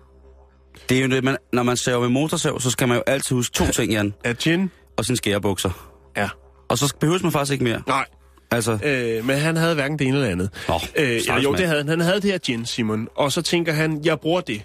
Det 0.90 0.98
er 0.98 1.02
jo 1.02 1.10
det, 1.10 1.24
man, 1.24 1.38
når 1.54 1.64
man 1.64 1.78
saver 1.78 2.02
med 2.02 2.10
motorsav, 2.10 2.60
så 2.60 2.72
skal 2.72 2.88
man 2.88 2.98
jo 2.98 3.04
altid 3.08 3.36
huske 3.36 3.54
to 3.54 3.66
ting, 3.66 3.92
Jan. 3.92 4.14
Er 4.24 4.34
gin? 4.34 4.72
Og 4.98 5.06
sine 5.06 5.18
skærebukser. 5.18 5.90
Ja. 6.18 6.30
Og 6.74 6.78
så 6.80 6.94
behøver 7.00 7.20
man 7.24 7.32
faktisk 7.32 7.52
ikke 7.52 7.64
mere. 7.64 7.82
Nej, 7.88 8.06
Altså, 8.52 8.78
øh, 8.84 9.26
men 9.26 9.38
han 9.38 9.58
havde 9.58 9.76
hverken 9.76 10.00
det 10.00 10.08
ene 10.08 10.18
eller 10.18 10.30
andet. 10.30 10.50
Nå, 10.68 10.80
øh, 10.96 11.28
ja, 11.28 11.40
jo, 11.40 11.52
det 11.54 11.66
havde 11.66 11.78
han. 11.78 11.88
Han 11.90 12.00
havde 12.00 12.22
det 12.22 12.32
her 12.32 12.38
gin, 12.38 12.66
Simon. 12.66 13.08
Og 13.16 13.32
så 13.32 13.42
tænker 13.42 13.74
han, 13.74 14.02
jeg 14.06 14.20
bruger 14.20 14.42
det 14.42 14.62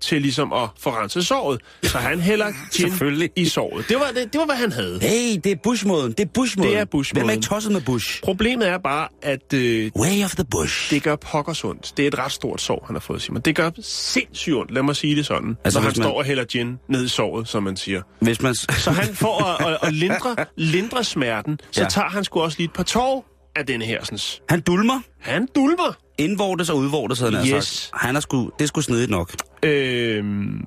til 0.00 0.22
ligesom 0.22 0.52
at 0.52 0.68
få 0.80 0.90
renset 0.90 1.26
såret. 1.26 1.60
Så 1.82 1.98
han 1.98 2.20
hælder 2.20 2.46
gin 2.74 3.28
i 3.36 3.44
såret. 3.44 3.88
Det 3.88 3.96
var, 3.96 4.06
det, 4.14 4.32
det 4.32 4.38
var, 4.38 4.44
hvad 4.46 4.56
han 4.56 4.72
havde. 4.72 4.98
hey, 5.02 5.40
det 5.44 5.52
er 5.52 5.56
Bush-måden. 5.62 6.12
Det 6.12 6.20
er 6.20 6.26
Bush-måden. 6.34 6.72
Det 6.72 6.80
er 6.80 6.84
Bush-måden. 6.84 7.20
Hvem 7.20 7.28
er 7.28 7.32
ikke 7.32 7.46
tosset 7.46 7.72
med 7.72 7.80
Bush? 7.80 8.22
Problemet 8.22 8.68
er 8.68 8.78
bare, 8.78 9.08
at 9.22 9.52
øh, 9.54 9.90
Way 9.98 10.24
of 10.24 10.34
the 10.34 10.44
Bush. 10.50 10.90
det 10.90 11.02
gør 11.02 11.16
pokkers 11.16 11.64
ondt. 11.64 11.92
Det 11.96 12.02
er 12.02 12.08
et 12.08 12.18
ret 12.18 12.32
stort 12.32 12.60
sår, 12.60 12.84
han 12.86 12.94
har 12.96 13.00
fået, 13.00 13.22
Simon. 13.22 13.40
Det 13.40 13.56
gør 13.56 13.70
sindssygt 13.82 14.54
ondt, 14.56 14.70
lad 14.70 14.82
mig 14.82 14.96
sige 14.96 15.16
det 15.16 15.26
sådan. 15.26 15.56
Altså, 15.64 15.78
når 15.80 15.82
han 15.82 15.88
man- 15.98 16.04
står 16.04 16.18
og 16.18 16.24
hælder 16.24 16.44
gin 16.44 16.76
ned 16.88 17.04
i 17.04 17.08
såret, 17.08 17.48
som 17.48 17.62
man 17.62 17.76
siger. 17.76 18.02
Hvis 18.20 18.42
man... 18.42 18.54
Så 18.54 18.90
han 18.90 19.14
får 19.14 19.42
at, 19.44 19.66
at, 19.72 19.78
at 19.82 19.94
lindre, 19.94 20.36
lindre 20.56 21.04
smerten, 21.04 21.58
så 21.70 21.82
Ja. 21.82 21.88
tager 21.88 22.08
han 22.08 22.24
sgu 22.24 22.40
også 22.40 22.58
lige 22.58 22.64
et 22.64 22.72
par 22.72 22.82
tår 22.82 23.26
af 23.56 23.66
den 23.66 23.82
her. 23.82 24.04
Sådan. 24.04 24.18
Han 24.48 24.60
dulmer. 24.60 25.00
Han 25.20 25.48
dulmer. 25.54 25.96
Indvortes 26.18 26.70
og 26.70 26.76
udvortes, 26.76 27.18
havde 27.18 27.36
han 27.36 27.46
Yes. 27.46 27.64
sagt. 27.66 28.02
Han 28.02 28.16
er 28.16 28.20
sgu, 28.20 28.50
det 28.58 28.64
er 28.64 28.66
sgu 28.68 28.80
snedigt 28.80 29.10
nok. 29.10 29.32
Øhm, 29.62 30.64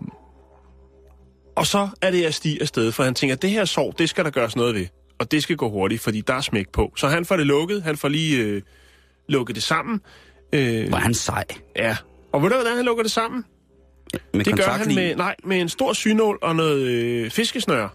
og 1.55 1.67
så 1.67 1.87
er 2.01 2.11
det 2.11 2.23
at 2.23 2.33
stige 2.33 2.61
afsted, 2.61 2.91
for 2.91 3.03
han 3.03 3.13
tænker, 3.15 3.35
at 3.35 3.41
det 3.41 3.49
her 3.49 3.65
sår, 3.65 3.91
det 3.91 4.09
skal 4.09 4.25
der 4.25 4.31
gøres 4.31 4.55
noget 4.55 4.75
ved. 4.75 4.85
Og 5.19 5.31
det 5.31 5.43
skal 5.43 5.55
gå 5.55 5.69
hurtigt, 5.69 6.01
fordi 6.01 6.21
der 6.21 6.33
er 6.33 6.41
smæk 6.41 6.69
på. 6.69 6.93
Så 6.95 7.07
han 7.07 7.25
får 7.25 7.37
det 7.37 7.45
lukket, 7.47 7.83
han 7.83 7.97
får 7.97 8.07
lige 8.07 8.37
øh, 8.37 8.61
lukket 9.29 9.55
det 9.55 9.63
sammen. 9.63 10.01
Øh, 10.53 10.61
er 10.61 10.95
han 10.95 11.13
sej. 11.13 11.45
ja. 11.75 11.97
Og 12.33 12.43
ved 12.43 12.49
du, 12.49 12.55
hvordan 12.55 12.75
han 12.75 12.85
lukker 12.85 13.03
det 13.03 13.11
sammen? 13.11 13.45
Med 14.33 14.45
Det 14.45 14.57
gør 14.57 14.71
han 14.71 14.95
med, 14.95 15.15
nej, 15.15 15.35
med 15.43 15.61
en 15.61 15.69
stor 15.69 15.93
synål 15.93 16.39
og 16.41 16.55
noget 16.55 16.87
øh, 16.87 17.31
fiskesnør. 17.31 17.87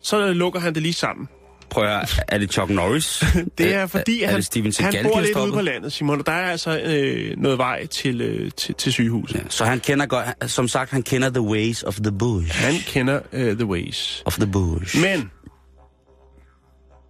Så 0.00 0.32
lukker 0.32 0.60
han 0.60 0.74
det 0.74 0.82
lige 0.82 0.92
sammen. 0.92 1.28
Prøv 1.74 1.84
at 1.84 2.24
er 2.28 2.38
det 2.38 2.52
Chuck 2.52 2.70
Norris? 2.70 3.24
Det 3.58 3.74
er 3.74 3.86
fordi, 3.86 4.22
er, 4.22 4.26
han, 4.26 4.34
er 4.34 4.38
det 4.38 4.46
Steven 4.46 4.72
han 4.80 5.04
bor 5.04 5.20
lidt 5.20 5.36
ude 5.36 5.52
på 5.52 5.60
landet, 5.60 5.92
Simon. 5.92 6.18
og 6.20 6.26
Der 6.26 6.32
er 6.32 6.50
altså 6.50 6.80
øh, 6.84 7.36
noget 7.36 7.58
vej 7.58 7.86
til, 7.86 8.20
øh, 8.20 8.50
til, 8.56 8.74
til 8.74 8.92
sygehuset. 8.92 9.36
Ja. 9.36 9.40
Så 9.48 9.64
han 9.64 9.80
kender 9.80 10.06
godt, 10.06 10.50
som 10.50 10.68
sagt, 10.68 10.90
han 10.90 11.02
kender 11.02 11.30
the 11.30 11.40
ways 11.40 11.82
of 11.82 11.94
the 11.94 12.12
bush. 12.12 12.64
Han 12.64 12.74
kender 12.86 13.20
øh, 13.32 13.56
the 13.56 13.66
ways. 13.66 14.22
Of 14.26 14.36
the 14.36 14.46
bush. 14.46 15.00
Men, 15.00 15.30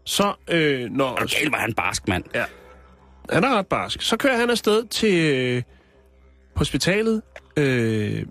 så 0.05 0.35
øh, 0.51 0.91
når... 0.91 1.05
Og 1.05 1.29
galt 1.29 1.53
var 1.53 1.59
han 1.59 1.75
barsk, 1.75 2.09
mand. 2.09 2.25
Ja. 2.35 2.45
Han 3.31 3.45
er 3.45 3.59
ret 3.59 3.67
barsk. 3.67 4.03
Så 4.03 4.17
kører 4.17 4.37
han 4.37 4.51
afsted 4.51 4.87
til 4.89 5.15
øh, 5.15 5.63
hospitalet, 6.57 7.23
øh, 7.57 8.25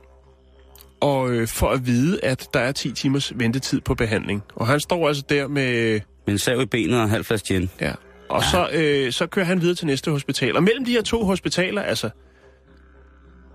og 1.01 1.31
øh, 1.31 1.47
for 1.47 1.69
at 1.69 1.85
vide, 1.85 2.23
at 2.23 2.47
der 2.53 2.59
er 2.59 2.71
10 2.71 2.91
timers 2.91 3.33
ventetid 3.35 3.81
på 3.81 3.95
behandling. 3.95 4.43
Og 4.55 4.67
han 4.67 4.79
står 4.79 5.07
altså 5.07 5.23
der 5.29 5.47
med... 5.47 5.99
Med 6.25 6.33
en 6.33 6.39
sav 6.39 6.61
i 6.61 6.65
benet 6.65 7.01
og 7.01 7.09
halv 7.09 7.23
flaske 7.25 7.47
gin. 7.53 7.69
Ja. 7.81 7.91
Og 8.29 8.43
så, 8.43 8.69
øh, 8.73 9.11
så 9.11 9.27
kører 9.27 9.45
han 9.45 9.61
videre 9.61 9.75
til 9.75 9.85
næste 9.87 10.11
hospital. 10.11 10.55
Og 10.55 10.63
mellem 10.63 10.85
de 10.85 10.91
her 10.91 11.01
to 11.01 11.23
hospitaler, 11.25 11.81
altså, 11.81 12.09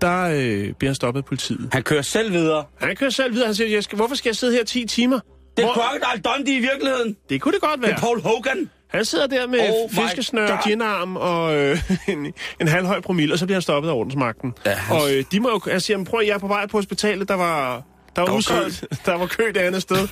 der 0.01 0.21
øh, 0.23 0.73
bliver 0.73 0.89
han 0.89 0.95
stoppet 0.95 1.21
af 1.21 1.25
politiet. 1.25 1.69
Han 1.73 1.83
kører 1.83 2.01
selv 2.01 2.33
videre. 2.33 2.63
Han 2.81 2.95
kører 2.95 3.09
selv 3.09 3.33
videre. 3.33 3.45
Han 3.45 3.55
siger, 3.55 3.69
jeg 3.69 3.83
skal, 3.83 3.95
hvorfor 3.95 4.15
skal 4.15 4.29
jeg 4.29 4.35
sidde 4.35 4.53
her 4.53 4.63
10 4.63 4.85
timer? 4.85 5.19
Det 5.57 5.63
er 5.65 5.67
Hvor- 5.67 5.73
Crocodile 5.73 6.21
Dundee 6.23 6.55
i 6.55 6.59
virkeligheden. 6.59 7.15
Det 7.29 7.41
kunne 7.41 7.53
det 7.53 7.61
godt 7.61 7.73
Det 7.79 7.81
være. 7.81 7.91
er 7.91 7.97
Paul 7.99 8.21
Hogan. 8.21 8.69
Han 8.87 9.05
sidder 9.05 9.27
der 9.27 9.47
med 9.47 9.59
Oh 9.59 9.89
fiskesnør, 9.91 10.61
ginarm 10.67 11.15
og 11.17 11.55
øh, 11.55 11.81
en, 12.07 12.33
en 12.61 12.67
halvhøj 12.67 13.01
promille, 13.01 13.33
og 13.35 13.39
så 13.39 13.45
bliver 13.45 13.55
han 13.55 13.61
stoppet 13.61 13.89
af 13.89 13.93
ordensmagten. 13.93 14.53
Ja, 14.65 14.71
han- 14.73 14.97
Og 14.97 15.13
øh, 15.15 15.23
de 15.31 15.39
må 15.39 15.49
jo... 15.49 15.61
Jeg 15.71 15.81
siger, 15.81 15.97
"Men 15.97 16.05
prøv 16.05 16.19
at 16.19 16.27
jeg 16.27 16.33
er 16.33 16.37
på 16.37 16.47
vej 16.47 16.67
på 16.67 16.77
hospitalet, 16.77 17.27
der 17.29 17.33
var... 17.35 17.83
Der 18.15 18.21
var, 18.21 18.25
Der 18.25 18.31
var 18.31 18.37
udsolgt. 18.37 18.85
Der 19.05 19.13
var 19.17 19.25
kø 19.25 19.43
det 19.47 19.57
andet 19.57 19.81
sted. 19.81 20.07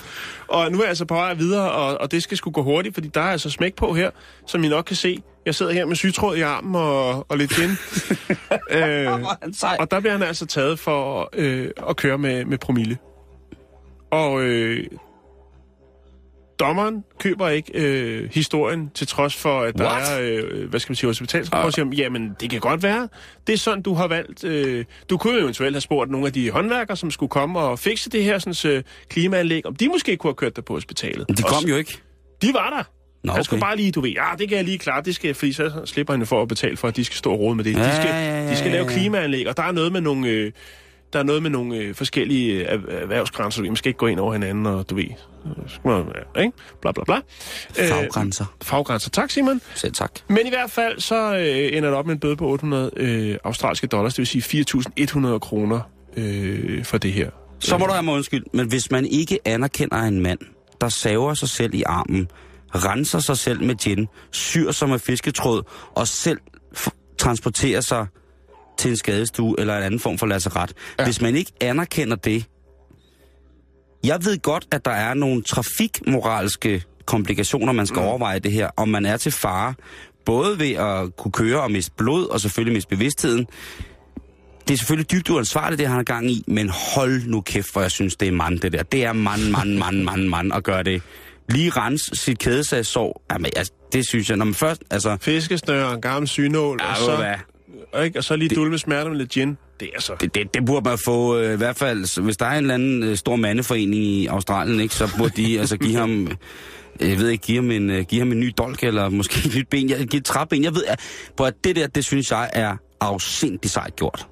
Og 0.47 0.71
nu 0.71 0.77
er 0.77 0.81
jeg 0.83 0.89
altså 0.89 1.05
på 1.05 1.13
vej 1.13 1.33
videre, 1.33 1.71
og, 1.71 1.97
og 2.01 2.11
det 2.11 2.23
skal 2.23 2.37
sgu 2.37 2.51
gå 2.51 2.63
hurtigt, 2.63 2.93
fordi 2.93 3.07
der 3.07 3.21
er 3.21 3.31
altså 3.31 3.49
smæk 3.49 3.75
på 3.75 3.93
her, 3.93 4.09
som 4.47 4.63
I 4.63 4.67
nok 4.67 4.85
kan 4.85 4.95
se. 4.95 5.23
Jeg 5.45 5.55
sidder 5.55 5.71
her 5.71 5.85
med 5.85 5.95
sygtråd 5.95 6.35
i 6.35 6.41
armen 6.41 6.75
og, 6.75 7.25
og 7.31 7.37
lidt 7.37 7.51
gin. 7.51 7.69
øh, 8.77 9.23
og 9.79 9.91
der 9.91 9.99
bliver 9.99 10.11
han 10.11 10.23
altså 10.23 10.45
taget 10.45 10.79
for 10.79 11.29
øh, 11.33 11.69
at 11.89 11.95
køre 11.95 12.17
med, 12.17 12.45
med 12.45 12.57
promille. 12.57 12.97
Og 14.11 14.41
øh, 14.41 14.87
dommeren 16.59 17.03
køber 17.19 17.49
ikke 17.49 17.71
øh, 17.73 18.29
historien, 18.33 18.91
til 18.95 19.07
trods 19.07 19.35
for, 19.35 19.61
at 19.61 19.77
der 19.77 19.83
What? 19.85 20.11
er, 20.11 20.19
øh, 20.21 20.69
hvad 20.69 20.79
skal 20.79 20.91
man 20.91 20.95
sige, 20.95 21.07
hospitalsrapport, 21.09 21.65
og 21.65 21.73
siger, 21.73 21.87
jamen, 22.03 22.35
det 22.39 22.49
kan 22.49 22.59
godt 22.59 22.83
være. 22.83 23.09
Det 23.47 23.53
er 23.53 23.57
sådan, 23.57 23.81
du 23.81 23.93
har 23.93 24.07
valgt. 24.07 24.43
Øh, 24.43 24.85
du 25.09 25.17
kunne 25.17 25.39
eventuelt 25.39 25.75
have 25.75 25.81
spurgt 25.81 26.11
nogle 26.11 26.27
af 26.27 26.33
de 26.33 26.51
håndværkere, 26.51 26.97
som 26.97 27.11
skulle 27.11 27.29
komme 27.29 27.59
og 27.59 27.79
fikse 27.79 28.09
det 28.09 28.23
her 28.23 28.39
sådan, 28.39 28.71
øh, 28.77 28.83
klimaanlæg, 29.09 29.65
om 29.65 29.75
de 29.75 29.87
måske 29.89 30.17
kunne 30.17 30.29
have 30.29 30.35
kørt 30.35 30.55
dig 30.55 30.65
på 30.65 30.73
hospitalet. 30.73 31.25
De 31.29 31.43
Og 31.43 31.49
kom 31.49 31.63
s- 31.63 31.69
jo 31.69 31.75
ikke. 31.75 31.97
De 32.41 32.53
var 32.53 32.69
der. 32.69 32.83
Nå, 33.23 33.33
Han 33.33 33.43
skulle 33.43 33.57
okay. 33.59 33.67
bare 33.67 33.75
lige, 33.77 33.91
du 33.91 34.01
ved, 34.01 34.09
ja, 34.09 34.23
det 34.39 34.49
kan 34.49 34.57
jeg 34.57 34.65
lige 34.65 34.77
klare, 34.77 35.01
det 35.03 35.15
skal, 35.15 35.33
fordi 35.33 35.53
så 35.53 35.71
slipper 35.85 36.13
han 36.13 36.25
for 36.25 36.41
at 36.41 36.47
betale 36.47 36.77
for, 36.77 36.87
at 36.87 36.95
de 36.95 37.05
skal 37.05 37.17
stå 37.17 37.31
og 37.31 37.39
rode 37.39 37.55
med 37.55 37.63
det. 37.63 37.73
Ja, 37.73 37.83
de, 37.89 37.95
skal, 37.95 38.07
ja, 38.09 38.41
ja, 38.43 38.49
de 38.51 38.55
skal 38.57 38.69
ja, 38.69 38.75
lave 38.77 38.85
ja. 38.91 38.97
klimaanlæg, 38.97 39.47
og 39.47 39.57
der 39.57 39.63
er 39.63 39.71
noget 39.71 39.91
med 39.91 40.01
nogle, 40.01 40.27
øh, 40.29 40.51
der 41.17 41.23
er 41.23 41.25
noget 41.27 41.41
med 41.43 41.49
nogle 41.49 41.75
øh, 41.77 41.95
forskellige 41.95 42.71
øh, 42.71 42.79
erh- 42.81 42.93
erhvervsgrænser, 43.01 43.63
man 43.63 43.75
skal 43.75 43.89
ikke 43.89 43.97
gå 43.97 44.07
ind 44.07 44.19
over 44.19 44.33
hinanden, 44.33 44.65
og 44.65 44.89
du 44.89 44.95
ved, 44.95 45.05
skal 45.67 45.89
man, 45.91 46.05
ja, 46.35 46.41
ikke? 46.41 46.57
Bla, 46.81 46.91
bla, 46.91 47.03
bla. 47.03 47.15
Øh, 47.79 47.89
Faggrænser. 47.89 48.45
faggrænser, 48.63 49.09
tak 49.09 49.31
Simon. 49.31 49.61
Selv 49.75 49.93
tak. 49.93 50.11
Men 50.27 50.39
i 50.45 50.49
hvert 50.49 50.71
fald, 50.71 50.99
så 50.99 51.35
øh, 51.35 51.77
ender 51.77 51.89
det 51.89 51.97
op 51.99 52.05
med 52.05 52.13
en 52.13 52.19
bøde 52.19 52.35
på 52.35 52.47
800 52.47 52.91
øh, 52.97 53.37
australske 53.43 53.87
dollars, 53.87 54.13
det 54.13 54.17
vil 54.33 54.41
sige 54.41 54.65
4.100 55.33 55.37
kroner 55.39 55.79
øh, 56.17 56.85
for 56.85 56.97
det 56.97 57.13
her. 57.13 57.29
Så 57.59 57.77
må 57.77 57.85
du 57.85 57.91
have 57.91 58.03
mig 58.03 58.13
undskyld, 58.13 58.43
men 58.53 58.67
hvis 58.67 58.91
man 58.91 59.05
ikke 59.05 59.39
anerkender 59.45 59.97
en 59.97 60.21
mand, 60.21 60.39
der 60.81 60.89
saver 60.89 61.33
sig 61.33 61.49
selv 61.49 61.73
i 61.73 61.83
armen, 61.85 62.27
renser 62.75 63.19
sig 63.19 63.37
selv 63.37 63.63
med 63.63 63.75
gin, 63.75 64.07
syr 64.31 64.71
sig 64.71 64.89
med 64.89 64.99
fisketråd 64.99 65.63
og 65.95 66.07
selv 66.07 66.39
transporterer 67.17 67.81
sig 67.81 68.07
til 68.77 68.91
en 68.91 68.97
skadestue 68.97 69.55
eller 69.59 69.77
en 69.77 69.83
anden 69.83 69.99
form 69.99 70.17
for 70.17 70.25
lasseret. 70.25 70.73
Ja. 70.99 71.03
Hvis 71.05 71.21
man 71.21 71.35
ikke 71.35 71.51
anerkender 71.61 72.15
det, 72.15 72.45
jeg 74.03 74.25
ved 74.25 74.41
godt, 74.41 74.67
at 74.71 74.85
der 74.85 74.91
er 74.91 75.13
nogle 75.13 75.43
trafikmoralske 75.43 76.83
komplikationer, 77.05 77.73
man 77.73 77.87
skal 77.87 77.99
mm. 77.99 78.07
overveje 78.07 78.39
det 78.39 78.51
her, 78.51 78.69
om 78.77 78.89
man 78.89 79.05
er 79.05 79.17
til 79.17 79.31
fare, 79.31 79.73
både 80.25 80.59
ved 80.59 80.71
at 80.71 81.15
kunne 81.17 81.31
køre 81.31 81.61
og 81.61 81.71
miste 81.71 81.91
blod, 81.97 82.25
og 82.25 82.41
selvfølgelig 82.41 82.73
miste 82.73 82.89
bevidstheden, 82.89 83.47
det 84.67 84.73
er 84.73 84.77
selvfølgelig 84.77 85.11
dybt 85.11 85.29
uansvarligt, 85.29 85.79
det 85.79 85.87
han 85.87 85.95
har 85.95 86.03
gang 86.03 86.31
i, 86.31 86.43
men 86.47 86.69
hold 86.69 87.23
nu 87.25 87.41
kæft, 87.41 87.71
hvor 87.73 87.81
jeg 87.81 87.91
synes, 87.91 88.15
det 88.15 88.27
er 88.27 88.31
mand, 88.31 88.59
det 88.59 88.73
der. 88.73 88.83
Det 88.83 89.05
er 89.05 89.13
mand, 89.13 89.41
mand, 89.41 89.77
mand, 89.77 90.03
mand, 90.03 90.27
mand 90.27 90.53
at 90.53 90.63
gøre 90.63 90.83
det. 90.83 91.01
Lige 91.49 91.69
rens 91.69 92.01
sit 92.13 92.39
kædesagsår. 92.39 93.23
Jamen, 93.31 93.51
altså, 93.55 93.73
det 93.93 94.07
synes 94.09 94.29
jeg, 94.29 94.37
når 94.37 94.45
man 94.45 94.53
først, 94.53 94.83
altså... 94.91 95.17
Fiskesnør 95.21 95.83
og 95.83 95.93
en 95.93 96.01
gammel 96.01 96.27
synål, 96.27 96.79
Ja, 96.81 96.89
og, 96.89 96.97
så, 96.97 97.15
hvad? 97.15 97.33
Og, 97.93 98.05
ikke, 98.05 98.19
og 98.19 98.23
så 98.23 98.35
lige 98.35 98.55
dulme 98.55 98.77
smerter 98.77 99.09
med 99.09 99.17
lidt 99.17 99.29
gin. 99.29 99.57
Det 99.79 99.89
er 99.95 100.01
så... 100.01 100.13
Det, 100.21 100.35
det, 100.35 100.53
det 100.53 100.65
burde 100.65 100.89
man 100.89 100.97
få, 100.97 101.37
øh, 101.37 101.53
i 101.53 101.57
hvert 101.57 101.75
fald, 101.75 102.21
hvis 102.21 102.37
der 102.37 102.45
er 102.45 102.51
en 102.51 102.57
eller 102.57 102.73
anden 102.73 103.03
øh, 103.03 103.17
stor 103.17 103.35
mandeforening 103.35 104.03
i 104.03 104.27
Australien, 104.27 104.79
ikke, 104.79 104.95
så 104.95 105.13
burde 105.17 105.41
de 105.41 105.59
altså 105.59 105.77
give 105.77 105.95
ham, 105.95 106.27
jeg 106.99 107.17
ved 107.17 107.29
ikke, 107.29 107.43
give 107.43 107.57
ham 107.57 107.71
en, 107.71 107.89
øh, 107.89 108.05
give 108.05 108.21
ham 108.21 108.31
en 108.31 108.39
ny 108.39 108.53
dolk, 108.57 108.83
eller 108.83 109.09
måske 109.09 109.47
et 109.47 109.55
nyt 109.55 109.67
ben, 109.69 109.89
jeg, 109.89 109.97
give 110.07 110.19
et 110.19 110.25
træben. 110.25 110.63
Jeg 110.63 110.75
ved, 110.75 110.83
at, 110.87 110.99
på 111.37 111.43
at 111.43 111.53
det 111.63 111.75
der, 111.75 111.87
det 111.87 112.05
synes 112.05 112.31
jeg 112.31 112.49
er 112.53 112.77
afsindigt 112.99 113.73
sejt 113.73 113.95
gjort. 113.95 114.27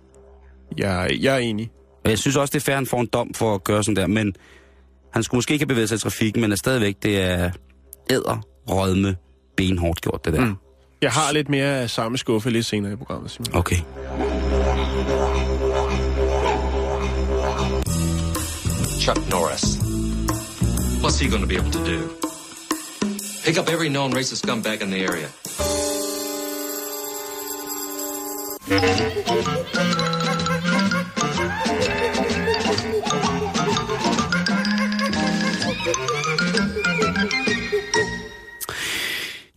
Jeg, 0.77 1.17
jeg 1.21 1.35
er 1.35 1.39
enig. 1.39 1.71
Og 2.03 2.09
jeg 2.09 2.19
synes 2.19 2.35
også, 2.35 2.51
det 2.51 2.59
er 2.59 2.63
fair, 2.63 2.75
han 2.75 2.85
får 2.85 3.01
en 3.01 3.09
dom 3.13 3.33
for 3.33 3.55
at 3.55 3.63
gøre 3.63 3.83
sådan 3.83 3.95
der, 3.95 4.07
men 4.07 4.33
han 5.13 5.23
skulle 5.23 5.37
måske 5.37 5.53
ikke 5.53 5.63
have 5.63 5.67
bevæget 5.67 5.89
sig 5.89 5.95
i 5.95 5.99
trafikken, 5.99 6.41
men 6.41 6.51
er 6.51 6.55
stadigvæk, 6.55 6.95
det 7.03 7.21
er 7.21 7.51
æder, 8.09 8.45
rødme, 8.67 9.15
benhårdt 9.57 10.01
gjort, 10.01 10.25
det 10.25 10.33
der. 10.33 10.45
Mm. 10.45 10.55
Jeg 11.01 11.11
har 11.11 11.31
lidt 11.31 11.49
mere 11.49 11.79
af 11.81 11.89
samme 11.89 12.17
skuffe 12.17 12.49
lidt 12.49 12.65
senere 12.65 12.93
i 12.93 12.95
programmet, 12.95 13.31
Simon. 13.31 13.55
Okay. 13.55 13.75
Chuck 19.01 19.29
Norris. 19.29 19.63
What's 21.03 21.19
he 21.19 21.29
going 21.29 21.41
to 21.41 21.47
be 21.47 21.57
able 21.57 21.71
to 21.71 21.79
do? 21.85 21.99
Pick 23.45 23.59
up 23.59 23.69
every 23.69 23.89
known 23.89 24.13
racist 24.13 24.41
scumbag 24.41 24.81
in 24.81 24.89
the 24.91 25.03
area. 25.05 25.27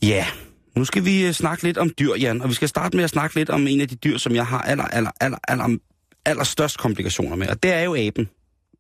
Ja, 0.03 0.27
nu 0.79 0.85
skal 0.85 1.05
vi 1.05 1.27
øh, 1.27 1.33
snakke 1.33 1.65
lidt 1.65 1.79
om 1.79 1.91
dyr, 1.99 2.15
Jan, 2.15 2.43
og 2.43 2.49
vi 2.49 2.55
skal 2.55 2.69
starte 2.69 2.97
med 2.97 3.05
at 3.05 3.11
snakke 3.11 3.37
lidt 3.37 3.51
om 3.51 3.67
en 3.67 3.81
af 3.81 3.89
de 3.89 3.97
dyr, 3.97 4.19
som 4.19 4.35
jeg 4.35 4.47
har 4.47 4.63
aller, 4.63 4.85
aller, 4.85 5.11
aller, 5.21 5.39
aller, 5.49 5.79
aller 6.25 6.45
størst 6.45 6.79
komplikationer 6.79 7.37
med, 7.37 7.49
og 7.49 7.63
det 7.63 7.73
er 7.73 7.83
jo 7.83 7.97
aben. 7.97 8.29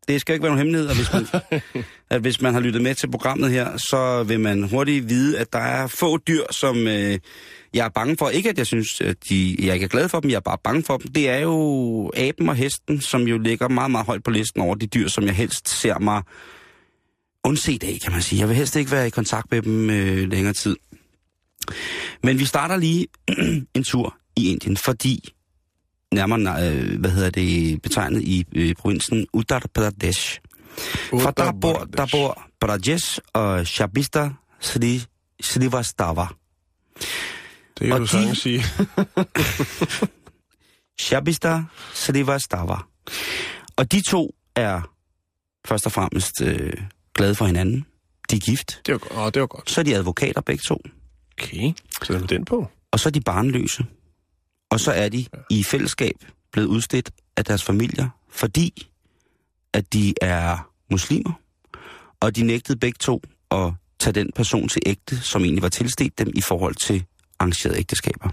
Det 0.08 0.20
skal 0.20 0.32
ikke 0.32 0.42
være 0.42 0.56
nogen 0.56 0.58
hemmelighed, 0.58 0.88
at 0.88 0.96
hvis, 0.96 1.12
man, 1.12 1.26
at 2.10 2.20
hvis 2.20 2.40
man 2.40 2.54
har 2.54 2.60
lyttet 2.60 2.82
med 2.82 2.94
til 2.94 3.10
programmet 3.10 3.50
her, 3.50 3.76
så 3.76 4.22
vil 4.22 4.40
man 4.40 4.62
hurtigt 4.62 5.08
vide, 5.08 5.38
at 5.38 5.52
der 5.52 5.58
er 5.58 5.86
få 5.86 6.16
dyr, 6.16 6.42
som 6.50 6.86
øh, 6.86 7.18
jeg 7.74 7.84
er 7.84 7.88
bange 7.88 8.16
for. 8.16 8.28
Ikke 8.28 8.48
at 8.48 8.58
jeg 8.58 8.66
synes, 8.66 9.00
at 9.00 9.16
de, 9.28 9.56
jeg 9.58 9.74
ikke 9.74 9.84
er 9.84 9.88
glad 9.88 10.08
for 10.08 10.20
dem, 10.20 10.30
jeg 10.30 10.36
er 10.36 10.40
bare 10.40 10.58
bange 10.64 10.82
for 10.82 10.96
dem. 10.96 11.12
Det 11.12 11.28
er 11.28 11.38
jo 11.38 12.10
aben 12.16 12.48
og 12.48 12.54
hesten, 12.54 13.00
som 13.00 13.22
jo 13.22 13.38
ligger 13.38 13.68
meget, 13.68 13.90
meget 13.90 14.06
højt 14.06 14.24
på 14.24 14.30
listen 14.30 14.60
over 14.60 14.74
de 14.74 14.86
dyr, 14.86 15.08
som 15.08 15.24
jeg 15.24 15.34
helst 15.34 15.68
ser 15.68 15.98
mig 15.98 16.22
undset 17.44 17.84
af, 17.84 17.98
kan 18.02 18.12
man 18.12 18.22
sige. 18.22 18.40
Jeg 18.40 18.48
vil 18.48 18.56
helst 18.56 18.76
ikke 18.76 18.90
være 18.90 19.06
i 19.06 19.10
kontakt 19.10 19.50
med 19.50 19.62
dem 19.62 19.90
øh, 19.90 20.28
længere 20.28 20.52
tid. 20.52 20.76
Men 22.22 22.38
vi 22.38 22.44
starter 22.44 22.76
lige 22.76 23.06
en 23.76 23.84
tur 23.84 24.16
i 24.36 24.50
Indien, 24.50 24.76
fordi 24.76 25.28
nærmere, 26.14 26.68
øh, 26.72 27.00
hvad 27.00 27.10
hedder 27.10 27.30
det, 27.30 27.82
betegnet 27.82 28.22
i 28.22 28.44
øh, 28.56 28.74
provinsen 28.74 29.26
Uttar 29.32 29.66
Pradesh. 29.74 30.40
For 31.10 31.30
der 31.30 31.52
bor, 31.60 31.84
der 31.96 32.06
bor 32.12 32.42
Brajesh 32.60 33.18
og 33.32 33.66
Shabista 33.66 34.30
Sri, 34.60 35.02
Srivastava. 35.40 36.26
Det 37.78 37.86
kan 37.86 37.92
og 37.92 37.98
du 37.98 38.04
de- 38.04 38.08
sagtens 38.08 38.38
sige. 38.38 38.62
Shabista 41.00 41.62
Srivastava. 41.94 42.76
Og 43.76 43.92
de 43.92 44.00
to 44.00 44.34
er 44.56 44.80
først 45.68 45.86
og 45.86 45.92
fremmest 45.92 46.42
øh, 46.42 46.72
glade 47.14 47.34
for 47.34 47.46
hinanden. 47.46 47.86
De 48.30 48.36
er 48.36 48.40
gift. 48.40 48.80
Det 48.86 48.92
var, 48.94 49.22
åh, 49.26 49.30
det 49.34 49.40
var 49.40 49.46
godt. 49.46 49.70
Så 49.70 49.80
er 49.80 49.84
de 49.84 49.94
advokater 49.96 50.40
begge 50.40 50.62
to. 50.62 50.82
Okay, 51.42 51.72
så 52.02 52.12
er 52.12 52.18
den 52.18 52.44
på. 52.44 52.68
Og 52.90 53.00
så 53.00 53.08
er 53.08 53.10
de 53.10 53.20
barnløse. 53.20 53.86
Og 54.70 54.80
så 54.80 54.92
er 54.92 55.08
de 55.08 55.26
i 55.50 55.62
fællesskab 55.62 56.14
blevet 56.52 56.66
udstedt 56.66 57.10
af 57.36 57.44
deres 57.44 57.64
familier, 57.64 58.08
fordi 58.30 58.88
at 59.72 59.92
de 59.92 60.14
er 60.20 60.70
muslimer. 60.90 61.32
Og 62.20 62.36
de 62.36 62.42
nægtede 62.42 62.78
begge 62.78 62.96
to 63.00 63.22
at 63.50 63.72
tage 63.98 64.14
den 64.14 64.32
person 64.32 64.68
til 64.68 64.82
ægte, 64.86 65.20
som 65.20 65.42
egentlig 65.42 65.62
var 65.62 65.68
tilstedt 65.68 66.18
dem 66.18 66.32
i 66.34 66.40
forhold 66.40 66.74
til 66.74 67.04
arrangerede 67.38 67.78
ægteskaber. 67.78 68.30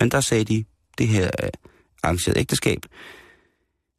Men 0.00 0.10
der 0.10 0.20
sagde 0.20 0.44
de, 0.44 0.64
det 0.98 1.08
her 1.08 1.30
er 1.38 1.50
arrangeret 2.02 2.36
ægteskab, 2.36 2.78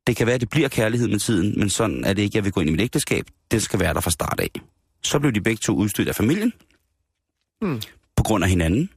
det 0.08 0.16
kan 0.16 0.26
være, 0.28 0.36
at 0.36 0.42
det 0.42 0.50
bliver 0.50 0.68
kærlighed 0.68 1.08
med 1.08 1.20
tiden, 1.20 1.60
men 1.60 1.70
sådan 1.70 2.04
er 2.06 2.14
det 2.14 2.22
ikke, 2.22 2.38
jeg 2.38 2.44
vil 2.44 2.52
gå 2.52 2.60
ind 2.62 2.70
i 2.70 2.72
mit 2.72 2.82
ægteskab. 2.82 3.26
Det 3.52 3.62
skal 3.62 3.80
være 3.80 3.94
der 3.94 4.00
fra 4.00 4.12
start 4.12 4.40
af. 4.40 4.50
Så 5.04 5.20
blev 5.20 5.32
de 5.32 5.42
begge 5.42 5.60
to 5.60 5.76
udstødt 5.76 6.08
af 6.08 6.16
familien, 6.16 6.54
Hmm 7.62 7.82
på 8.20 8.24
grund 8.24 8.44
af 8.44 8.50
hinanden. 8.50 8.90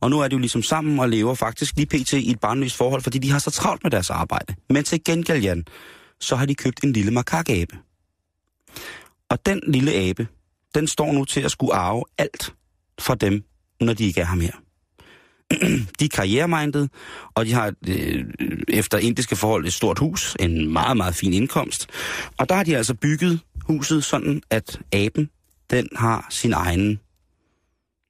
Og 0.00 0.10
nu 0.10 0.20
er 0.20 0.28
de 0.28 0.32
jo 0.32 0.38
ligesom 0.38 0.62
sammen 0.62 0.98
og 0.98 1.08
lever 1.08 1.34
faktisk 1.34 1.76
lige 1.76 1.86
pt. 1.86 2.12
i 2.12 2.30
et 2.30 2.40
barnløst 2.40 2.76
forhold, 2.76 3.02
fordi 3.02 3.18
de 3.18 3.30
har 3.30 3.38
så 3.38 3.50
travlt 3.50 3.84
med 3.84 3.90
deres 3.90 4.10
arbejde. 4.10 4.54
Men 4.70 4.84
til 4.84 5.04
gengæld, 5.04 5.42
Jan, 5.42 5.64
så 6.20 6.36
har 6.36 6.46
de 6.46 6.54
købt 6.54 6.84
en 6.84 6.92
lille 6.92 7.10
makakabe. 7.10 7.76
Og 9.30 9.46
den 9.46 9.60
lille 9.66 9.92
abe, 9.92 10.26
den 10.74 10.88
står 10.88 11.12
nu 11.12 11.24
til 11.24 11.40
at 11.40 11.50
skulle 11.50 11.74
arve 11.74 12.04
alt 12.18 12.54
fra 12.98 13.14
dem, 13.14 13.44
når 13.80 13.92
de 13.92 14.04
ikke 14.04 14.20
er 14.20 14.26
her 14.26 14.50
de 15.98 16.04
er 16.04 16.08
karrieremindede, 16.14 16.88
og 17.34 17.46
de 17.46 17.52
har 17.52 17.72
øh, 17.88 18.24
efter 18.68 18.98
indiske 18.98 19.36
forhold 19.36 19.66
et 19.66 19.72
stort 19.72 19.98
hus, 19.98 20.36
en 20.40 20.72
meget, 20.72 20.96
meget 20.96 21.14
fin 21.14 21.32
indkomst. 21.32 21.86
Og 22.38 22.48
der 22.48 22.54
har 22.54 22.64
de 22.64 22.76
altså 22.76 22.94
bygget 22.94 23.40
huset 23.68 24.04
sådan, 24.04 24.42
at 24.50 24.80
aben, 24.92 25.30
den 25.70 25.88
har 25.96 26.26
sin 26.30 26.52
egen, 26.52 27.00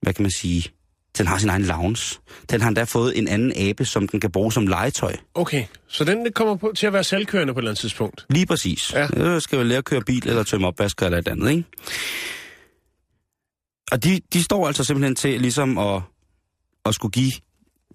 hvad 0.03 0.15
kan 0.15 0.23
man 0.23 0.31
sige, 0.31 0.71
den 1.19 1.27
har 1.27 1.39
sin 1.39 1.49
egen 1.49 1.63
lounge. 1.63 2.19
Den 2.51 2.61
har 2.61 2.69
endda 2.69 2.85
fået 2.85 3.19
en 3.19 3.29
anden 3.29 3.53
abe, 3.57 3.85
som 3.85 4.09
den 4.09 4.21
kan 4.21 4.31
bruge 4.31 4.53
som 4.53 4.67
legetøj. 4.67 5.17
Okay, 5.35 5.65
så 5.89 6.05
den 6.05 6.33
kommer 6.33 6.57
på, 6.57 6.73
til 6.77 6.87
at 6.87 6.93
være 6.93 7.05
selvkørende 7.05 7.55
på 7.55 7.59
et 7.59 7.63
eller 7.63 7.71
andet 7.71 7.81
tidspunkt. 7.81 8.27
Lige 8.31 8.47
præcis. 8.47 8.93
Ja. 8.95 9.07
Jeg 9.17 9.43
skal 9.43 9.57
jo 9.57 9.63
lære 9.63 9.79
at 9.79 9.85
køre 9.85 10.01
bil, 10.01 10.29
eller 10.29 10.43
tømme 10.43 10.67
opvasker, 10.67 11.07
eller 11.07 11.19
et 11.19 11.29
andet, 11.29 11.51
ikke? 11.51 11.65
Og 13.93 14.05
de, 14.05 14.21
de 14.33 14.43
står 14.43 14.67
altså 14.67 14.85
simpelthen 14.85 15.15
til 15.15 15.41
ligesom 15.41 15.79
at, 15.79 16.03
at 16.85 16.95
skulle 16.95 17.13
give... 17.13 17.33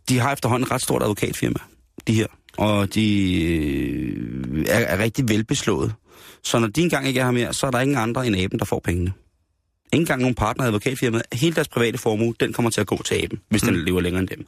De 0.10 0.20
har 0.20 0.34
efterhånden 0.34 0.66
et 0.66 0.72
ret 0.72 0.82
stort 0.82 1.02
advokatfirma, 1.02 1.60
de 2.08 2.14
her. 2.14 2.28
Og 2.58 2.93
de 2.95 3.41
øh, 3.43 4.66
er, 4.68 4.80
er 4.80 4.97
rigtig 4.97 5.30
velbeslået. 5.30 5.93
Så 6.43 6.60
når 6.60 6.68
de 6.68 6.82
engang 6.82 7.08
ikke 7.08 7.20
er 7.20 7.24
her 7.24 7.32
mere, 7.32 7.54
så 7.54 7.68
er 7.68 7.72
der 7.72 7.80
ingen 7.80 7.97
andre 7.97 8.28
end 8.28 8.36
aben, 8.36 8.60
der 8.60 8.66
får 8.66 8.80
pengene. 8.84 9.14
Ingen 9.93 10.05
gang 10.05 10.21
nogen 10.21 10.35
partner 10.35 10.65
i 10.65 10.67
advokatfirmaet. 10.67 11.23
Hele 11.33 11.55
deres 11.55 11.67
private 11.67 11.97
formue, 11.97 12.33
den 12.39 12.53
kommer 12.53 12.71
til 12.71 12.81
at 12.81 12.87
gå 12.87 13.03
til 13.03 13.15
aben, 13.15 13.41
hvis 13.49 13.61
hmm. 13.61 13.73
den 13.73 13.85
lever 13.85 14.01
længere 14.01 14.19
end 14.19 14.29
dem. 14.29 14.47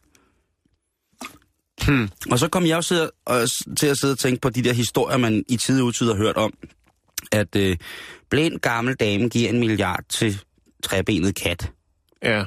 Hmm. 1.85 2.09
Og 2.31 2.39
så 2.39 2.47
kom 2.47 2.65
jeg 2.65 2.77
også 2.77 3.09
til 3.79 3.87
at 3.87 3.97
sidde 3.97 4.11
og 4.11 4.19
tænke 4.19 4.41
på 4.41 4.49
de 4.49 4.63
der 4.63 4.73
historier, 4.73 5.17
man 5.17 5.43
i 5.49 5.57
tid 5.57 5.81
og 5.81 5.87
utid 5.87 6.07
har 6.07 6.15
hørt 6.15 6.37
om, 6.37 6.53
at 7.31 7.55
øh, 7.55 7.77
blind 8.29 8.59
gammel 8.59 8.95
dame 8.95 9.29
giver 9.29 9.49
en 9.49 9.59
milliard 9.59 10.03
til 10.09 10.41
træbenet 10.83 11.35
kat. 11.35 11.71
Ja. 12.23 12.43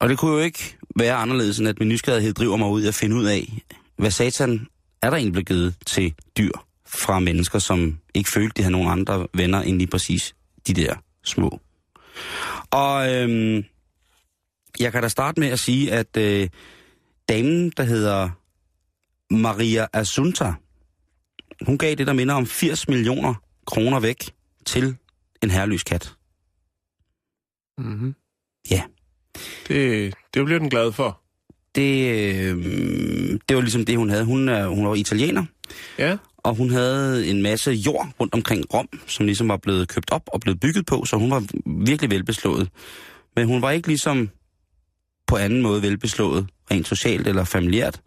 Og 0.00 0.08
det 0.08 0.18
kunne 0.18 0.32
jo 0.32 0.38
ikke 0.38 0.76
være 0.96 1.14
anderledes, 1.14 1.58
end 1.58 1.68
at 1.68 1.78
min 1.78 1.88
nysgerrighed 1.88 2.32
driver 2.32 2.56
mig 2.56 2.68
ud 2.68 2.84
at 2.84 2.94
finde 2.94 3.16
ud 3.16 3.24
af, 3.24 3.62
hvad 3.96 4.10
satan 4.10 4.66
er 5.02 5.10
der 5.10 5.16
egentlig 5.16 5.32
blevet 5.32 5.48
givet 5.48 5.74
til 5.86 6.14
dyr 6.38 6.52
fra 6.86 7.18
mennesker, 7.18 7.58
som 7.58 7.98
ikke 8.14 8.30
følte, 8.30 8.52
de 8.56 8.62
havde 8.62 8.72
nogen 8.72 8.90
andre 8.90 9.26
venner 9.34 9.62
end 9.62 9.78
lige 9.78 9.86
præcis 9.86 10.34
de 10.66 10.74
der 10.74 10.94
små. 11.24 11.60
Og 12.70 13.14
øhm, 13.14 13.64
jeg 14.80 14.92
kan 14.92 15.02
da 15.02 15.08
starte 15.08 15.40
med 15.40 15.48
at 15.48 15.58
sige, 15.58 15.92
at 15.92 16.16
øh, 16.16 16.48
damen, 17.28 17.72
der 17.76 17.82
hedder 17.82 18.30
Maria 19.34 19.86
Asunta, 19.92 20.52
hun 21.66 21.78
gav 21.78 21.94
det, 21.94 22.06
der 22.06 22.12
minder 22.12 22.34
om 22.34 22.46
80 22.46 22.88
millioner 22.88 23.34
kroner 23.66 24.00
væk 24.00 24.34
til 24.66 24.96
en 25.42 25.50
herreløs 25.50 25.82
kat. 25.82 26.14
Mm-hmm. 27.78 28.14
Ja. 28.70 28.82
Det, 29.68 30.14
det 30.34 30.44
bliver 30.44 30.58
den 30.58 30.70
glad 30.70 30.92
for. 30.92 31.20
Det, 31.74 32.10
øh, 32.10 32.64
det 33.48 33.56
var 33.56 33.60
ligesom 33.60 33.84
det, 33.84 33.96
hun 33.96 34.10
havde. 34.10 34.24
Hun, 34.24 34.48
er, 34.48 34.66
hun 34.66 34.86
var 34.88 34.94
italiener, 34.94 35.44
Ja. 35.98 36.16
Og 36.44 36.54
hun 36.54 36.70
havde 36.70 37.26
en 37.26 37.42
masse 37.42 37.70
jord 37.70 38.08
rundt 38.20 38.34
omkring 38.34 38.74
Rom, 38.74 38.88
som 39.06 39.26
ligesom 39.26 39.48
var 39.48 39.56
blevet 39.56 39.88
købt 39.88 40.12
op 40.12 40.22
og 40.26 40.40
blevet 40.40 40.60
bygget 40.60 40.86
på, 40.86 41.04
så 41.04 41.16
hun 41.16 41.30
var 41.30 41.44
virkelig 41.66 42.10
velbeslået. 42.10 42.68
Men 43.36 43.46
hun 43.46 43.62
var 43.62 43.70
ikke 43.70 43.88
ligesom 43.88 44.30
på 45.26 45.36
anden 45.36 45.62
måde 45.62 45.82
velbeslået, 45.82 46.46
rent 46.70 46.88
socialt 46.88 47.28
eller 47.28 47.44
familiært, 47.44 48.00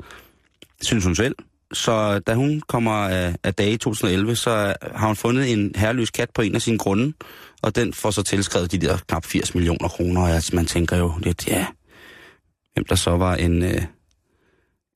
synes 0.81 1.05
hun 1.05 1.15
selv. 1.15 1.35
Så 1.73 2.19
da 2.19 2.33
hun 2.33 2.61
kommer 2.67 2.91
af, 2.91 3.35
af 3.43 3.53
dage 3.53 3.71
i 3.71 3.77
2011, 3.77 4.35
så 4.35 4.73
har 4.95 5.07
hun 5.07 5.15
fundet 5.15 5.51
en 5.51 5.71
herreløs 5.75 6.09
kat 6.09 6.29
på 6.35 6.41
en 6.41 6.55
af 6.55 6.61
sine 6.61 6.77
grunde, 6.77 7.13
og 7.61 7.75
den 7.75 7.93
får 7.93 8.11
så 8.11 8.23
tilskrevet 8.23 8.71
de 8.71 8.77
der 8.77 8.97
knap 9.07 9.25
80 9.25 9.55
millioner 9.55 9.87
kroner, 9.87 10.21
og 10.21 10.29
altså, 10.29 10.55
man 10.55 10.65
tænker 10.65 10.97
jo 10.97 11.13
lidt, 11.19 11.47
ja, 11.47 11.65
hvem 12.73 12.85
der 12.85 12.95
så 12.95 13.11
var 13.11 13.35
en, 13.35 13.63
øh, 13.63 13.81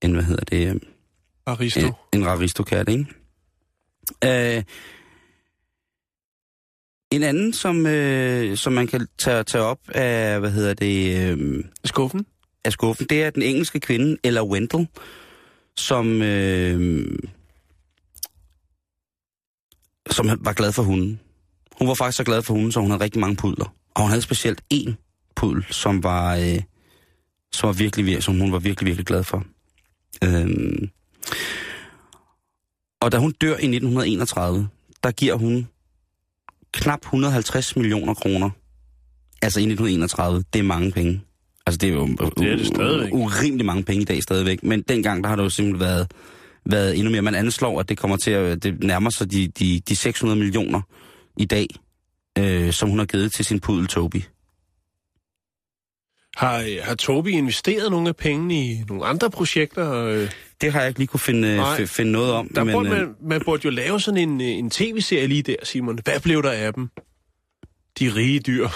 en 0.02 0.14
hvad 0.14 0.24
hedder 0.24 0.44
det, 0.44 0.68
øh, 0.68 0.76
Aristo. 1.46 1.80
en, 1.80 1.94
en 2.14 2.28
raristokat, 2.28 2.90
ikke? 2.90 3.06
Øh, 4.24 4.64
en 7.12 7.24
anden, 7.24 7.54
som, 7.54 7.88
øh, 7.88 8.58
som 8.58 8.74
man 8.74 8.88
kan 8.88 9.08
tage, 9.18 9.44
tage 9.44 9.64
op 9.64 9.80
af, 9.88 10.40
hvad 10.40 10.52
hedder 10.52 10.74
det, 10.74 11.30
øh, 11.32 11.64
Skuffen? 11.86 12.26
af 12.68 12.74
skuffen, 12.74 13.06
det 13.10 13.24
er 13.24 13.30
den 13.30 13.42
engelske 13.42 13.80
kvinde, 13.80 14.18
Ella 14.24 14.44
Wendell, 14.44 14.88
som, 15.76 16.22
øh, 16.22 17.06
som 20.10 20.30
var 20.40 20.54
glad 20.54 20.72
for 20.72 20.84
hunden. 20.84 21.20
Hun 21.80 21.88
var 21.88 21.94
faktisk 21.94 22.18
så 22.18 22.24
glad 22.24 22.42
for 22.42 22.54
hunden, 22.54 22.72
så 22.72 22.80
hun 22.80 22.92
havde 22.92 23.04
rigtig 23.04 23.20
mange 23.20 23.36
pudler. 23.36 23.76
Og 23.96 24.02
hun 24.02 24.10
havde 24.10 24.22
specielt 24.22 24.62
én 24.74 24.94
pudel, 25.36 25.66
som 25.70 26.04
var, 26.04 26.36
øh, 26.36 26.62
som 27.52 27.68
var 27.68 27.74
virkelig, 27.74 28.18
vir- 28.18 28.22
som 28.22 28.40
hun 28.40 28.52
var 28.52 28.60
virkelig, 28.60 28.88
virkelig 28.88 29.06
glad 29.06 29.24
for. 29.24 29.46
Øh, 30.24 30.48
og 33.02 33.12
da 33.12 33.18
hun 33.18 33.32
dør 33.32 33.50
i 33.52 33.54
1931, 33.54 34.70
der 35.04 35.12
giver 35.12 35.36
hun 35.36 35.68
knap 36.72 37.00
150 37.04 37.76
millioner 37.76 38.14
kroner. 38.14 38.50
Altså 39.42 39.60
i 39.60 39.64
1931, 39.64 40.44
det 40.54 40.60
er 40.60 40.64
mange 40.64 40.92
penge. 40.92 41.22
Altså 41.66 41.78
det 41.78 41.90
er 41.90 41.94
jo 41.94 42.08
Det 42.08 42.52
er 42.52 42.56
det 42.58 42.68
stadigvæk. 42.68 43.14
urimelig 43.14 43.66
mange 43.66 43.84
penge 43.84 44.02
i 44.02 44.06
dag 44.06 44.24
stadigvæk. 44.24 44.64
Men 44.64 44.82
dengang, 44.82 45.24
der 45.24 45.30
har 45.30 45.36
det 45.36 45.44
jo 45.44 45.50
simpelthen 45.50 45.80
været, 45.88 46.12
været 46.66 46.96
endnu 46.98 47.12
mere. 47.12 47.22
Man 47.22 47.36
anslår, 47.36 47.80
at 47.80 47.90
det 47.90 47.98
kommer 47.98 48.18
til 48.18 48.32
at 48.32 48.64
det 48.64 48.84
nærmer 48.84 49.10
sig 49.10 49.32
de, 49.32 49.48
de, 49.48 49.82
de 49.90 49.96
600 49.96 50.40
millioner 50.40 50.82
i 51.38 51.46
dag, 51.46 51.68
øh, 52.38 52.74
som 52.74 52.90
hun 52.90 53.00
har 53.00 53.06
givet 53.06 53.32
til 53.32 53.46
sin 53.46 53.60
pudel 53.60 53.88
Toby. 53.88 54.22
Har, 56.38 56.84
har 56.84 56.96
Tobi 56.96 57.32
investeret 57.32 57.92
nogle 57.92 58.10
af 58.10 58.16
pengene 58.16 58.56
i 58.56 58.84
nogle 58.90 59.06
andre 59.06 59.30
projekter? 59.30 59.94
Øh, 59.94 60.30
Det 60.62 60.72
har 60.72 60.80
jeg 60.80 60.88
ikke 60.88 61.00
lige 61.00 61.08
kunne 61.08 61.20
finde, 61.20 61.56
Nej. 61.58 61.78
f- 61.78 61.86
finde 61.86 62.12
noget 62.12 62.32
om. 62.32 62.50
Der 62.56 62.64
men, 62.64 62.74
burde 62.74 62.90
øh, 62.90 62.98
man, 62.98 63.16
man 63.22 63.42
burde 63.46 63.62
jo 63.66 63.70
lave 63.70 64.00
sådan 64.00 64.30
en, 64.30 64.42
øh, 64.42 64.48
en 64.48 64.70
tv-serie 64.70 65.28
lige 65.28 65.44
der, 65.44 65.56
Simon. 65.64 66.00
Hvad 66.04 66.20
blev 66.20 66.44
der 66.44 66.52
af 66.52 66.74
dem? 66.74 66.90
De 68.00 68.12
rige 68.16 68.40
dyr. 68.40 68.68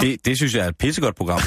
Det, 0.00 0.24
det 0.26 0.36
synes 0.36 0.54
jeg 0.54 0.64
er 0.64 0.68
et 0.68 0.76
pissegodt 0.76 1.16
program. 1.16 1.40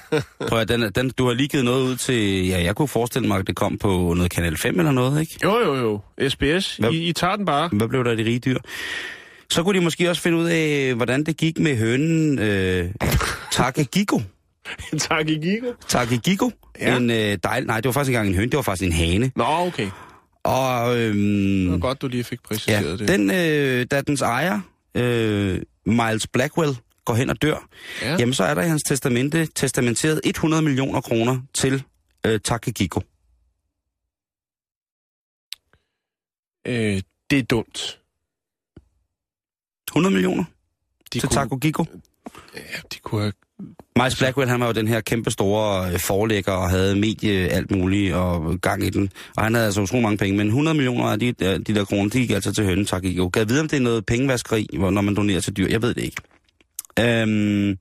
Prøv 0.48 0.58
at, 0.58 0.68
den, 0.68 0.92
den, 0.92 1.10
du 1.10 1.26
har 1.26 1.34
lige 1.34 1.48
givet 1.48 1.64
noget 1.64 1.82
ud 1.84 1.96
til... 1.96 2.46
Ja, 2.46 2.62
jeg 2.62 2.76
kunne 2.76 2.88
forestille 2.88 3.28
mig, 3.28 3.38
at 3.38 3.46
det 3.46 3.56
kom 3.56 3.78
på 3.78 3.88
noget 4.16 4.30
Kanal 4.30 4.56
5 4.58 4.78
eller 4.78 4.92
noget, 4.92 5.20
ikke? 5.20 5.38
Jo, 5.44 5.58
jo, 5.58 5.74
jo. 5.76 6.00
SBS, 6.28 6.76
Hvad? 6.76 6.92
I, 6.92 7.08
I 7.08 7.12
tager 7.12 7.36
den 7.36 7.46
bare. 7.46 7.68
Hvad 7.72 7.88
blev 7.88 8.04
der 8.04 8.10
af 8.10 8.16
de 8.16 8.24
rige 8.24 8.38
dyr? 8.38 8.58
Så 9.50 9.62
kunne 9.62 9.78
de 9.78 9.84
måske 9.84 10.10
også 10.10 10.22
finde 10.22 10.38
ud 10.38 10.44
af, 10.48 10.94
hvordan 10.94 11.24
det 11.24 11.36
gik 11.36 11.58
med 11.58 11.76
hønen 11.76 12.38
øh, 12.38 12.90
Takegiko. 13.52 14.22
tak 14.98 15.28
i 15.28 15.34
Gigo. 15.38 15.72
Takegiko. 15.88 16.50
Ja. 16.80 16.90
Ja. 16.90 16.96
En 16.96 17.10
øh, 17.10 17.38
dejl... 17.44 17.66
Nej, 17.66 17.76
det 17.76 17.84
var 17.84 17.92
faktisk 17.92 18.08
ikke 18.08 18.16
engang 18.18 18.28
en 18.28 18.34
høne, 18.34 18.50
det 18.50 18.56
var 18.56 18.62
faktisk 18.62 18.86
en 18.86 18.92
hane. 18.92 19.32
Nå, 19.36 19.44
okay. 19.44 19.90
Og 20.44 20.96
Det 20.96 21.08
var 21.08 21.72
øhm, 21.74 21.80
godt, 21.80 22.02
du 22.02 22.08
lige 22.08 22.24
fik 22.24 22.38
ja, 22.42 22.48
præciseret 22.48 22.98
det. 22.98 23.08
den, 23.08 23.30
øh, 23.30 23.86
da 23.90 24.00
dens 24.00 24.20
ejer, 24.22 24.60
øh, 24.94 25.60
Miles 25.86 26.26
Blackwell, 26.26 26.76
går 27.04 27.14
hen 27.14 27.30
og 27.30 27.42
dør, 27.42 27.68
Ja. 28.02 28.10
ja. 28.10 28.16
jamen 28.18 28.34
så 28.34 28.44
er 28.44 28.54
der 28.54 28.62
i 28.62 28.68
hans 28.68 28.82
testamente 28.82 29.46
testamenteret 29.54 30.20
100 30.24 30.62
millioner 30.62 31.00
kroner 31.00 31.40
til 31.54 31.82
øh, 32.26 32.40
Takegiko. 32.44 33.00
Øh, 36.66 37.02
det 37.30 37.38
er 37.38 37.42
dumt. 37.50 37.99
100 39.90 40.12
millioner 40.12 40.44
De 41.12 41.18
til 41.18 41.28
kunne, 41.28 41.34
Takegiko. 41.34 41.84
ja, 42.56 42.60
de 42.94 42.98
kunne 43.02 43.20
have... 43.20 43.32
Miles 43.96 44.16
Blackwell, 44.18 44.50
han 44.50 44.60
var 44.60 44.66
jo 44.66 44.72
den 44.72 44.88
her 44.88 45.00
kæmpe 45.00 45.30
store 45.30 45.92
øh, 45.92 45.98
forlægger 45.98 46.52
og 46.52 46.70
havde 46.70 46.96
medie 46.96 47.48
alt 47.48 47.70
muligt 47.70 48.14
og 48.14 48.60
gang 48.60 48.84
i 48.86 48.90
den. 48.90 49.12
Og 49.36 49.42
han 49.44 49.54
havde 49.54 49.66
altså 49.66 49.80
utrolig 49.80 50.02
mange 50.02 50.18
penge, 50.18 50.36
men 50.36 50.46
100 50.46 50.74
millioner 50.76 51.04
af 51.04 51.18
de, 51.20 51.34
af 51.40 51.64
de 51.64 51.74
der 51.74 51.84
kroner, 51.84 52.10
de 52.10 52.18
gik 52.20 52.30
altså 52.30 52.52
til 52.52 52.64
hønnen, 52.64 52.86
tak 52.86 53.04
ikke. 53.04 53.30
Kan 53.30 53.40
jeg 53.40 53.48
vide, 53.48 53.60
om 53.60 53.68
det 53.68 53.76
er 53.76 53.80
noget 53.80 54.06
pengevaskeri, 54.06 54.66
hvor- 54.78 54.90
når 54.90 55.02
man 55.02 55.14
donerer 55.16 55.40
til 55.40 55.56
dyr? 55.56 55.68
Jeg 55.68 55.82
ved 55.82 55.94
det 55.94 56.02
ikke. 56.04 56.16
Øhm, 57.00 57.78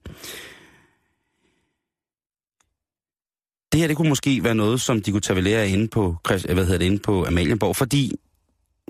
det 3.71 3.79
her, 3.81 3.87
det 3.87 3.97
kunne 3.97 4.09
måske 4.09 4.43
være 4.43 4.55
noget, 4.55 4.81
som 4.81 5.01
de 5.01 5.11
kunne 5.11 5.21
tage 5.21 5.35
ved 5.35 5.43
lære 5.43 5.69
inde 5.69 5.87
på, 5.87 6.15
hvad 6.27 6.39
hedder 6.65 6.77
det, 6.77 6.85
inde 6.85 6.99
på 6.99 7.25
Amalienborg, 7.25 7.75
fordi 7.75 8.15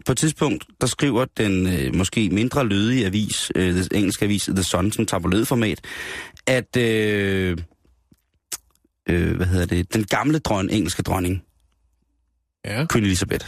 på 0.06 0.12
et 0.12 0.18
tidspunkt, 0.18 0.66
der 0.82 0.88
skriver 0.88 1.26
den 1.38 1.68
øh, 1.68 1.96
måske 1.96 2.30
mindre 2.30 2.68
lydige 2.68 3.06
avis, 3.06 3.52
øh, 3.56 3.76
den 3.76 3.86
engelske 3.92 4.26
avis 4.26 4.44
The 4.44 4.64
Sun, 4.64 4.92
som 4.92 5.06
tabloidformat, 5.06 5.82
at 6.48 6.78
øh, 6.78 7.58
øh, 9.10 9.36
hvad 9.36 9.46
hedder 9.46 9.66
det, 9.66 9.94
den 9.94 10.04
gamle 10.04 10.40
dron, 10.40 10.70
engelske 10.70 11.04
dronning, 11.04 11.44
Ja. 12.66 12.86
Queen 12.92 13.06
Elizabeth, 13.06 13.48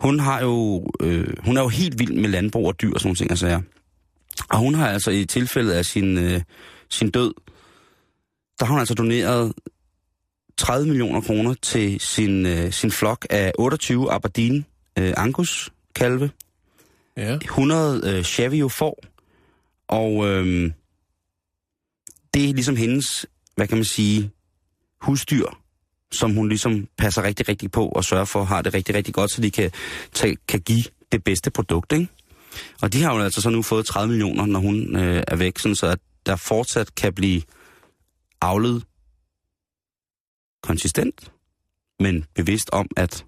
hun 0.00 0.20
har 0.20 0.40
jo, 0.40 0.86
øh, 1.00 1.34
hun 1.44 1.56
er 1.56 1.60
jo 1.60 1.68
helt 1.68 1.98
vild 1.98 2.12
med 2.12 2.30
landbrug 2.30 2.66
og 2.66 2.82
dyr 2.82 2.92
og 2.94 3.00
sådan 3.00 3.08
nogle 3.08 3.16
ting, 3.16 3.30
altså 3.30 3.62
Og 4.50 4.58
hun 4.58 4.74
har 4.74 4.88
altså 4.88 5.10
i 5.10 5.24
tilfælde 5.24 5.74
af 5.74 5.84
sin, 5.84 6.18
øh, 6.18 6.40
sin 6.90 7.10
død, 7.10 7.34
der 8.58 8.64
har 8.64 8.72
hun 8.72 8.78
altså 8.78 8.94
doneret 8.94 9.52
30 10.58 10.88
millioner 10.88 11.20
kroner 11.20 11.54
til 11.62 12.00
sin, 12.00 12.46
øh, 12.46 12.72
sin 12.72 12.90
flok 12.90 13.26
af 13.30 13.52
28 13.58 14.12
Aberdeen 14.12 14.66
øh, 14.98 15.12
Angus 15.16 15.72
kalve, 15.94 16.30
Ja. 17.16 17.34
100 17.34 18.18
øh, 18.18 18.24
Chavio 18.24 18.68
får, 18.68 19.04
og 19.88 20.26
øh, 20.26 20.70
det 22.34 22.48
er 22.48 22.54
ligesom 22.54 22.76
hendes 22.76 23.26
hvad 23.56 23.68
kan 23.68 23.76
man 23.76 23.84
sige, 23.84 24.30
husdyr, 25.00 25.46
som 26.12 26.34
hun 26.34 26.48
ligesom 26.48 26.88
passer 26.98 27.22
rigtig, 27.22 27.48
rigtig 27.48 27.70
på 27.70 27.88
og 27.88 28.04
sørger 28.04 28.24
for, 28.24 28.44
har 28.44 28.62
det 28.62 28.74
rigtig, 28.74 28.94
rigtig 28.94 29.14
godt, 29.14 29.30
så 29.30 29.42
de 29.42 29.50
kan, 29.50 29.70
tage, 30.12 30.36
kan 30.48 30.60
give 30.60 30.84
det 31.12 31.24
bedste 31.24 31.50
produkt, 31.50 31.92
ikke? 31.92 32.08
Og 32.82 32.92
de 32.92 33.02
har 33.02 33.14
jo 33.14 33.20
altså 33.20 33.40
så 33.40 33.50
nu 33.50 33.62
fået 33.62 33.86
30 33.86 34.08
millioner, 34.08 34.46
når 34.46 34.60
hun 34.60 34.96
øh, 34.96 35.22
er 35.28 35.36
væk, 35.36 35.58
sådan 35.58 35.76
så 35.76 35.86
at 35.86 35.98
der 36.26 36.36
fortsat 36.36 36.94
kan 36.94 37.12
blive 37.12 37.42
avlet 38.40 38.84
konsistent, 40.62 41.32
men 42.00 42.24
bevidst 42.34 42.70
om, 42.70 42.88
at 42.96 43.24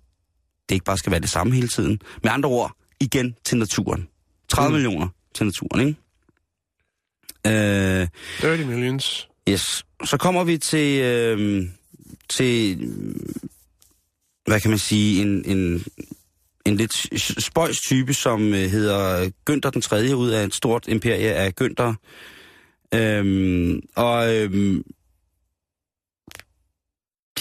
det 0.69 0.75
ikke 0.75 0.85
bare 0.85 0.99
skal 0.99 1.12
være 1.12 1.21
det 1.21 1.31
samme 1.31 1.55
hele 1.55 1.69
tiden. 1.69 2.01
Med 2.23 2.31
andre 2.31 2.49
ord, 2.49 2.77
igen 3.01 3.37
til 3.45 3.59
naturen. 3.59 4.09
30 4.49 4.69
mm. 4.69 4.75
millioner 4.75 5.09
til 5.35 5.47
naturen, 5.47 5.81
ikke? 5.89 6.01
Øh, 7.47 8.09
30 8.41 8.65
millions. 8.67 9.29
yes. 9.49 9.85
Så 10.05 10.17
kommer 10.17 10.45
vi 10.45 10.59
til, 10.59 11.01
øh, 11.03 11.69
til 12.29 12.77
hvad 14.47 14.61
kan 14.61 14.71
man 14.71 14.79
sige, 14.79 15.23
en, 15.23 15.45
en, 15.45 15.85
en 16.65 16.77
lidt 16.77 16.93
spøjs 17.45 17.81
type, 17.81 18.15
som 18.15 18.55
øh, 18.55 18.71
hedder 18.71 19.31
Günther 19.51 19.71
den 19.71 19.83
3. 19.83 20.17
ud 20.17 20.31
af 20.31 20.45
et 20.45 20.55
stort 20.55 20.89
imperie 20.89 21.35
af 21.35 21.53
Günther. 21.61 21.95
Øhm, 22.95 23.81
og 23.95 24.37
øhm, 24.37 24.85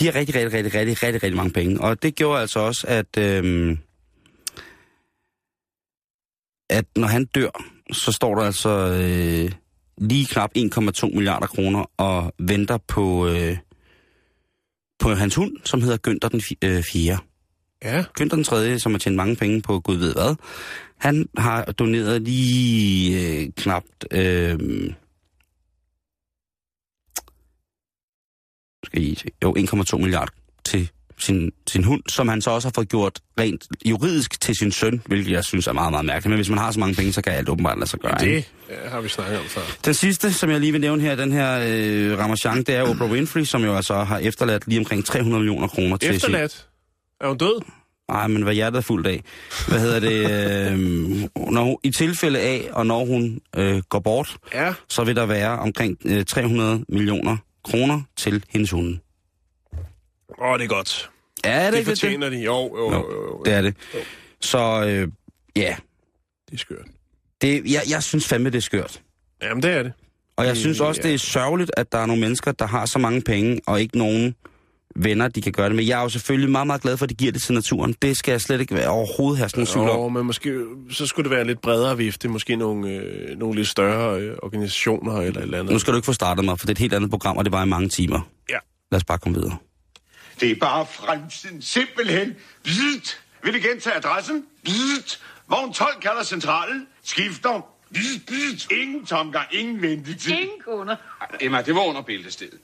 har 0.05 0.15
rigtig, 0.15 0.35
rigtig, 0.35 0.53
rigtig, 0.53 0.75
rigtig, 0.75 1.03
rigtig, 1.03 1.23
rigtig 1.23 1.37
mange 1.37 1.53
penge. 1.53 1.81
Og 1.81 2.03
det 2.03 2.15
gjorde 2.15 2.41
altså 2.41 2.59
også, 2.59 2.87
at, 2.87 3.17
øhm, 3.17 3.77
at 6.69 6.85
når 6.95 7.07
han 7.07 7.25
dør, 7.25 7.63
så 7.91 8.11
står 8.11 8.35
der 8.35 8.41
altså 8.41 8.69
øh, 8.69 9.51
lige 9.97 10.25
knap 10.25 10.51
1,2 10.57 11.15
milliarder 11.15 11.47
kroner 11.47 11.85
og 11.97 12.33
venter 12.39 12.77
på, 12.77 13.27
øh, 13.27 13.57
på 14.99 15.13
hans 15.13 15.35
hund, 15.35 15.51
som 15.65 15.81
hedder 15.81 15.97
Günther 16.07 16.29
den 16.29 16.83
4. 16.83 17.17
Ja. 17.83 18.03
Günther 18.19 18.35
den 18.35 18.43
3., 18.43 18.79
som 18.79 18.91
har 18.91 18.99
tjent 18.99 19.15
mange 19.15 19.35
penge 19.35 19.61
på 19.61 19.79
Gud 19.79 19.97
ved 19.97 20.13
hvad, 20.13 20.35
han 20.97 21.29
har 21.37 21.65
doneret 21.65 22.21
lige 22.21 23.41
øh, 23.41 23.49
knapt... 23.57 24.05
Øh, 24.11 24.59
I 28.93 29.21
jo, 29.43 29.55
1,2 29.57 29.97
milliarder 29.97 30.31
til 30.65 30.89
sin, 31.19 31.51
sin 31.67 31.83
hund, 31.83 32.01
som 32.09 32.27
han 32.27 32.41
så 32.41 32.49
også 32.51 32.67
har 32.67 32.71
fået 32.75 32.89
gjort 32.89 33.19
rent 33.39 33.63
juridisk 33.85 34.41
til 34.41 34.55
sin 34.55 34.71
søn, 34.71 35.01
hvilket 35.05 35.31
jeg 35.31 35.43
synes 35.43 35.67
er 35.67 35.73
meget, 35.73 35.91
meget 35.91 36.05
mærkeligt. 36.05 36.29
Men 36.29 36.37
hvis 36.37 36.49
man 36.49 36.57
har 36.57 36.71
så 36.71 36.79
mange 36.79 36.95
penge, 36.95 37.13
så 37.13 37.21
kan 37.21 37.33
alt 37.33 37.49
åbenbart 37.49 37.77
lade 37.79 37.89
sig 37.89 37.99
gøre. 37.99 38.25
ikke? 38.25 38.47
Det 38.69 38.75
øh, 38.85 38.91
har 38.91 39.01
vi 39.01 39.09
snakket 39.09 39.39
om 39.39 39.45
før. 39.45 39.61
Den 39.85 39.93
sidste, 39.93 40.33
som 40.33 40.49
jeg 40.49 40.59
lige 40.59 40.71
vil 40.71 40.81
nævne 40.81 41.01
her, 41.01 41.15
den 41.15 41.31
her 41.31 41.59
øh, 41.67 42.19
Ramachan, 42.19 42.57
det 42.57 42.69
er 42.69 42.81
Oprah 42.81 43.11
Winfrey, 43.11 43.43
som 43.43 43.63
jo 43.63 43.75
altså 43.75 44.03
har 44.03 44.17
efterladt 44.17 44.67
lige 44.67 44.79
omkring 44.79 45.05
300 45.05 45.39
millioner 45.43 45.67
kroner 45.67 45.97
til 45.97 46.07
sin... 46.09 46.15
Efterladt. 46.15 46.67
Er 47.21 47.27
hun 47.27 47.37
død? 47.37 47.61
Nej, 48.09 48.27
men 48.27 48.43
hvad 48.43 48.53
hjertet 48.53 48.77
er 48.77 48.81
fuldt 48.81 49.07
af. 49.07 49.23
Hvad 49.67 49.79
hedder 49.79 49.99
det? 49.99 50.71
Øh, 50.71 50.79
når 51.51 51.63
hun, 51.63 51.77
I 51.83 51.91
tilfælde 51.91 52.39
af, 52.39 52.69
og 52.71 52.85
når 52.85 53.05
hun 53.05 53.39
øh, 53.55 53.81
går 53.89 53.99
bort, 53.99 54.37
Ja. 54.53 54.73
så 54.89 55.03
vil 55.03 55.15
der 55.15 55.25
være 55.25 55.59
omkring 55.59 55.97
øh, 56.05 56.25
300 56.25 56.85
millioner 56.89 57.37
kroner 57.63 58.01
til 58.15 58.43
hendes 58.49 58.71
hunde. 58.71 58.99
Åh, 60.41 60.47
oh, 60.47 60.57
det 60.59 60.63
er 60.65 60.69
godt. 60.69 61.09
Ja, 61.45 61.51
er 61.51 61.63
det, 61.63 61.73
Det 61.73 61.79
ikke 61.79 61.91
det? 61.91 61.99
fortjener 61.99 62.29
de. 62.29 62.37
Jo, 62.37 62.77
jo, 62.77 62.89
Nå, 62.89 62.97
jo, 62.97 63.23
jo. 63.27 63.41
Det 63.45 63.53
er 63.53 63.61
det. 63.61 63.75
Så 64.41 64.83
øh, 64.87 65.07
ja, 65.55 65.75
Det 66.49 66.53
er 66.53 66.57
skørt. 66.57 66.85
det, 67.41 67.71
jeg, 67.71 67.81
jeg 67.89 68.03
synes 68.03 68.27
fandme, 68.27 68.49
det 68.49 68.57
er 68.57 68.61
skørt. 68.61 69.01
Jamen, 69.41 69.63
det 69.63 69.71
er 69.71 69.83
det. 69.83 69.93
Og 70.35 70.45
jeg 70.45 70.51
Øh, 70.51 70.57
synes 70.57 70.79
også, 70.79 71.01
ja. 71.03 71.07
det 71.07 71.13
er 71.13 71.17
sørgeligt, 71.19 71.71
at 71.77 71.91
der 71.91 71.97
er 71.97 72.05
nogle 72.05 72.21
mennesker, 72.21 72.51
der 72.51 72.65
har 72.67 72.85
så 72.85 72.99
mange 72.99 73.21
penge, 73.21 73.61
og 73.67 73.81
ikke 73.81 73.97
nogen 73.97 74.35
venner, 74.95 75.27
de 75.27 75.41
kan 75.41 75.51
gøre 75.51 75.67
det 75.67 75.75
med. 75.75 75.83
Jeg 75.83 75.99
er 75.99 76.03
jo 76.03 76.09
selvfølgelig 76.09 76.49
meget, 76.49 76.67
meget 76.67 76.81
glad 76.81 76.97
for, 76.97 77.05
at 77.05 77.09
de 77.09 77.15
giver 77.15 77.31
det 77.31 77.41
til 77.41 77.53
naturen. 77.53 77.95
Det 78.01 78.17
skal 78.17 78.31
jeg 78.31 78.41
slet 78.41 78.61
ikke 78.61 78.75
være 78.75 78.87
overhovedet 78.87 79.37
have 79.37 79.49
sådan 79.49 79.63
en 79.63 79.67
tvivl 79.67 80.11
men 80.11 80.25
måske, 80.25 80.65
så 80.91 81.05
skulle 81.05 81.29
det 81.29 81.37
være 81.37 81.47
lidt 81.47 81.61
bredere 81.61 81.97
vifte. 81.97 82.27
Måske 82.27 82.55
nogle, 82.55 82.89
øh, 82.89 83.37
nogle 83.37 83.55
lidt 83.55 83.67
større 83.67 84.19
øh, 84.21 84.35
organisationer 84.43 85.13
eller 85.21 85.39
et 85.39 85.43
eller 85.43 85.59
andet. 85.59 85.73
Nu 85.73 85.79
skal 85.79 85.93
du 85.93 85.97
ikke 85.97 86.05
få 86.05 86.13
startet 86.13 86.45
mig, 86.45 86.59
for 86.59 86.65
det 86.65 86.71
er 86.71 86.75
et 86.75 86.79
helt 86.79 86.93
andet 86.93 87.09
program, 87.09 87.37
og 87.37 87.45
det 87.45 87.51
var 87.51 87.63
i 87.63 87.67
mange 87.67 87.89
timer. 87.89 88.29
Ja. 88.49 88.57
Lad 88.91 88.97
os 88.97 89.03
bare 89.03 89.17
komme 89.17 89.37
videre. 89.37 89.57
Det 90.39 90.51
er 90.51 90.55
bare 90.55 90.85
fremtiden. 90.85 91.61
Simpelthen. 91.61 92.35
Bzzzt. 92.63 93.21
Vil 93.43 93.53
du 93.53 93.59
gentage 93.67 93.95
adressen? 93.95 94.43
Bzzzt. 94.63 95.21
Vogn 95.49 95.73
12 95.73 95.89
kalder 96.01 96.23
centralen. 96.23 96.87
Skifter. 97.03 97.65
Bzzzt, 97.93 98.25
bzzzt. 98.25 98.71
Ingen 98.71 99.05
tomgang, 99.05 99.45
ingen 99.51 99.81
ventetid. 99.81 100.31
Ingen 100.31 100.61
kunder. 100.65 100.95
Emma, 101.41 101.61
det 101.61 101.75
var 101.75 101.81
under 101.81 102.01
bæltestedet. 102.01 102.59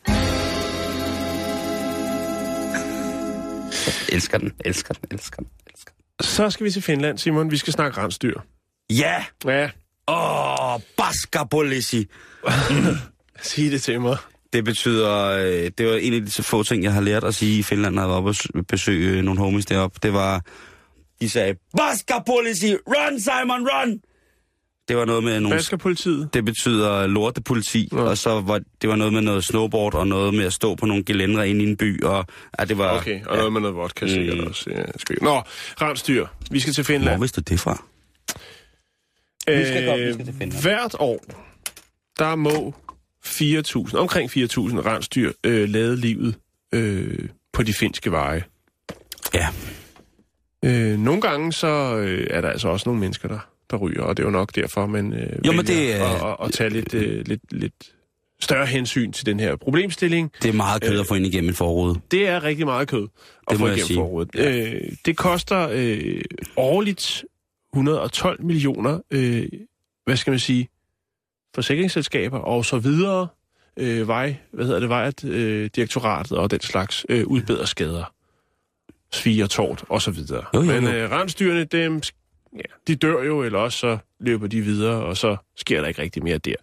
Elsker 4.12 4.38
den, 4.38 4.51
elsker 4.66 4.93
den, 4.93 5.03
elsker 5.12 5.36
den, 5.38 5.47
elsker 5.68 5.91
den. 5.91 6.26
Så 6.26 6.49
skal 6.49 6.66
vi 6.66 6.72
til 6.72 6.82
Finland, 6.82 7.18
Simon. 7.18 7.51
Vi 7.51 7.57
skal 7.57 7.74
snakke 7.74 8.01
rensdyr. 8.01 8.39
Ja! 8.89 9.26
Ja, 9.45 9.70
Åh, 10.07 10.74
oh, 10.74 10.82
Baskabolisi! 10.97 12.07
sig 13.41 13.72
det 13.72 13.82
til 13.82 14.01
mig. 14.01 14.18
Det 14.53 14.66
betyder, 14.66 15.16
øh, 15.16 15.72
det 15.78 15.88
var 15.88 15.95
en 15.95 16.14
af 16.14 16.26
de 16.26 16.43
få 16.43 16.64
ting, 16.64 16.84
jeg 16.84 16.93
har 16.93 17.01
lært 17.01 17.24
at 17.24 17.36
sige 17.36 17.60
i 17.60 17.64
Finland, 17.64 17.95
når 17.95 18.01
jeg 18.01 18.10
var 18.10 18.16
oppe 18.16 18.30
og 18.30 18.68
besøge 18.68 19.22
nogle 19.22 19.39
homies 19.39 19.66
deroppe. 19.66 19.99
Det 20.03 20.14
var, 20.14 20.41
de 21.22 21.30
sagde, 21.30 21.55
Baskabolisi! 21.78 22.76
Run, 22.76 23.20
Simon, 23.20 23.68
run! 23.68 24.01
Det 24.89 24.97
var 24.97 25.05
noget 25.05 25.23
med 25.23 25.39
nogle... 25.39 25.55
Hvad 25.55 25.63
skal 25.63 25.77
politiet? 25.77 26.33
Det 26.33 26.45
betyder 26.45 27.07
lortepoliti, 27.07 27.89
ja. 27.91 27.97
og 27.97 28.17
så 28.17 28.41
var 28.41 28.59
det 28.81 28.89
var 28.89 28.95
noget 28.95 29.13
med 29.13 29.21
noget 29.21 29.43
snowboard, 29.43 29.93
og 29.95 30.07
noget 30.07 30.33
med 30.33 30.45
at 30.45 30.53
stå 30.53 30.75
på 30.75 30.85
nogle 30.85 31.03
gelændere 31.03 31.49
inde 31.49 31.65
i 31.65 31.67
en 31.69 31.77
by, 31.77 32.03
og 32.03 32.25
ja, 32.59 32.65
det 32.65 32.77
var... 32.77 32.97
Okay, 32.97 33.25
og 33.25 33.37
noget 33.37 33.53
med 33.53 33.61
noget 33.61 33.75
vodka 33.75 34.07
sikkert 34.07 34.37
Mm. 34.37 34.43
også. 34.47 34.69
Ja, 34.69 34.83
skal 34.97 35.15
vi... 35.15 35.25
Nå, 35.25 35.41
rensdyr. 35.81 36.27
Vi 36.51 36.59
skal 36.59 36.73
til 36.73 36.83
Hvor 36.85 36.93
Finland. 36.93 37.19
vidste 37.19 37.41
du 37.41 37.45
det 37.53 37.59
fra? 37.59 37.83
Vi 39.47 39.65
skal 39.65 39.85
godt, 39.85 40.01
vi 40.01 40.13
skal 40.13 40.25
til 40.25 40.33
Finland. 40.33 40.53
Øh, 40.55 40.61
hvert 40.61 40.95
år, 40.99 41.23
der 42.19 42.35
må 42.35 42.73
4.000, 43.25 43.97
omkring 43.97 44.29
4.000 44.31 44.37
rensdyr 44.85 45.31
øh, 45.43 45.69
lade 45.69 45.95
livet 45.97 46.35
øh, 46.73 47.29
på 47.53 47.63
de 47.63 47.73
finske 47.73 48.11
veje. 48.11 48.43
Ja. 49.33 49.47
Øh, 50.65 50.99
nogle 50.99 51.21
gange 51.21 51.53
så 51.53 51.95
øh, 51.97 52.27
er 52.29 52.41
der 52.41 52.49
altså 52.49 52.67
også 52.67 52.89
nogle 52.89 52.99
mennesker, 53.01 53.27
der, 53.27 53.39
der 53.72 53.78
ryger, 53.78 54.01
og 54.01 54.17
det 54.17 54.24
er 54.24 54.28
jo 54.28 54.32
nok 54.32 54.55
derfor, 54.55 54.86
man 54.86 55.13
øh, 55.13 55.47
Jo, 55.47 55.51
men 55.51 55.65
det 55.67 55.91
at, 55.91 56.01
at, 56.01 56.36
at 56.43 56.51
tage 56.51 56.70
lidt, 56.70 56.93
øh, 56.93 57.26
lidt, 57.28 57.41
lidt 57.51 57.93
større 58.39 58.65
hensyn 58.65 59.11
til 59.11 59.26
den 59.26 59.39
her 59.39 59.55
problemstilling. 59.55 60.32
Det 60.43 60.49
er 60.49 60.53
meget 60.53 60.82
kød 60.82 60.99
at 60.99 61.07
få 61.07 61.13
ind 61.15 61.26
igennem 61.26 61.49
en 61.49 61.55
forrude. 61.55 61.99
Det 62.11 62.28
er 62.28 62.43
rigtig 62.43 62.65
meget 62.65 62.88
kød 62.88 63.03
at 63.03 63.09
Det 63.49 63.57
få 63.59 63.67
igennem 63.67 63.95
forrådet. 63.95 64.30
Øh, 64.36 64.82
det 65.05 65.17
koster 65.17 65.70
øh, 65.72 66.22
årligt 66.57 67.24
112 67.74 68.43
millioner, 68.43 68.99
øh, 69.11 69.47
hvad 70.05 70.17
skal 70.17 70.32
man 70.32 70.39
sige, 70.39 70.70
forsikringsselskaber 71.55 72.38
og 72.39 72.65
så 72.65 72.78
videre, 72.78 73.28
øh, 73.78 74.07
vej, 74.07 74.36
hvad 74.51 74.65
hedder 74.65 74.80
det, 74.80 74.89
vejt, 74.89 75.24
øh, 75.24 75.70
direktoratet 75.76 76.38
og 76.38 76.51
den 76.51 76.61
slags 76.61 77.05
øh, 77.09 77.28
udbedrer 77.28 77.65
skader, 77.65 78.13
svig 79.11 79.43
og 79.43 79.49
tort 79.49 79.84
og 79.89 80.01
så 80.01 80.11
videre. 80.11 80.45
Jo, 80.53 80.59
jo, 80.59 80.65
Men 80.65 80.84
jo. 80.84 80.89
øh, 80.89 81.11
rensdyrene, 81.11 81.63
dem, 81.63 82.01
ja, 82.54 82.74
de 82.88 82.95
dør 82.95 83.24
jo, 83.24 83.43
eller 83.43 83.60
også 83.60 83.78
så 83.78 83.97
løber 84.20 84.47
de 84.47 84.62
videre, 84.62 85.04
og 85.04 85.18
så 85.18 85.38
sker 85.56 85.82
der 85.82 85.88
ikke 85.88 86.02
rigtig 86.02 86.24
mere 86.24 86.38
der. 86.38 86.56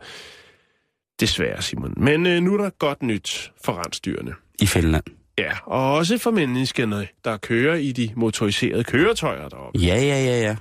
Desværre, 1.20 1.62
Simon. 1.62 1.94
Men 1.96 2.26
øh, 2.26 2.42
nu 2.42 2.54
er 2.54 2.62
der 2.62 2.70
godt 2.70 3.02
nyt 3.02 3.52
for 3.64 3.72
rensdyrene. 3.72 4.34
I 4.60 4.66
Finland. 4.66 5.04
Ja, 5.38 5.52
og 5.64 5.94
også 5.94 6.18
for 6.18 6.30
menneskene, 6.30 7.08
der 7.24 7.36
kører 7.36 7.74
i 7.74 7.92
de 7.92 8.10
motoriserede 8.16 8.84
køretøjer 8.84 9.48
deroppe. 9.48 9.78
Ja, 9.78 9.94
ja, 9.94 10.24
ja, 10.24 10.40
ja. 10.40 10.56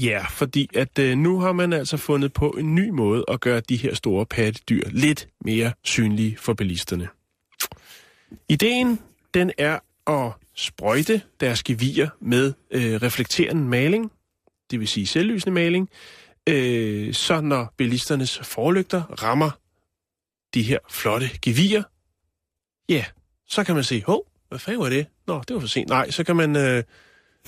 Ja, 0.00 0.24
fordi 0.30 0.70
at 0.74 0.98
øh, 0.98 1.18
nu 1.18 1.40
har 1.40 1.52
man 1.52 1.72
altså 1.72 1.96
fundet 1.96 2.32
på 2.32 2.50
en 2.50 2.74
ny 2.74 2.88
måde 2.88 3.24
at 3.28 3.40
gøre 3.40 3.60
de 3.60 3.76
her 3.76 3.94
store 3.94 4.26
pattedyr 4.26 4.82
lidt 4.90 5.28
mere 5.44 5.72
synlige 5.84 6.36
for 6.36 6.54
bilisterne. 6.54 7.08
Ideen, 8.48 8.98
den 9.34 9.50
er 9.58 9.78
at 10.06 10.32
sprøjte 10.54 11.22
deres 11.40 11.62
gevier 11.62 12.08
med 12.20 12.52
øh, 12.70 13.02
reflekterende 13.02 13.62
maling, 13.62 14.12
det 14.70 14.80
vil 14.80 14.88
sige 14.88 15.06
selvlysende 15.06 15.54
maling, 15.54 15.90
øh, 16.48 17.14
så 17.14 17.40
når 17.40 17.74
bilisternes 17.76 18.38
forlygter 18.42 19.02
rammer 19.22 19.50
de 20.54 20.62
her 20.62 20.78
flotte 20.90 21.30
gevier, 21.42 21.82
ja, 22.88 23.04
så 23.48 23.64
kan 23.64 23.74
man 23.74 23.84
se, 23.84 24.02
hov, 24.06 24.26
hvad 24.48 24.58
fanden 24.58 24.82
var 24.82 24.88
det? 24.88 25.06
Nå, 25.26 25.42
det 25.48 25.54
var 25.54 25.60
for 25.60 25.68
sent. 25.68 25.88
Nej, 25.88 26.10
så 26.10 26.24
kan 26.24 26.36
man 26.36 26.56
øh. 26.56 26.82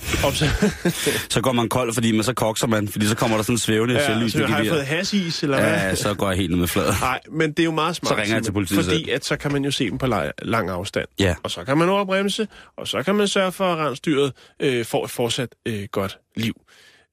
Så 1.29 1.39
går 1.43 1.51
man 1.51 1.69
kold, 1.69 1.93
fordi 1.93 2.11
man 2.11 2.23
så 2.23 2.33
kokser 2.33 2.67
man, 2.67 2.87
fordi 2.87 3.05
så 3.07 3.15
kommer 3.15 3.37
der 3.37 3.43
sådan 3.43 3.53
en 3.53 3.57
svævende 3.59 3.93
ja, 3.93 3.99
så 3.99 4.05
selvlysende 4.05 4.47
har 4.47 4.57
jeg 4.59 4.71
fået 4.71 4.85
hasis, 4.85 5.43
eller 5.43 5.59
hvad? 5.59 5.69
Ja, 5.69 5.95
så 5.95 6.13
går 6.13 6.29
jeg 6.29 6.37
helt 6.37 6.49
ned 6.51 6.59
med 6.59 6.67
fladet. 6.67 6.95
Nej, 7.01 7.19
men 7.31 7.49
det 7.51 7.59
er 7.59 7.63
jo 7.63 7.71
meget 7.71 7.95
smart. 7.95 8.09
Så 8.09 8.15
ringer 8.21 8.35
jeg 8.35 8.43
til 8.43 8.51
politiet 8.51 8.83
Fordi 8.85 9.09
at 9.09 9.25
så 9.25 9.35
kan 9.37 9.51
man 9.51 9.65
jo 9.65 9.71
se 9.71 9.89
dem 9.89 9.97
på 9.97 10.05
la- 10.05 10.31
lang 10.41 10.69
afstand. 10.69 11.07
Ja. 11.19 11.35
Og 11.43 11.51
så 11.51 11.63
kan 11.63 11.77
man 11.77 11.89
overbremse, 11.89 12.47
og 12.77 12.87
så 12.87 13.03
kan 13.03 13.15
man 13.15 13.27
sørge 13.27 13.51
for, 13.51 13.73
at 13.73 13.77
rensdyret 13.87 14.33
øh, 14.59 14.85
får 14.85 15.05
et 15.05 15.11
fortsat 15.11 15.49
øh, 15.65 15.87
godt 15.91 16.17
liv. 16.35 16.53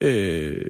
Øh, 0.00 0.66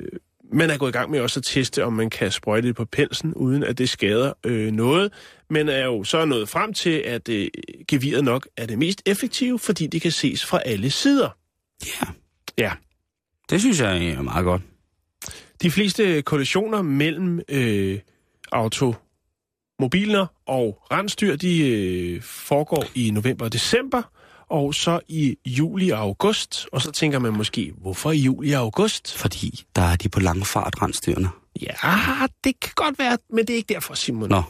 man 0.52 0.70
er 0.70 0.76
gået 0.78 0.90
i 0.90 0.92
gang 0.92 1.10
med 1.10 1.20
også 1.20 1.40
at 1.40 1.44
teste, 1.44 1.84
om 1.84 1.92
man 1.92 2.10
kan 2.10 2.30
sprøjte 2.30 2.68
det 2.68 2.76
på 2.76 2.84
pelsen, 2.84 3.34
uden 3.34 3.64
at 3.64 3.78
det 3.78 3.88
skader 3.88 4.32
øh, 4.46 4.72
noget. 4.72 5.12
Men 5.50 5.68
er 5.68 5.84
jo 5.84 6.04
så 6.04 6.24
nået 6.24 6.48
frem 6.48 6.72
til, 6.74 6.90
at 6.90 7.28
øh, 7.28 7.48
geviret 7.88 8.24
nok 8.24 8.48
er 8.56 8.66
det 8.66 8.78
mest 8.78 9.02
effektive, 9.06 9.58
fordi 9.58 9.86
det 9.86 10.02
kan 10.02 10.12
ses 10.12 10.44
fra 10.44 10.60
alle 10.66 10.90
sider. 10.90 11.28
Ja, 11.86 12.06
Ja. 12.58 12.72
det 13.50 13.60
synes 13.60 13.80
jeg 13.80 14.06
er 14.06 14.22
meget 14.22 14.44
godt. 14.44 14.62
De 15.62 15.70
fleste 15.70 16.22
kollisioner 16.22 16.82
mellem 16.82 17.40
øh, 17.48 17.98
automobiler 18.52 20.26
og 20.46 20.82
rensdyr, 20.92 21.36
de 21.36 21.68
øh, 21.68 22.22
foregår 22.22 22.84
i 22.94 23.10
november 23.10 23.44
og 23.44 23.52
december, 23.52 24.02
og 24.50 24.74
så 24.74 25.00
i 25.08 25.36
juli 25.46 25.90
og 25.90 25.98
august. 25.98 26.66
Og 26.72 26.82
så 26.82 26.90
tænker 26.92 27.18
man 27.18 27.32
måske, 27.32 27.72
hvorfor 27.80 28.10
i 28.12 28.18
juli 28.18 28.52
og 28.52 28.60
august? 28.60 29.14
Fordi 29.16 29.64
der 29.76 29.82
er 29.82 29.96
de 29.96 30.08
på 30.08 30.20
lang 30.20 30.46
fart, 30.46 30.82
rensdyrene. 30.82 31.28
Ja, 31.62 31.74
det 32.44 32.60
kan 32.60 32.72
godt 32.74 32.98
være, 32.98 33.18
men 33.30 33.38
det 33.46 33.50
er 33.50 33.56
ikke 33.56 33.74
derfor, 33.74 33.94
Simon. 33.94 34.28
Nå, 34.28 34.42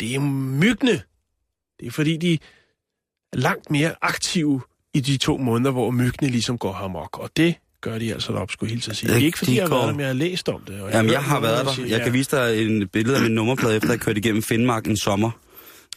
Det 0.00 0.14
er 0.14 0.20
myggene. 0.20 1.00
Det 1.80 1.86
er 1.86 1.90
fordi, 1.90 2.16
de 2.16 2.32
er 2.32 2.38
langt 3.36 3.70
mere 3.70 3.94
aktive 4.02 4.60
i 4.94 5.00
de 5.00 5.16
to 5.16 5.36
måneder, 5.36 5.70
hvor 5.70 5.90
myggene 5.90 6.30
ligesom 6.30 6.58
går 6.58 6.74
amok. 6.74 7.18
Og 7.18 7.30
det 7.36 7.54
gør 7.80 7.98
de 7.98 8.12
altså 8.12 8.32
op, 8.32 8.50
skulle 8.50 8.68
jeg 8.70 8.74
hilse 8.74 8.90
at 8.90 8.96
sige. 8.96 9.08
Det 9.12 9.20
er 9.20 9.24
ikke 9.26 9.38
fordi, 9.38 9.50
de 9.52 9.56
jeg 9.56 9.64
har 9.64 9.68
går- 9.68 9.76
været 9.76 9.86
der, 9.88 9.92
men 9.92 10.00
jeg 10.00 10.08
har 10.08 10.14
læst 10.14 10.48
om 10.48 10.60
det. 10.66 10.80
Og 10.80 10.90
Jamen, 10.92 11.12
jeg 11.12 11.22
har 11.24 11.40
været 11.40 11.66
der 11.66 11.72
siger, 11.72 11.88
Jeg 11.88 12.00
kan 12.04 12.12
vise 12.12 12.36
dig 12.36 12.66
en 12.66 12.88
billede 12.88 13.16
af 13.16 13.22
min 13.22 13.32
nummerplade, 13.32 13.76
efter 13.76 13.88
jeg 13.90 14.00
kørte 14.00 14.18
igennem 14.18 14.42
Finnmark 14.42 14.86
en 14.86 14.96
sommer. 14.96 15.30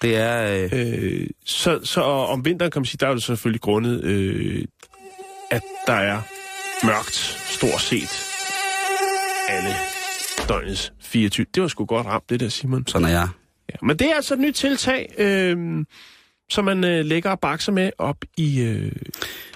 Det 0.01 0.15
er... 0.15 0.63
Øh, 0.63 0.69
Øh, 0.73 1.27
så, 1.45 1.79
så 1.83 2.01
om 2.01 2.45
vinteren 2.45 2.71
kan 2.71 2.79
man 2.79 2.85
sige, 2.85 2.97
der 2.99 3.07
er 3.07 3.13
det 3.13 3.23
selvfølgelig 3.23 3.61
grundet, 3.61 4.03
øh, 4.03 4.65
at 5.51 5.61
der 5.87 5.93
er 5.93 6.21
mørkt, 6.85 7.15
stort 7.49 7.81
set, 7.81 8.23
alle 9.49 9.75
døgnets 10.49 10.93
24. 11.01 11.45
Det 11.55 11.61
var 11.61 11.67
sgu 11.67 11.85
godt 11.85 12.07
ramt, 12.07 12.29
det 12.29 12.39
der, 12.39 12.49
Simon. 12.49 12.87
sådan 12.87 13.07
er 13.07 13.11
jeg. 13.11 13.27
Ja, 13.69 13.75
men 13.81 13.99
det 13.99 14.11
er 14.11 14.15
altså 14.15 14.33
et 14.33 14.39
nyt 14.39 14.53
tiltag, 14.53 15.13
øh, 15.17 15.85
som 16.49 16.65
man 16.65 16.83
øh, 16.83 17.05
lægger 17.05 17.29
og 17.29 17.39
bakser 17.39 17.71
med 17.71 17.91
op 17.97 18.17
i, 18.37 18.61
øh, 18.61 18.91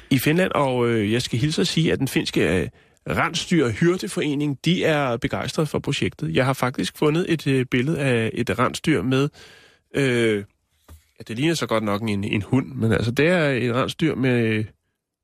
i 0.10 0.20
Finland, 0.20 0.52
og 0.52 0.90
øh, 0.90 1.12
jeg 1.12 1.22
skal 1.22 1.40
hilse 1.40 1.62
at 1.62 1.68
sige, 1.68 1.92
at 1.94 2.00
den 2.00 2.08
finske 2.08 2.62
øh, 2.62 2.68
Rensdyr 3.10 3.70
Hyrdeforening, 3.70 4.58
de 4.66 4.84
er 4.84 5.18
begejstrede 5.18 5.68
for 5.68 5.80
projektet. 5.80 6.36
Jeg 6.36 6.46
har 6.46 6.54
faktisk 6.54 6.98
fundet 6.98 7.26
et 7.30 7.48
øh, 7.48 7.66
billede 7.66 8.00
af 8.00 8.32
et 8.34 8.60
rensdyr 8.60 9.02
med, 9.02 9.30
øh, 9.96 10.36
ja, 10.38 11.24
det 11.28 11.36
ligner 11.36 11.54
så 11.56 11.66
godt 11.66 11.84
nok 11.84 12.02
en, 12.02 12.24
en 12.24 12.42
hund, 12.42 12.68
men 12.76 12.92
altså 12.92 13.12
det 13.12 13.28
er 13.28 13.50
et 13.50 13.76
rensdyr 13.76 14.16
med, 14.16 14.64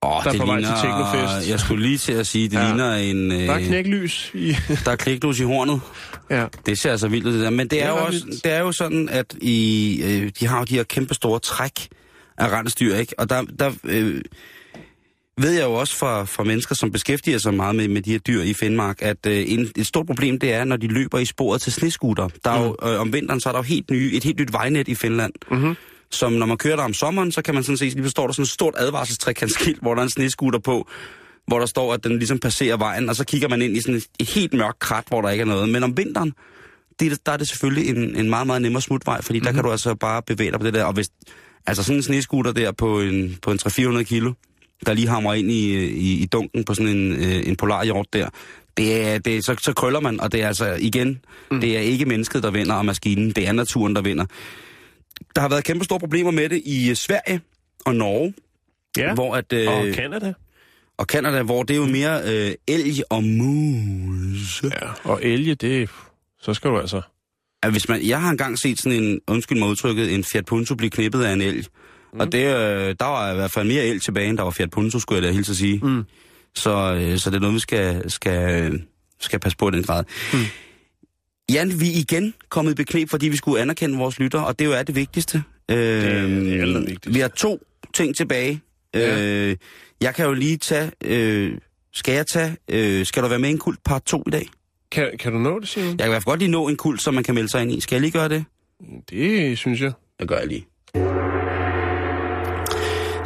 Åh, 0.06 0.10
Der 0.24 0.28
er 0.28 0.32
det 0.32 0.40
på 0.42 0.46
vej 0.46 0.56
til 0.60 0.68
ligner, 0.68 0.82
Teknofest. 0.82 1.50
Jeg 1.50 1.60
skulle 1.60 1.84
lige 1.84 1.98
til 1.98 2.14
at 2.14 2.28
sige, 2.28 2.50
det 2.50 2.56
Ja. 2.58 2.68
ligner 2.68 2.94
en... 2.96 3.32
Øh, 3.32 3.40
der 3.40 3.54
er 3.54 3.60
knæklys 3.60 4.32
i, 4.34 4.56
der 4.86 4.92
er 4.92 4.96
klikdus 4.96 5.40
i 5.40 5.44
hornet. 5.44 5.82
ja. 6.30 6.46
Det 6.66 6.80
ser 6.80 6.92
altså 6.92 7.08
vildt 7.08 7.28
ud, 7.28 7.34
det 7.34 7.42
der. 7.42 7.50
Men 7.50 7.60
det, 7.60 7.72
Det 7.72 7.84
er, 7.84 7.86
er 7.86 7.90
jo 8.00 8.06
også, 8.06 8.26
vildt. 8.26 8.44
det 8.44 8.52
er 8.52 8.60
jo 8.60 8.72
sådan, 8.72 9.10
at 9.10 9.36
i, 9.42 10.02
øh, 10.04 10.32
de 10.40 10.48
har 10.48 10.58
jo 10.60 10.64
de 10.64 10.76
her 10.76 10.84
kæmpe 10.84 11.14
store 11.14 11.40
træk 11.40 11.72
af 12.38 12.50
rensdyr, 12.50 12.96
ikke? 12.96 13.20
Og 13.20 13.30
der, 13.30 13.42
der 13.60 13.72
øh, 13.84 14.22
ved 15.38 15.52
jeg 15.52 15.64
jo 15.64 15.74
også 15.74 15.96
fra, 15.98 16.24
fra 16.24 16.44
mennesker, 16.44 16.76
som 16.76 16.92
beskæftiger 16.92 17.38
sig 17.38 17.54
meget 17.54 17.76
med, 17.76 17.88
med 17.88 18.02
de 18.02 18.12
her 18.12 18.20
dyr 18.20 18.42
i 18.42 18.54
Finnmark, 18.54 19.02
at 19.02 19.26
øh, 19.28 19.44
en, 19.48 19.72
et 19.76 19.86
stort 19.86 20.06
problem 20.06 20.40
det 20.40 20.54
er, 20.54 20.64
når 20.64 20.78
de 20.78 20.88
løber 20.88 21.20
i 21.20 21.26
sporet 21.26 21.62
til 21.62 21.74
sneskuter. 21.74 22.30
Der 22.44 22.52
er 22.52 22.64
jo, 22.64 22.76
øh, 22.84 23.00
om 23.02 23.14
vinteren, 23.14 23.40
så 23.40 23.50
er 23.50 23.54
der 23.54 23.60
jo 23.60 23.64
helt 23.64 23.92
nye, 23.92 24.12
et 24.14 24.24
helt 24.24 24.40
nyt 24.40 24.54
vejnet 24.54 24.88
i 24.88 24.96
Finland. 24.96 25.34
Mm-hmm. 25.52 25.76
som 26.12 26.34
når 26.34 26.46
man 26.46 26.58
kører 26.58 26.76
der 26.76 26.84
om 26.84 26.94
sommeren, 26.94 27.32
så 27.32 27.42
kan 27.42 27.54
man 27.54 27.64
sådan 27.64 27.78
se, 27.78 27.86
lige 27.86 28.10
står 28.10 28.28
der 28.28 28.34
sådan 28.34 28.44
et 28.44 28.50
stort 28.50 28.74
advarselstrækantskilt, 28.78 29.82
hvor 29.82 29.94
der 29.94 30.02
er 30.02 30.04
en 30.04 30.10
sneskuter 30.10 30.60
på, 30.60 30.88
hvor 31.48 31.60
der 31.60 31.66
står, 31.66 31.94
at 31.94 32.04
den 32.04 32.18
ligesom 32.18 32.40
passerer 32.40 32.78
vejen, 32.78 33.10
og 33.10 33.16
så 33.16 33.26
kigger 33.26 33.48
man 33.48 33.62
ind 33.62 33.78
i 33.78 33.82
sådan 33.82 33.96
et, 33.96 34.08
et 34.20 34.30
helt 34.30 34.54
mørkt 34.54 34.80
krat, 34.80 35.04
hvor 35.08 35.22
der 35.22 35.30
ikke 35.30 35.42
er 35.42 35.46
noget. 35.46 35.70
Men 35.70 35.84
om 35.84 35.98
vinteren, 35.98 36.34
det, 37.00 37.26
der 37.26 37.32
er 37.32 37.38
det 37.38 37.48
selvfølgelig 37.48 37.90
en, 37.90 38.16
en 38.16 38.30
meget, 38.30 38.48
meget 38.48 38.62
nemmere 38.62 38.82
smutvej, 38.82 39.22
fordi 39.22 39.40
mm-hmm. 39.40 39.46
der 39.46 39.54
kan 39.54 39.64
du 39.64 39.72
altså 39.72 39.96
bare 39.96 40.22
bevæge 40.22 40.52
dig 40.52 40.60
på 40.60 40.66
det 40.66 40.74
der. 40.74 40.84
Og 40.84 40.94
hvis, 40.94 41.10
altså 41.68 41.84
sådan 41.84 41.98
en 41.98 42.04
sneskuter 42.04 42.52
der 42.52 42.72
på 42.72 43.02
en, 43.02 43.38
på 43.42 43.52
en 43.52 43.60
300-400 43.68 44.04
kilo, 44.04 44.34
der 44.86 44.94
lige 44.94 45.08
hamrer 45.08 45.34
ind 45.34 45.52
i, 45.52 45.86
i, 45.86 46.24
i 46.24 46.26
dunken 46.26 46.64
på 46.64 46.74
sådan 46.74 46.98
en, 46.98 47.12
øh, 47.12 47.48
en 47.48 47.56
polarhjort 47.56 48.14
der, 48.14 48.30
det 48.78 49.08
er, 49.08 49.18
det 49.18 49.46
så, 49.46 49.56
så 49.62 49.74
krøller 49.74 50.00
man, 50.00 50.20
og 50.20 50.32
det 50.32 50.42
er 50.42 50.48
altså 50.48 50.78
igen, 50.80 51.20
mm. 51.52 51.62
det 51.62 51.78
er 51.78 51.82
ikke 51.82 52.06
mennesket, 52.06 52.44
der 52.44 52.52
vinder, 52.52 52.76
og 52.76 52.86
maskinen, 52.86 53.32
det 53.32 53.48
er 53.48 53.52
naturen, 53.52 53.96
der 53.96 54.02
vinder. 54.02 54.26
Der 55.36 55.42
har 55.42 55.50
været 55.50 55.64
kæmpe 55.64 55.86
store 55.86 56.00
problemer 56.00 56.32
med 56.32 56.50
det 56.50 56.62
i 56.66 56.90
øh, 56.90 56.96
Sverige 56.96 57.42
og 57.86 57.96
Norge, 57.96 58.34
ja. 58.98 59.14
hvor 59.14 59.36
at, 59.36 59.54
øh, 59.54 59.68
og 59.68 59.86
Canada. 59.94 60.34
og 60.98 61.06
Canada, 61.06 61.42
hvor 61.42 61.64
det 61.64 61.74
er 61.74 61.78
jo 61.78 61.86
mere 61.86 62.22
øh, 62.26 62.54
elg 62.68 63.02
og 63.10 63.24
mus. 63.24 64.64
Ja, 64.64 65.12
og 65.12 65.24
elge, 65.24 65.56
det, 65.56 65.90
så 66.42 66.54
skal 66.54 66.70
du 66.70 66.80
altså... 66.80 67.02
At 67.64 67.72
hvis 67.72 67.90
man, 67.90 68.08
jeg 68.08 68.22
har 68.22 68.30
engang 68.30 68.60
set 68.60 68.80
sådan 68.80 69.04
en, 69.04 69.20
undskyld 69.28 69.60
mig 69.60 69.70
udtrykket, 69.70 70.14
en 70.14 70.24
Fiat 70.24 70.46
Punto 70.46 70.76
blive 70.76 70.90
knippet 70.90 71.24
af 71.24 71.34
en 71.34 71.42
elg. 71.42 71.66
Mm. 72.14 72.20
Og 72.20 72.32
det, 72.32 72.46
øh, 72.46 72.96
der 73.00 73.06
var 73.06 73.32
i 73.32 73.36
hvert 73.36 73.52
fald 73.52 73.68
mere 73.68 73.86
elg 73.86 74.02
tilbage, 74.02 74.30
end 74.30 74.38
der 74.38 74.44
var 74.44 74.52
Fiat 74.52 74.70
Punto, 74.70 75.00
skulle 75.00 75.22
jeg 75.22 75.30
da 75.30 75.36
hilse 75.36 75.52
at 75.52 75.58
sige. 75.58 75.80
Mm. 75.84 76.04
Så, 76.56 76.94
øh, 76.94 77.18
så 77.18 77.30
det 77.30 77.36
er 77.36 77.40
noget, 77.40 77.56
vi 77.56 77.60
skal, 77.60 78.12
skal, 78.12 78.82
skal 79.20 79.40
passe 79.40 79.58
på 79.58 79.68
i 79.70 79.72
den 79.72 79.84
grad. 79.84 80.04
Mm. 80.34 80.40
Jan, 81.52 81.80
vi 81.80 81.88
er 81.88 81.96
igen 81.96 82.34
kommet 82.50 82.72
i 82.72 82.76
beknep, 82.76 83.10
fordi 83.10 83.28
vi 83.28 83.38
skulle 83.38 83.62
anerkende 83.62 83.98
vores 83.98 84.20
lytter, 84.20 84.40
og 84.40 84.60
det 84.60 84.66
jo 84.66 84.72
er 84.72 84.84
det 84.84 84.96
vigtigste. 84.96 85.44
Øh, 85.72 85.78
det 85.78 86.62
allervigtigste. 86.62 87.14
Vi 87.14 87.20
har 87.20 87.28
to 87.28 87.60
ting 87.94 88.16
tilbage. 88.16 88.62
Ja. 88.94 89.22
Øh, 89.22 89.56
jeg 90.02 90.16
kan 90.16 90.26
jo 90.26 90.34
lige 90.34 90.58
tage... 90.58 90.92
Øh, 91.04 91.58
skal 91.94 92.14
jeg 92.16 92.28
tage... 92.28 92.58
Øh, 92.70 93.06
skal 93.06 93.24
du 93.24 93.28
være 93.28 93.40
med 93.40 93.50
i 93.50 93.52
en 93.52 93.58
kult 93.58 93.80
part 93.84 94.04
2 94.04 94.24
i 94.28 94.32
dag? 94.32 94.50
Kan, 94.92 95.12
kan 95.20 95.32
du 95.32 95.40
nå 95.40 95.60
det, 95.60 95.68
Simon? 95.68 95.90
Jeg 95.90 95.98
kan 95.98 96.08
i 96.08 96.10
hvert 96.10 96.24
fald 96.24 96.32
godt 96.32 96.40
lige 96.40 96.52
nå 96.52 96.68
en 96.68 96.76
kult, 96.76 97.02
som 97.02 97.14
man 97.14 97.24
kan 97.24 97.36
melde 97.36 97.50
sig 97.50 97.62
ind 97.62 97.72
i. 97.72 97.80
Skal 97.80 97.96
jeg 97.96 98.02
lige 98.02 98.12
gøre 98.12 98.30
det? 98.30 98.46
Det 99.10 99.58
synes 99.58 99.82
jeg. 99.82 99.92
Det 100.20 100.28
gør 100.28 100.38
jeg 100.38 100.48
lige. 100.48 100.68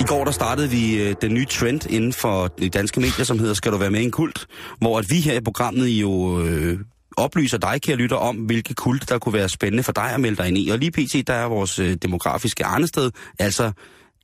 I 0.02 0.04
går 0.04 0.24
der 0.24 0.32
startede 0.32 0.70
vi 0.70 1.02
øh, 1.02 1.16
den 1.22 1.34
nye 1.34 1.46
trend 1.46 1.92
inden 1.92 2.14
for 2.14 2.48
de 2.48 2.70
danske 2.70 3.00
medier, 3.00 3.26
som 3.26 3.40
hedder 3.40 3.54
Skal 3.54 3.72
du 3.72 3.78
være 3.78 3.92
med 3.92 4.00
i 4.00 4.04
en 4.04 4.12
kult? 4.12 4.48
Hvor 4.80 5.00
at 5.00 5.06
vi 5.10 5.16
her 5.16 5.34
i 5.34 5.42
programmet 5.42 5.88
jo 5.88 6.42
øh, 6.46 6.80
oplyser 7.18 7.58
dig, 7.58 7.82
kære 7.82 7.96
lytter, 7.96 8.16
om 8.16 8.36
hvilke 8.36 8.74
kult, 8.74 9.10
der 9.10 9.20
kunne 9.20 9.34
være 9.34 9.50
spændende 9.50 9.84
for 9.84 9.92
dig 9.92 10.14
at 10.14 10.20
melde 10.20 10.38
dig 10.38 10.48
ind 10.48 10.58
i. 10.58 10.70
Og 10.70 10.78
lige 10.78 10.92
pt. 10.92 11.28
der 11.28 11.34
er 11.34 11.46
vores 11.46 11.80
øh, 11.80 11.94
demografiske 11.94 12.66
arnested, 12.66 13.12
altså 13.40 13.72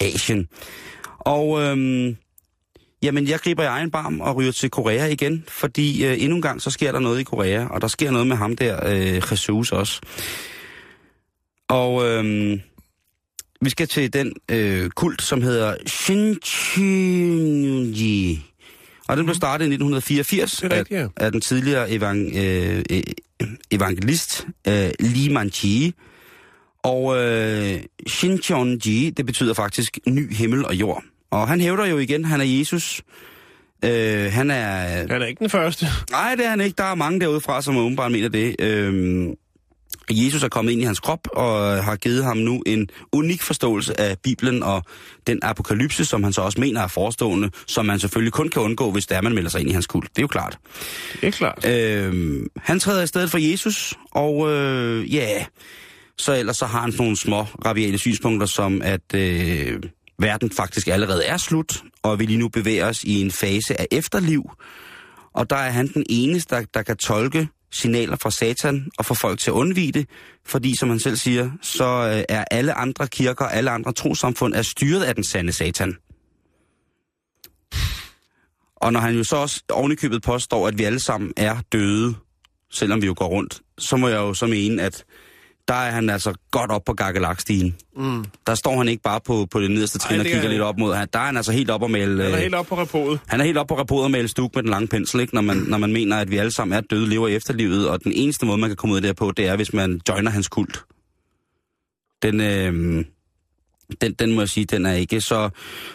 Asien. 0.01 0.47
Og 1.19 1.61
øhm, 1.61 2.17
jamen, 3.03 3.27
jeg 3.27 3.39
griber 3.39 3.63
i 3.63 3.65
egen 3.65 3.91
barm 3.91 4.21
og 4.21 4.35
ryger 4.35 4.51
til 4.51 4.69
Korea 4.69 5.05
igen, 5.05 5.43
fordi 5.47 6.05
øh, 6.05 6.23
endnu 6.23 6.35
en 6.35 6.41
gang 6.41 6.61
så 6.61 6.71
sker 6.71 6.91
der 6.91 6.99
noget 6.99 7.19
i 7.19 7.23
Korea, 7.23 7.65
og 7.65 7.81
der 7.81 7.87
sker 7.87 8.11
noget 8.11 8.27
med 8.27 8.35
ham 8.35 8.55
der, 8.55 8.89
øh, 8.89 9.15
Jesus 9.15 9.71
også. 9.71 10.01
Og 11.69 12.05
øhm, 12.05 12.61
vi 13.61 13.69
skal 13.69 13.87
til 13.87 14.13
den 14.13 14.33
øh, 14.51 14.89
kult, 14.89 15.21
som 15.21 15.41
hedder 15.41 15.75
Shincheonji. 15.85 16.85
Og 19.07 19.17
den 19.17 19.25
blev 19.25 19.35
startet 19.35 19.65
i 19.65 19.67
1984 19.67 20.51
Det 20.51 20.73
er 20.73 20.77
rigtigt, 20.77 20.99
ja. 20.99 21.03
af, 21.03 21.25
af 21.25 21.31
den 21.31 21.41
tidligere 21.41 21.91
evang, 21.91 22.35
øh, 22.35 22.83
øh, 22.91 23.03
evangelist 23.71 24.47
øh, 24.67 24.89
Lee 24.99 25.33
Man-chi. 25.33 25.93
Og 26.83 27.17
øh, 27.17 27.79
Shincheonji, 28.07 29.09
det 29.09 29.25
betyder 29.25 29.53
faktisk 29.53 29.99
ny 30.07 30.33
himmel 30.33 30.65
og 30.65 30.75
jord. 30.75 31.03
Og 31.31 31.47
han 31.47 31.61
hævder 31.61 31.85
jo 31.85 31.97
igen, 31.97 32.25
han 32.25 32.41
er 32.41 32.45
Jesus. 32.45 33.01
Øh, 33.85 34.31
han 34.31 34.51
er... 34.51 34.63
Han 35.09 35.21
er 35.21 35.25
ikke 35.25 35.39
den 35.39 35.49
første. 35.49 35.85
Nej, 36.11 36.35
det 36.35 36.45
er 36.45 36.49
han 36.49 36.61
ikke. 36.61 36.75
Der 36.77 36.83
er 36.83 36.95
mange 36.95 37.19
derude 37.19 37.41
fra, 37.41 37.61
som 37.61 37.77
åbenbart 37.77 38.11
mener 38.11 38.29
det. 38.29 38.55
Øhm, 38.59 39.33
Jesus 40.11 40.43
er 40.43 40.49
kommet 40.49 40.71
ind 40.71 40.81
i 40.81 40.85
hans 40.85 40.99
krop 40.99 41.27
og 41.33 41.83
har 41.83 41.95
givet 41.95 42.23
ham 42.23 42.37
nu 42.37 42.63
en 42.65 42.89
unik 43.11 43.41
forståelse 43.41 43.99
af 43.99 44.17
Bibelen 44.23 44.63
og 44.63 44.83
den 45.27 45.39
apokalypse, 45.41 46.05
som 46.05 46.23
han 46.23 46.33
så 46.33 46.41
også 46.41 46.59
mener 46.59 46.81
er 46.81 46.87
forestående, 46.87 47.49
som 47.67 47.85
man 47.85 47.99
selvfølgelig 47.99 48.33
kun 48.33 48.49
kan 48.49 48.61
undgå, 48.61 48.91
hvis 48.91 49.05
der 49.05 49.21
man 49.21 49.35
melder 49.35 49.49
sig 49.49 49.61
ind 49.61 49.69
i 49.69 49.73
hans 49.73 49.87
kult. 49.87 50.09
Det 50.09 50.17
er 50.17 50.23
jo 50.23 50.27
klart. 50.27 50.57
Det 51.21 51.27
er 51.27 51.31
klart. 51.31 51.65
Øhm, 51.65 52.47
han 52.57 52.79
træder 52.79 53.03
i 53.03 53.07
stedet 53.07 53.31
for 53.31 53.37
Jesus, 53.37 53.93
og 54.11 54.51
øh, 54.51 55.15
ja, 55.15 55.33
yeah, 55.35 55.45
så 56.17 56.35
ellers 56.35 56.57
så 56.57 56.65
har 56.65 56.81
han 56.81 56.91
sådan 56.91 57.03
nogle 57.03 57.17
små 57.17 57.41
rabiale 57.65 57.97
synspunkter, 57.97 58.47
som 58.47 58.81
at 58.81 59.15
øh, 59.15 59.79
verden 60.19 60.51
faktisk 60.51 60.87
allerede 60.87 61.25
er 61.25 61.37
slut, 61.37 61.83
og 62.03 62.19
vi 62.19 62.25
lige 62.25 62.39
nu 62.39 62.49
bevæger 62.49 62.87
os 62.87 63.03
i 63.03 63.21
en 63.21 63.31
fase 63.31 63.81
af 63.81 63.87
efterliv. 63.91 64.43
Og 65.33 65.49
der 65.49 65.55
er 65.55 65.69
han 65.69 65.87
den 65.87 66.05
eneste, 66.09 66.55
der, 66.55 66.61
der 66.73 66.81
kan 66.81 66.97
tolke 66.97 67.47
signaler 67.71 68.15
fra 68.15 68.31
satan 68.31 68.89
og 68.97 69.05
få 69.05 69.13
folk 69.13 69.39
til 69.39 69.51
at 69.51 69.53
undvige 69.53 69.91
det, 69.91 70.09
fordi 70.45 70.77
som 70.79 70.89
han 70.89 70.99
selv 70.99 71.15
siger, 71.15 71.51
så 71.61 71.85
øh, 71.85 72.23
er 72.29 72.45
alle 72.51 72.73
andre 72.73 73.07
kirker, 73.07 73.45
alle 73.45 73.71
andre 73.71 73.93
trosamfund 73.93 74.53
er 74.53 74.61
styret 74.61 75.03
af 75.03 75.15
den 75.15 75.23
sande 75.23 75.51
satan. 75.51 75.97
Og 78.75 78.93
når 78.93 78.99
han 78.99 79.15
jo 79.15 79.23
så 79.23 79.35
også 79.35 79.63
ovenikøbet 79.69 80.21
påstår, 80.21 80.67
at 80.67 80.77
vi 80.77 80.83
alle 80.83 80.99
sammen 80.99 81.33
er 81.37 81.57
døde, 81.71 82.15
selvom 82.71 83.01
vi 83.01 83.05
jo 83.07 83.13
går 83.17 83.27
rundt, 83.27 83.61
så 83.77 83.97
må 83.97 84.07
jeg 84.07 84.17
jo 84.17 84.33
så 84.33 84.47
mene, 84.47 84.81
at 84.81 85.05
der 85.67 85.73
er 85.73 85.91
han 85.91 86.09
altså 86.09 86.33
godt 86.51 86.71
op 86.71 86.81
på 86.85 86.93
gakkelakstigen. 86.93 87.75
Mm. 87.97 88.25
Der 88.47 88.55
står 88.55 88.77
han 88.77 88.87
ikke 88.87 89.03
bare 89.03 89.19
på, 89.25 89.47
på 89.51 89.61
det 89.61 89.71
nederste 89.71 89.99
trin 89.99 90.15
Ej, 90.15 90.19
og 90.19 90.25
det 90.25 90.31
kigger 90.31 90.47
er- 90.47 90.51
lidt 90.51 90.61
op 90.61 90.77
mod. 90.77 90.93
Han, 90.93 91.07
der 91.13 91.19
er 91.19 91.25
han 91.25 91.37
altså 91.37 91.51
helt 91.51 91.69
op 91.69 91.81
og 91.81 91.91
male... 91.91 92.23
Han 92.23 92.31
er 92.31 92.37
øh, 92.37 92.41
helt 92.41 92.55
oppe 92.55 92.69
på 92.69 92.81
repotet. 92.81 93.19
han 93.27 93.39
er 93.41 93.45
helt 93.45 93.57
op 93.57 93.67
på 93.67 93.77
rapportet 93.79 94.03
og 94.03 94.11
male 94.11 94.27
stuk 94.27 94.55
med 94.55 94.63
den 94.63 94.69
lange 94.69 94.87
pensel, 94.87 95.19
ikke? 95.19 95.35
Når, 95.35 95.41
man, 95.41 95.57
når 95.57 95.77
man 95.77 95.93
mener, 95.93 96.17
at 96.17 96.31
vi 96.31 96.37
alle 96.37 96.51
sammen 96.51 96.77
er 96.77 96.81
døde, 96.81 97.09
lever 97.09 97.27
i 97.27 97.35
efterlivet, 97.35 97.89
og 97.89 98.03
den 98.03 98.11
eneste 98.15 98.45
måde, 98.45 98.57
man 98.57 98.69
kan 98.69 98.77
komme 98.77 98.93
ud 98.93 98.97
af 98.97 99.01
det 99.01 99.09
her 99.09 99.13
på, 99.13 99.31
det 99.31 99.47
er, 99.47 99.55
hvis 99.55 99.73
man 99.73 100.01
joiner 100.09 100.31
hans 100.31 100.47
kult. 100.47 100.83
Den, 102.21 102.41
øh, 102.41 103.05
den, 104.01 104.13
den 104.13 104.33
må 104.35 104.41
jeg 104.41 104.49
sige, 104.49 104.65
den 104.65 104.85
er 104.85 104.93
ikke. 104.93 105.21
Så, 105.21 105.49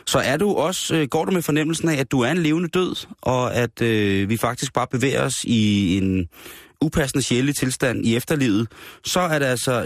så 0.06 0.18
er 0.18 0.36
du 0.36 0.54
også, 0.54 0.96
øh, 0.96 1.08
går 1.08 1.24
du 1.24 1.30
med 1.32 1.42
fornemmelsen 1.42 1.88
af, 1.88 1.96
at 2.00 2.10
du 2.12 2.20
er 2.20 2.30
en 2.30 2.38
levende 2.38 2.68
død, 2.68 3.06
og 3.22 3.54
at 3.54 3.82
øh, 3.82 4.28
vi 4.28 4.36
faktisk 4.36 4.72
bare 4.72 4.86
bevæger 4.90 5.22
os 5.22 5.34
i 5.44 5.96
en 5.98 6.28
upassende 6.82 7.22
sjældent 7.22 7.56
tilstand 7.56 8.06
i 8.06 8.16
efterlivet, 8.16 8.68
så 9.04 9.20
er 9.20 9.38
det 9.38 9.46
altså 9.46 9.84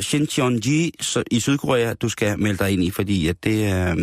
så- 1.01 1.23
i 1.31 1.41
Sydkorea, 1.41 1.95
du 1.95 2.09
skal 2.09 2.39
melde 2.39 2.59
dig 2.65 2.71
ind 2.73 2.83
i, 2.85 2.91
fordi 2.91 3.29
at 3.29 3.45
det 3.45 3.67
er... 3.67 3.97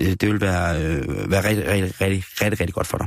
Øh, 0.00 0.06
det 0.20 0.22
vil 0.28 0.40
være, 0.40 0.82
øh, 0.82 1.30
være 1.30 1.48
rigtig, 1.48 1.68
rigtig, 1.68 2.00
rigtig, 2.00 2.24
rigtig, 2.42 2.60
rigtig 2.60 2.74
godt 2.74 2.86
for 2.86 2.98
dig. 2.98 3.06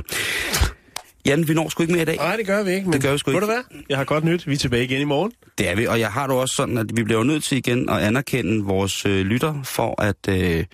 Jan, 1.26 1.48
vi 1.48 1.54
når 1.54 1.68
sgu 1.68 1.82
ikke 1.82 1.92
mere 1.92 2.02
i 2.02 2.04
dag. 2.04 2.16
Nej, 2.16 2.36
det 2.36 2.46
gør 2.46 2.62
vi 2.62 2.70
ikke. 2.70 2.84
Men 2.86 2.92
Det 2.92 3.02
gør 3.02 3.12
vi 3.12 3.18
sgu 3.18 3.30
ikke. 3.30 3.40
du 3.40 3.46
hvad? 3.46 3.62
Jeg 3.88 3.96
har 3.98 4.04
godt 4.04 4.24
nyt. 4.24 4.46
Vi 4.46 4.52
er 4.52 4.56
tilbage 4.56 4.84
igen 4.84 5.00
i 5.00 5.04
morgen. 5.04 5.32
Det 5.58 5.68
er 5.68 5.74
vi, 5.76 5.86
og 5.86 6.00
jeg 6.00 6.12
har 6.12 6.26
det 6.26 6.36
også 6.36 6.54
sådan, 6.54 6.78
at 6.78 6.86
vi 6.94 7.02
bliver 7.04 7.24
nødt 7.24 7.44
til 7.44 7.58
igen 7.58 7.88
at 7.88 7.98
anerkende 7.98 8.64
vores 8.64 9.06
øh, 9.06 9.20
lytter 9.26 9.62
for 9.62 10.02
at 10.02 10.28
øh, 10.28 10.64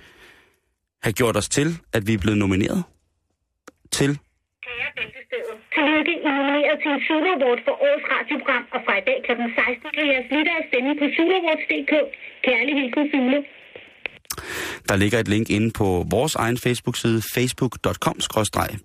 have 1.03 1.13
gjort 1.13 1.37
os 1.37 1.49
til, 1.49 1.79
at 1.93 2.07
vi 2.07 2.15
er 2.15 2.19
blevet 2.19 2.39
nomineret 2.39 2.83
til. 3.93 4.09
Kære 4.09 4.91
tillykke. 5.77 6.13
I 6.17 6.27
er 6.29 6.35
nomineret 6.39 6.77
til 6.83 6.91
en 6.97 7.01
Zulu 7.07 7.29
Award 7.37 7.61
for 7.67 7.75
årets 7.87 8.07
radioprogram, 8.15 8.65
og 8.75 8.81
fra 8.85 8.95
i 9.01 9.05
dag 9.09 9.19
kl. 9.27 9.33
16 9.33 9.97
kan 9.97 10.05
jeres 10.13 10.29
lyttere 10.35 10.61
stemme 10.69 10.93
på 11.01 11.05
zuluawards.dk. 11.17 11.93
Kærlig 12.47 12.73
hilsen, 12.79 13.05
Zulu. 13.13 13.41
Der 14.89 14.97
ligger 14.97 15.19
et 15.19 15.29
link 15.29 15.51
inde 15.51 15.71
på 15.71 16.07
vores 16.11 16.35
egen 16.35 16.59
Facebook-side, 16.59 17.23
facebook.com 17.35 18.17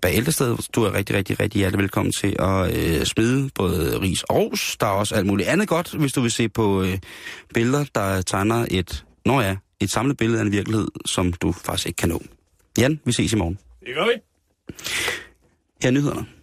bæltested. 0.02 0.56
Du 0.74 0.84
er 0.84 0.94
rigtig, 0.94 1.16
rigtig, 1.16 1.40
rigtig 1.40 1.58
hjertelig 1.58 1.82
velkommen 1.82 2.12
til 2.12 2.36
at 2.38 2.60
øh, 2.76 3.04
smide 3.04 3.50
både 3.54 4.00
ris 4.00 4.22
og 4.22 4.36
ros. 4.36 4.76
Der 4.80 4.86
er 4.86 4.90
også 4.90 5.14
alt 5.14 5.26
muligt 5.26 5.48
andet 5.48 5.68
godt, 5.68 5.94
hvis 5.94 6.12
du 6.12 6.20
vil 6.20 6.30
se 6.30 6.48
på 6.48 6.82
øh, 6.82 6.98
billeder, 7.54 7.84
der 7.94 8.22
tegner 8.22 8.66
et, 8.70 9.04
når 9.26 9.40
ja, 9.40 9.56
et 9.80 9.90
samlet 9.90 10.16
billede 10.16 10.40
af 10.40 10.44
en 10.44 10.52
virkelighed, 10.52 10.88
som 11.06 11.32
du 11.32 11.52
faktisk 11.52 11.86
ikke 11.86 11.96
kan 11.96 12.08
nå. 12.08 12.22
Jan, 12.78 13.00
vi 13.04 13.12
ses 13.12 13.32
i 13.32 13.36
morgen. 13.36 13.58
Det 13.80 13.94
gør 13.94 14.04
vi. 14.04 14.12
Her 15.82 15.88
er 15.88 15.90
nyhederne. 15.90 16.41